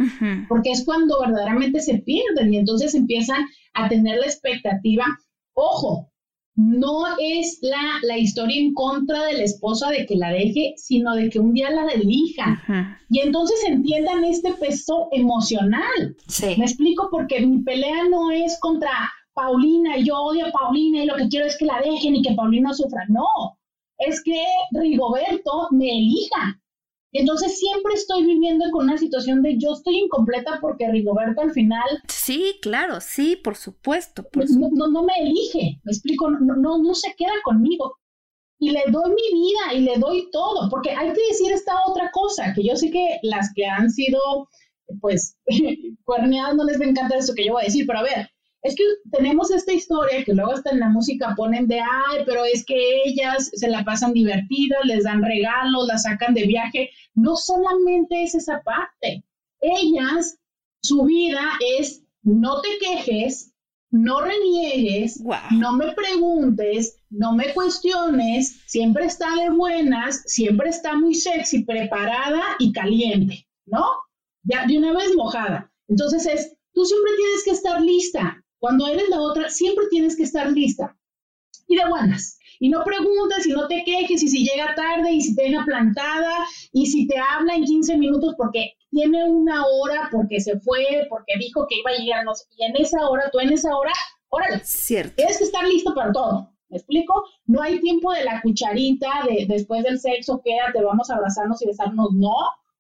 porque 0.50 0.72
es 0.72 0.84
cuando 0.84 1.22
verdaderamente 1.22 1.80
se 1.80 2.00
pierden 2.00 2.54
y 2.54 2.58
entonces 2.58 2.94
empiezan 2.96 3.46
a 3.74 3.88
tener 3.88 4.18
la 4.18 4.26
expectativa, 4.26 5.06
ojo, 5.54 6.12
no 6.60 7.06
es 7.18 7.60
la, 7.62 8.00
la, 8.04 8.18
historia 8.18 8.60
en 8.60 8.74
contra 8.74 9.24
de 9.28 9.34
la 9.34 9.44
esposa 9.44 9.90
de 9.92 10.06
que 10.06 10.18
la 10.18 10.32
deje, 10.32 10.74
sino 10.76 11.16
de 11.16 11.30
que 11.30 11.40
un 11.40 11.54
día 11.54 11.70
la 11.70 11.88
elija. 11.88 12.98
Y 13.10 13.22
entonces 13.22 13.64
entiendan 13.66 14.26
este 14.26 14.52
peso 14.56 15.08
emocional. 15.14 16.18
Me 16.58 16.66
explico 16.66 17.08
porque 17.10 17.40
mi 17.40 17.64
pelea 17.64 18.10
no 18.10 18.32
es 18.32 18.60
contra 18.60 18.92
Paulina, 19.34 19.98
y 19.98 20.04
yo 20.04 20.18
odio 20.18 20.48
a 20.48 20.52
Paulina 20.52 21.02
y 21.02 21.06
lo 21.06 21.16
que 21.16 21.30
quiero 21.30 21.46
es 21.46 21.58
que 21.58 21.64
la 21.64 21.80
dejen 21.80 22.18
y 22.18 22.22
que 22.22 22.34
Paulina 22.34 22.74
sufra. 22.74 23.06
No, 23.08 23.26
es 23.98 24.22
que 24.22 24.44
Rigoberto 24.72 25.70
me 25.72 25.90
elija. 25.90 26.60
Entonces 27.12 27.58
siempre 27.58 27.94
estoy 27.96 28.24
viviendo 28.24 28.66
con 28.72 28.86
una 28.86 28.98
situación 28.98 29.42
de 29.42 29.58
yo 29.58 29.74
estoy 29.74 29.98
incompleta 29.98 30.60
porque 30.62 30.92
Rigoberto 30.92 31.42
al 31.42 31.52
final... 31.52 31.88
Sí, 32.08 32.60
claro, 32.62 33.02
sí, 33.02 33.36
por 33.36 33.56
supuesto. 33.56 34.28
no, 34.34 34.88
no, 34.88 35.04
me 35.04 35.14
elige, 35.20 35.80
me 35.84 35.92
explico, 35.92 36.30
no, 36.30 36.56
no, 36.56 36.78
no 36.78 36.94
se 36.94 37.14
queda 37.16 37.34
conmigo. 37.44 37.98
Y 38.60 38.72
le 38.72 38.84
doy 38.90 39.10
mi 39.10 39.40
vida 39.40 39.74
y 39.74 39.80
le 39.80 39.98
doy 39.98 40.30
todo, 40.32 40.70
porque 40.70 40.92
hay 40.92 41.08
que 41.14 41.28
decir 41.30 41.52
esta 41.52 41.74
otra 41.88 42.12
cosa, 42.12 42.54
que 42.54 42.64
yo 42.64 42.76
sé 42.76 42.92
que 42.92 43.20
las 43.24 43.52
que 43.56 43.66
han 43.66 43.90
sido, 43.90 44.20
pues, 45.00 45.38
cuerneadas 46.04 46.56
no 46.56 46.66
les 46.66 46.80
va 46.80 46.86
a 46.86 46.90
encantar 46.90 47.18
eso 47.18 47.34
que 47.34 47.46
yo 47.46 47.54
voy 47.54 47.64
a 47.64 47.66
decir, 47.66 47.86
pero 47.88 48.00
a 48.00 48.04
ver, 48.04 48.30
es 48.62 48.76
que 48.76 48.84
tenemos 49.12 49.52
esta 49.52 49.74
historia 49.74 50.24
que 50.24 50.34
luego 50.34 50.52
hasta 50.52 50.72
en 50.72 50.80
la 50.80 50.90
música 50.90 51.34
ponen 51.36 51.68
de, 51.68 51.80
ay, 51.80 52.24
pero 52.26 52.44
es 52.44 52.66
que 52.66 53.04
ellas 53.06 53.50
se 53.54 53.70
la 53.70 53.86
pasan 53.86 54.14
divertidas, 54.14 54.86
les 54.86 55.06
dan 55.06 55.24
regalos, 55.24 55.88
las 55.88 56.04
sacan 56.04 56.34
de 56.34 56.46
viaje. 56.46 56.90
No 57.14 57.36
solamente 57.36 58.24
es 58.24 58.36
esa 58.36 58.62
parte. 58.64 59.24
Ellas, 59.62 60.38
su 60.82 61.04
vida 61.04 61.42
es 61.80 62.04
no 62.22 62.62
te 62.62 62.70
quejes, 62.80 63.54
no 63.92 64.22
reniegues, 64.22 65.22
no 65.52 65.74
me 65.74 65.94
preguntes, 65.94 66.98
no 67.10 67.34
me 67.34 67.54
cuestiones, 67.54 68.62
siempre 68.68 69.06
está 69.06 69.36
de 69.36 69.50
buenas, 69.50 70.22
siempre 70.26 70.70
está 70.70 70.96
muy 70.96 71.16
sexy, 71.16 71.64
preparada 71.64 72.44
y 72.60 72.72
caliente, 72.72 73.48
¿no? 73.66 73.86
Ya 74.44 74.68
de 74.68 74.78
una 74.78 74.94
vez 74.94 75.16
mojada. 75.16 75.72
Entonces 75.88 76.26
es, 76.28 76.56
tú 76.74 76.86
siempre 76.86 77.12
tienes 77.16 77.44
que 77.46 77.52
estar 77.52 77.82
lista, 77.82 78.39
cuando 78.60 78.88
eres 78.88 79.10
la 79.10 79.22
otra, 79.22 79.50
siempre 79.50 79.86
tienes 79.90 80.16
que 80.16 80.24
estar 80.24 80.52
lista 80.52 80.96
y 81.68 81.76
de 81.76 81.88
buenas. 81.88 82.38
Y 82.60 82.68
no 82.68 82.84
preguntes 82.84 83.48
y 83.48 83.52
no 83.52 83.68
te 83.68 83.84
quejes 83.86 84.22
y 84.22 84.28
si 84.28 84.44
llega 84.44 84.76
tarde 84.76 85.14
y 85.14 85.22
si 85.22 85.34
te 85.34 85.44
deja 85.44 85.64
plantada 85.64 86.46
y 86.74 86.88
si 86.88 87.08
te 87.08 87.16
habla 87.18 87.56
en 87.56 87.64
15 87.64 87.98
minutos 87.98 88.36
porque 88.38 88.74
tiene 88.90 89.24
una 89.24 89.66
hora, 89.66 90.10
porque 90.12 90.42
se 90.42 90.60
fue, 90.60 91.08
porque 91.10 91.34
dijo 91.40 91.66
que 91.70 91.78
iba 91.78 91.92
a 91.92 91.98
llegar, 91.98 92.26
no 92.26 92.36
sé, 92.36 92.46
y 92.58 92.66
en 92.66 92.76
esa 92.76 93.08
hora, 93.08 93.30
tú 93.32 93.40
en 93.40 93.54
esa 93.54 93.74
hora, 93.76 93.94
órale. 94.28 94.60
Cierto. 94.66 95.16
Tienes 95.16 95.38
que 95.38 95.46
estar 95.46 95.66
listo 95.66 95.94
para 95.94 96.12
todo. 96.12 96.52
¿Me 96.70 96.78
explico? 96.78 97.24
No 97.46 97.62
hay 97.62 97.80
tiempo 97.80 98.12
de 98.14 98.26
la 98.26 98.42
cucharita 98.42 99.10
de 99.28 99.46
después 99.48 99.84
del 99.84 100.00
sexo, 100.00 100.42
quédate, 100.44 100.84
vamos 100.84 101.10
a 101.10 101.16
abrazarnos 101.16 101.62
y 101.62 101.68
besarnos. 101.68 102.10
No. 102.14 102.36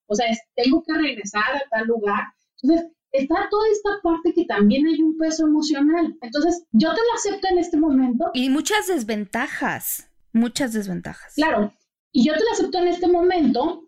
O 0.07 0.15
sea, 0.15 0.27
tengo 0.55 0.83
que 0.83 0.93
regresar 0.93 1.55
a 1.55 1.69
tal 1.69 1.87
lugar. 1.87 2.23
Entonces, 2.61 2.91
está 3.11 3.47
toda 3.49 3.67
esta 3.69 3.89
parte 4.03 4.33
que 4.33 4.45
también 4.45 4.87
hay 4.87 5.01
un 5.01 5.17
peso 5.17 5.47
emocional. 5.47 6.15
Entonces, 6.21 6.65
yo 6.71 6.89
te 6.89 7.01
lo 7.01 7.13
acepto 7.15 7.47
en 7.51 7.59
este 7.59 7.77
momento. 7.77 8.31
Y 8.33 8.49
muchas 8.49 8.87
desventajas, 8.87 10.09
muchas 10.33 10.73
desventajas. 10.73 11.33
Claro, 11.35 11.73
y 12.11 12.25
yo 12.25 12.33
te 12.33 12.43
lo 12.43 12.51
acepto 12.51 12.77
en 12.79 12.87
este 12.87 13.07
momento, 13.07 13.87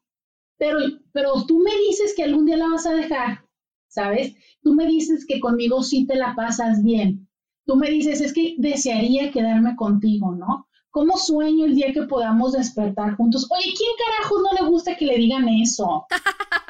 pero, 0.57 0.77
pero 1.11 1.45
tú 1.45 1.59
me 1.59 1.71
dices 1.87 2.13
que 2.15 2.23
algún 2.23 2.45
día 2.45 2.57
la 2.57 2.69
vas 2.69 2.85
a 2.85 2.93
dejar, 2.93 3.45
¿sabes? 3.87 4.35
Tú 4.61 4.73
me 4.73 4.85
dices 4.85 5.25
que 5.25 5.39
conmigo 5.39 5.81
sí 5.83 6.05
te 6.05 6.15
la 6.15 6.35
pasas 6.35 6.83
bien. 6.83 7.27
Tú 7.65 7.75
me 7.75 7.89
dices, 7.89 8.21
es 8.21 8.33
que 8.33 8.55
desearía 8.57 9.31
quedarme 9.31 9.75
contigo, 9.75 10.33
¿no? 10.33 10.67
¿Cómo 10.89 11.17
sueño 11.17 11.65
el 11.65 11.75
día 11.75 11.93
que 11.93 12.03
podamos 12.03 12.51
despertar 12.51 13.15
juntos? 13.15 13.47
Oye, 13.49 13.73
¿quién 13.77 13.89
carajo 14.05 14.35
no 14.41 14.61
le 14.61 14.69
gusta 14.69 14.97
que 14.97 15.05
le 15.05 15.17
digan 15.17 15.47
eso? 15.47 16.05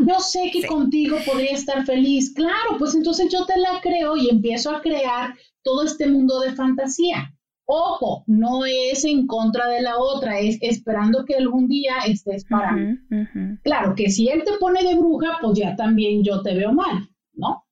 yo 0.00 0.20
sé 0.20 0.50
que 0.52 0.66
contigo 0.66 1.16
podría 1.24 1.52
estar 1.52 1.84
feliz. 1.84 2.32
Claro, 2.34 2.76
pues 2.78 2.94
entonces 2.94 3.28
yo 3.30 3.44
te 3.46 3.58
la 3.58 3.80
creo 3.80 4.16
y 4.16 4.28
empiezo 4.28 4.70
a 4.70 4.80
crear 4.80 5.34
todo 5.62 5.84
este 5.84 6.06
mundo 6.06 6.40
de 6.40 6.52
fantasía. 6.52 7.32
Ojo, 7.64 8.22
no 8.28 8.64
es 8.64 9.04
en 9.04 9.26
contra 9.26 9.66
de 9.66 9.82
la 9.82 9.98
otra, 9.98 10.38
es 10.38 10.56
esperando 10.60 11.24
que 11.24 11.34
algún 11.34 11.66
día 11.66 11.94
estés 12.06 12.44
para 12.44 12.76
Claro, 13.64 13.94
que 13.96 14.08
si 14.08 14.28
él 14.28 14.44
te 14.44 14.52
pone 14.58 14.84
de 14.84 14.94
bruja, 14.94 15.38
pues 15.40 15.58
ya 15.58 15.74
también 15.74 16.22
yo 16.22 16.42
te 16.42 16.54
veo 16.54 16.72
mal, 16.72 17.08
¿no? 17.32 17.64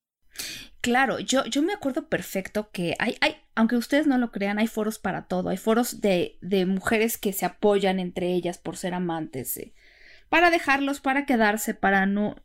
Claro, 0.80 1.20
yo, 1.20 1.44
yo 1.46 1.62
me 1.62 1.72
acuerdo 1.72 2.08
perfecto 2.08 2.70
que 2.72 2.94
hay, 2.98 3.16
hay, 3.20 3.36
aunque 3.54 3.76
ustedes 3.76 4.06
no 4.06 4.18
lo 4.18 4.32
crean, 4.32 4.58
hay 4.58 4.66
foros 4.66 4.98
para 4.98 5.26
todo. 5.26 5.48
Hay 5.48 5.56
foros 5.56 6.00
de, 6.00 6.38
de 6.42 6.66
mujeres 6.66 7.16
que 7.16 7.32
se 7.32 7.46
apoyan 7.46 8.00
entre 8.00 8.34
ellas 8.34 8.58
por 8.58 8.76
ser 8.76 8.94
amantes. 8.94 9.56
Eh 9.56 9.72
para 10.28 10.50
dejarlos, 10.50 11.00
para 11.00 11.26
quedarse, 11.26 11.74
para 11.74 12.06
no, 12.06 12.36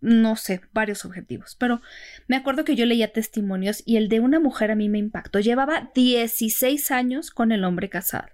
no 0.00 0.36
sé, 0.36 0.60
varios 0.72 1.04
objetivos, 1.04 1.56
pero 1.56 1.80
me 2.26 2.36
acuerdo 2.36 2.64
que 2.64 2.76
yo 2.76 2.86
leía 2.86 3.12
testimonios 3.12 3.82
y 3.84 3.96
el 3.96 4.08
de 4.08 4.20
una 4.20 4.40
mujer 4.40 4.70
a 4.70 4.76
mí 4.76 4.88
me 4.88 4.98
impactó. 4.98 5.40
Llevaba 5.40 5.90
16 5.94 6.90
años 6.90 7.30
con 7.30 7.52
el 7.52 7.64
hombre 7.64 7.88
casado, 7.88 8.28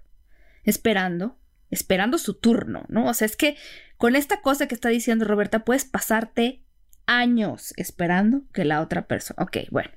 esperando, 0.65 1.39
esperando 1.71 2.19
su 2.19 2.35
turno, 2.35 2.85
¿no? 2.89 3.07
O 3.07 3.15
sea, 3.15 3.27
es 3.27 3.37
que 3.37 3.57
con 3.97 4.17
esta 4.17 4.41
cosa 4.41 4.69
que 4.69 4.75
está 4.75 4.89
diciendo 4.89 5.25
Roberta, 5.25 5.65
puedes 5.65 5.85
pasarte 5.85 6.63
años 7.07 7.73
esperando 7.77 8.45
que 8.53 8.65
la 8.65 8.81
otra 8.81 9.07
persona. 9.07 9.43
Ok, 9.43 9.59
bueno. 9.71 9.91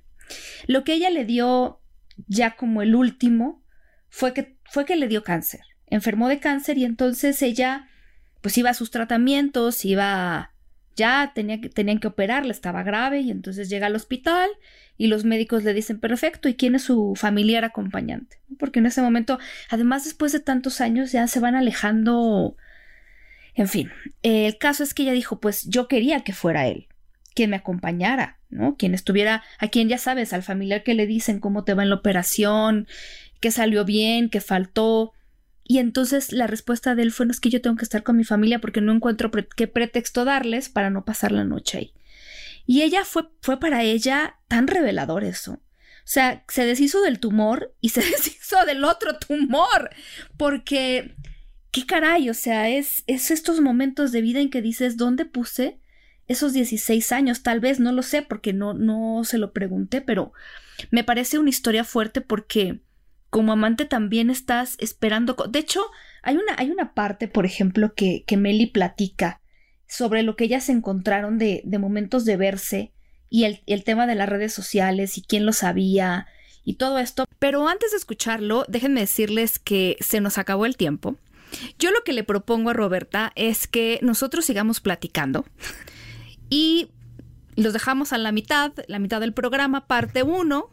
Lo 0.68 0.84
que 0.84 0.94
ella 0.94 1.10
le 1.10 1.26
dio 1.26 1.82
ya 2.28 2.56
como 2.56 2.82
el 2.82 2.96
último 2.96 3.64
fue 4.10 4.34
que, 4.34 4.58
fue 4.66 4.86
que 4.86 4.96
le 4.96 5.08
dio 5.08 5.24
cáncer. 5.24 5.62
Enfermó 5.86 6.28
de 6.28 6.40
cáncer 6.40 6.78
y 6.78 6.86
entonces 6.86 7.42
ella 7.42 7.88
pues 8.42 8.58
iba 8.58 8.70
a 8.70 8.74
sus 8.74 8.92
tratamientos, 8.92 9.86
iba 9.86 10.52
ya 10.98 11.32
tenía 11.34 11.62
que, 11.62 11.70
tenían 11.70 12.00
que 12.00 12.08
operarle, 12.08 12.52
estaba 12.52 12.84
grave 12.84 13.22
y 13.22 13.32
entonces 13.32 13.70
llega 13.70 13.88
al 13.88 13.96
hospital 13.96 14.50
y 14.98 15.08
los 15.08 15.24
médicos 15.24 15.64
le 15.64 15.74
dicen, 15.74 16.00
perfecto, 16.00 16.50
¿y 16.50 16.56
quién 16.56 16.76
es 16.76 16.82
su 16.82 17.14
familiar 17.16 17.64
acompañante? 17.64 18.40
Porque 18.58 18.80
en 18.80 18.88
ese 18.88 19.02
momento, 19.02 19.38
además 19.70 20.04
después 20.04 20.32
de 20.32 20.40
tantos 20.40 20.82
años 20.82 21.12
ya 21.12 21.28
se 21.28 21.40
van 21.40 21.56
alejando, 21.56 22.58
en 23.54 23.68
fin, 23.68 23.92
el 24.24 24.58
caso 24.58 24.84
es 24.84 24.96
que 24.96 25.04
ella 25.04 25.14
dijo, 25.14 25.40
pues 25.40 25.66
yo 25.70 25.88
quería 25.88 26.22
que 26.22 26.34
fuera 26.34 26.68
él, 26.68 26.88
quien 27.36 27.52
me 27.52 27.58
acompañara, 27.58 28.40
¿no? 28.50 28.76
Quien 28.76 28.96
estuviera, 28.96 29.44
a 29.60 29.68
quien 29.68 29.90
ya 29.90 30.00
sabes, 30.00 30.34
al 30.34 30.42
familiar 30.42 30.82
que 30.84 30.96
le 30.96 31.06
dicen 31.06 31.40
cómo 31.40 31.64
te 31.64 31.76
va 31.76 31.84
en 31.84 31.90
la 31.90 31.96
operación, 31.96 32.88
que 33.40 33.52
salió 33.52 33.86
bien, 33.86 34.30
que 34.32 34.42
faltó, 34.42 35.14
y 35.70 35.80
entonces 35.80 36.32
la 36.32 36.48
respuesta 36.48 36.96
de 36.96 37.04
él 37.04 37.12
fue, 37.12 37.26
no 37.26 37.34
es 37.34 37.42
que 37.42 37.50
yo 37.50 37.62
tengo 37.62 37.76
que 37.76 37.84
estar 37.84 38.02
con 38.04 38.16
mi 38.16 38.24
familia 38.24 38.60
porque 38.60 38.80
no 38.80 38.94
encuentro 38.94 39.30
qué 39.30 39.68
pretexto 39.68 40.24
darles 40.24 40.70
para 40.70 40.90
no 40.90 41.04
pasar 41.04 41.34
la 41.34 41.44
noche 41.44 41.78
ahí. 41.78 41.94
Y 42.66 42.84
ella 42.84 43.04
fue, 43.04 43.24
fue 43.42 43.60
para 43.60 43.84
ella 43.84 44.38
tan 44.48 44.68
revelador 44.68 45.26
eso. 45.26 45.54
O 45.54 46.10
sea, 46.10 46.46
se 46.48 46.66
deshizo 46.66 47.02
del 47.02 47.20
tumor 47.20 47.76
y 47.82 47.90
se 47.90 48.00
deshizo 48.00 48.64
del 48.66 48.86
otro 48.86 49.20
tumor. 49.20 49.90
Porque, 50.38 51.16
qué 51.72 51.86
caray, 51.86 52.30
o 52.30 52.34
sea, 52.34 52.70
es, 52.70 53.04
es 53.06 53.30
estos 53.30 53.60
momentos 53.60 54.14
de 54.14 54.22
vida 54.22 54.40
en 54.40 54.50
que 54.50 54.62
dices, 54.62 54.96
¿dónde 54.96 55.26
puse 55.26 55.82
esos 56.30 56.54
16 56.54 57.12
años? 57.12 57.44
Tal 57.44 57.60
vez, 57.60 57.82
no 57.82 57.92
lo 57.92 58.04
sé 58.04 58.22
porque 58.22 58.54
no, 58.54 58.74
no 58.74 59.26
se 59.26 59.38
lo 59.38 59.52
pregunté, 59.52 60.00
pero 60.00 60.32
me 60.92 61.04
parece 61.04 61.40
una 61.40 61.50
historia 61.50 61.84
fuerte 61.84 62.22
porque 62.22 62.80
como 63.30 63.52
amante 63.54 63.86
también 63.86 64.30
estás 64.30 64.76
esperando. 64.80 65.36
De 65.50 65.60
hecho, 65.60 65.86
hay 66.24 66.36
una, 66.36 66.56
hay 66.58 66.70
una 66.70 66.94
parte, 66.94 67.28
por 67.28 67.46
ejemplo, 67.46 67.94
que, 67.94 68.24
que 68.26 68.38
Meli 68.38 68.68
platica 68.68 69.42
sobre 69.88 70.24
lo 70.24 70.36
que 70.36 70.46
ellas 70.46 70.70
encontraron 70.70 71.38
de, 71.38 71.62
de 71.66 71.80
momentos 71.80 72.26
de 72.26 72.38
verse 72.38 72.94
y 73.30 73.46
el, 73.46 73.62
el, 73.66 73.84
tema 73.84 74.08
de 74.08 74.16
las 74.16 74.30
redes 74.30 74.54
sociales 74.54 75.18
y 75.18 75.22
quién 75.22 75.46
lo 75.46 75.54
sabía 75.54 76.28
y 76.64 76.76
todo 76.76 77.00
esto. 77.00 77.26
Pero 77.40 77.68
antes 77.68 77.92
de 77.92 77.98
escucharlo, 77.98 78.66
déjenme 78.68 79.02
decirles 79.02 79.60
que 79.60 79.98
se 80.00 80.22
nos 80.22 80.38
acabó 80.38 80.66
el 80.66 80.78
tiempo. 80.78 81.16
Yo 81.80 81.92
lo 81.92 82.04
que 82.04 82.14
le 82.14 82.24
propongo 82.24 82.72
a 82.72 82.74
Roberta 82.74 83.32
es 83.36 83.68
que 83.68 84.00
nosotros 84.02 84.46
sigamos 84.46 84.82
platicando 84.82 85.46
y 86.50 86.90
los 87.56 87.74
dejamos 87.74 88.14
a 88.14 88.18
la 88.18 88.32
mitad, 88.32 88.74
la 88.88 89.00
mitad 89.00 89.20
del 89.20 89.34
programa, 89.34 89.88
parte 89.88 90.24
1, 90.24 90.70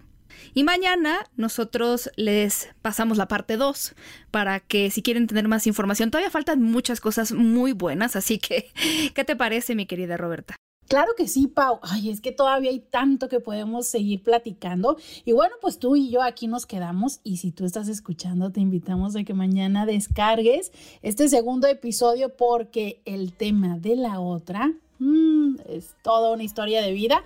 y 0.54 0.64
mañana 0.64 1.26
nosotros 1.36 2.10
les 2.16 2.68
pasamos 2.82 3.18
la 3.18 3.28
parte 3.28 3.56
2 3.56 3.94
para 4.30 4.60
que 4.60 4.90
si 4.90 5.02
quieren 5.02 5.26
tener 5.26 5.48
más 5.48 5.66
información, 5.66 6.10
todavía 6.10 6.30
faltan 6.30 6.62
muchas 6.62 7.00
cosas 7.00 7.32
muy 7.32 7.72
buenas, 7.72 8.16
así 8.16 8.38
que, 8.38 8.70
¿qué 9.14 9.24
te 9.24 9.36
parece, 9.36 9.74
mi 9.74 9.86
querida 9.86 10.16
Roberta? 10.16 10.56
Claro 10.88 11.12
que 11.16 11.28
sí, 11.28 11.46
Pau. 11.46 11.80
Ay, 11.82 12.10
es 12.10 12.20
que 12.20 12.30
todavía 12.30 12.70
hay 12.70 12.80
tanto 12.80 13.28
que 13.28 13.40
podemos 13.40 13.86
seguir 13.86 14.22
platicando. 14.22 14.98
Y 15.24 15.32
bueno, 15.32 15.54
pues 15.60 15.78
tú 15.78 15.96
y 15.96 16.10
yo 16.10 16.22
aquí 16.22 16.46
nos 16.46 16.66
quedamos. 16.66 17.20
Y 17.24 17.38
si 17.38 17.52
tú 17.52 17.64
estás 17.64 17.88
escuchando, 17.88 18.52
te 18.52 18.60
invitamos 18.60 19.16
a 19.16 19.24
que 19.24 19.34
mañana 19.34 19.86
descargues 19.86 20.72
este 21.02 21.28
segundo 21.28 21.66
episodio 21.68 22.36
porque 22.36 23.00
el 23.06 23.32
tema 23.32 23.78
de 23.78 23.96
la 23.96 24.20
otra 24.20 24.72
mmm, 24.98 25.56
es 25.68 25.94
toda 26.02 26.32
una 26.32 26.44
historia 26.44 26.82
de 26.82 26.92
vida. 26.92 27.24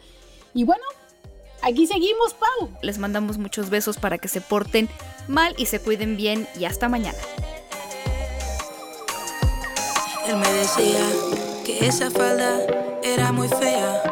Y 0.54 0.64
bueno, 0.64 0.84
Aquí 1.68 1.86
seguimos, 1.86 2.32
Pau. 2.32 2.70
Les 2.80 2.96
mandamos 2.96 3.36
muchos 3.36 3.68
besos 3.68 3.98
para 3.98 4.16
que 4.16 4.28
se 4.28 4.40
porten 4.40 4.88
mal 5.26 5.54
y 5.58 5.66
se 5.66 5.80
cuiden 5.80 6.16
bien 6.16 6.48
y 6.58 6.64
hasta 6.64 6.88
mañana. 6.88 7.18
Él 10.26 10.36
me 10.36 10.50
decía 10.50 11.04
que 11.66 11.86
esa 11.86 12.10
falda 12.10 12.58
era 13.02 13.32
muy 13.32 13.48
fea, 13.48 14.02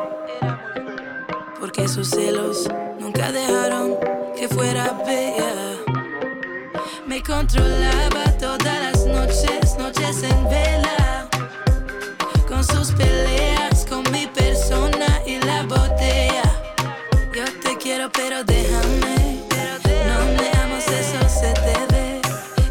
porque 1.58 1.88
sus 1.88 2.10
celos 2.10 2.68
nunca 3.00 3.32
dejaron 3.32 3.96
que 4.36 4.48
fuera 4.48 4.92
bella. 5.06 5.78
Me 7.06 7.22
controlaba 7.22 8.36
todas 8.38 8.92
las 8.92 9.06
noches, 9.06 9.78
noches 9.78 10.22
en 10.24 10.44
vela, 10.50 11.26
con 12.46 12.62
sus 12.62 12.92
peleas, 12.92 13.55
pero, 18.12 18.44
déjame. 18.44 19.42
No 20.06 20.24
me 20.26 20.42
leamos 20.42 20.86
eso, 20.86 21.28
se 21.28 21.52
te 21.54 21.94
ve. 21.94 22.20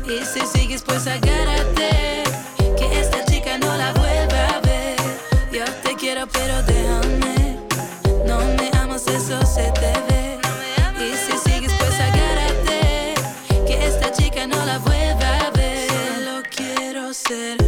Y 0.08 0.26
si 0.26 0.46
sigues, 0.46 0.82
pues 0.84 1.08
agárrate. 1.08 2.24
Que 2.78 3.00
esta 3.00 3.26
chica 3.26 3.58
no 3.58 3.76
la 3.76 3.92
vuelva 3.94 4.48
a 4.50 4.60
ver. 4.62 4.98
Yo 5.52 5.66
te 5.84 5.96
quiero, 5.96 6.28
pero 6.28 6.62
déjame. 6.64 7.60
No 8.26 8.40
me 8.40 8.70
leamos 8.72 9.08
eso, 9.08 9.46
se 9.46 9.72
te 9.72 9.94
ve. 10.08 10.40
Y 11.00 11.16
si 11.16 11.38
sigues, 11.50 11.72
pues 11.80 12.00
agárrate. 12.00 13.16
Que 13.68 13.88
esta 13.88 14.12
chica 14.12 14.48
no 14.48 14.64
la 14.66 14.78
vuelva 14.80 15.48
a 15.48 15.52
ver. 15.52 15.90
Solo 15.90 16.44
quiero 16.56 17.14
ser. 17.14 17.65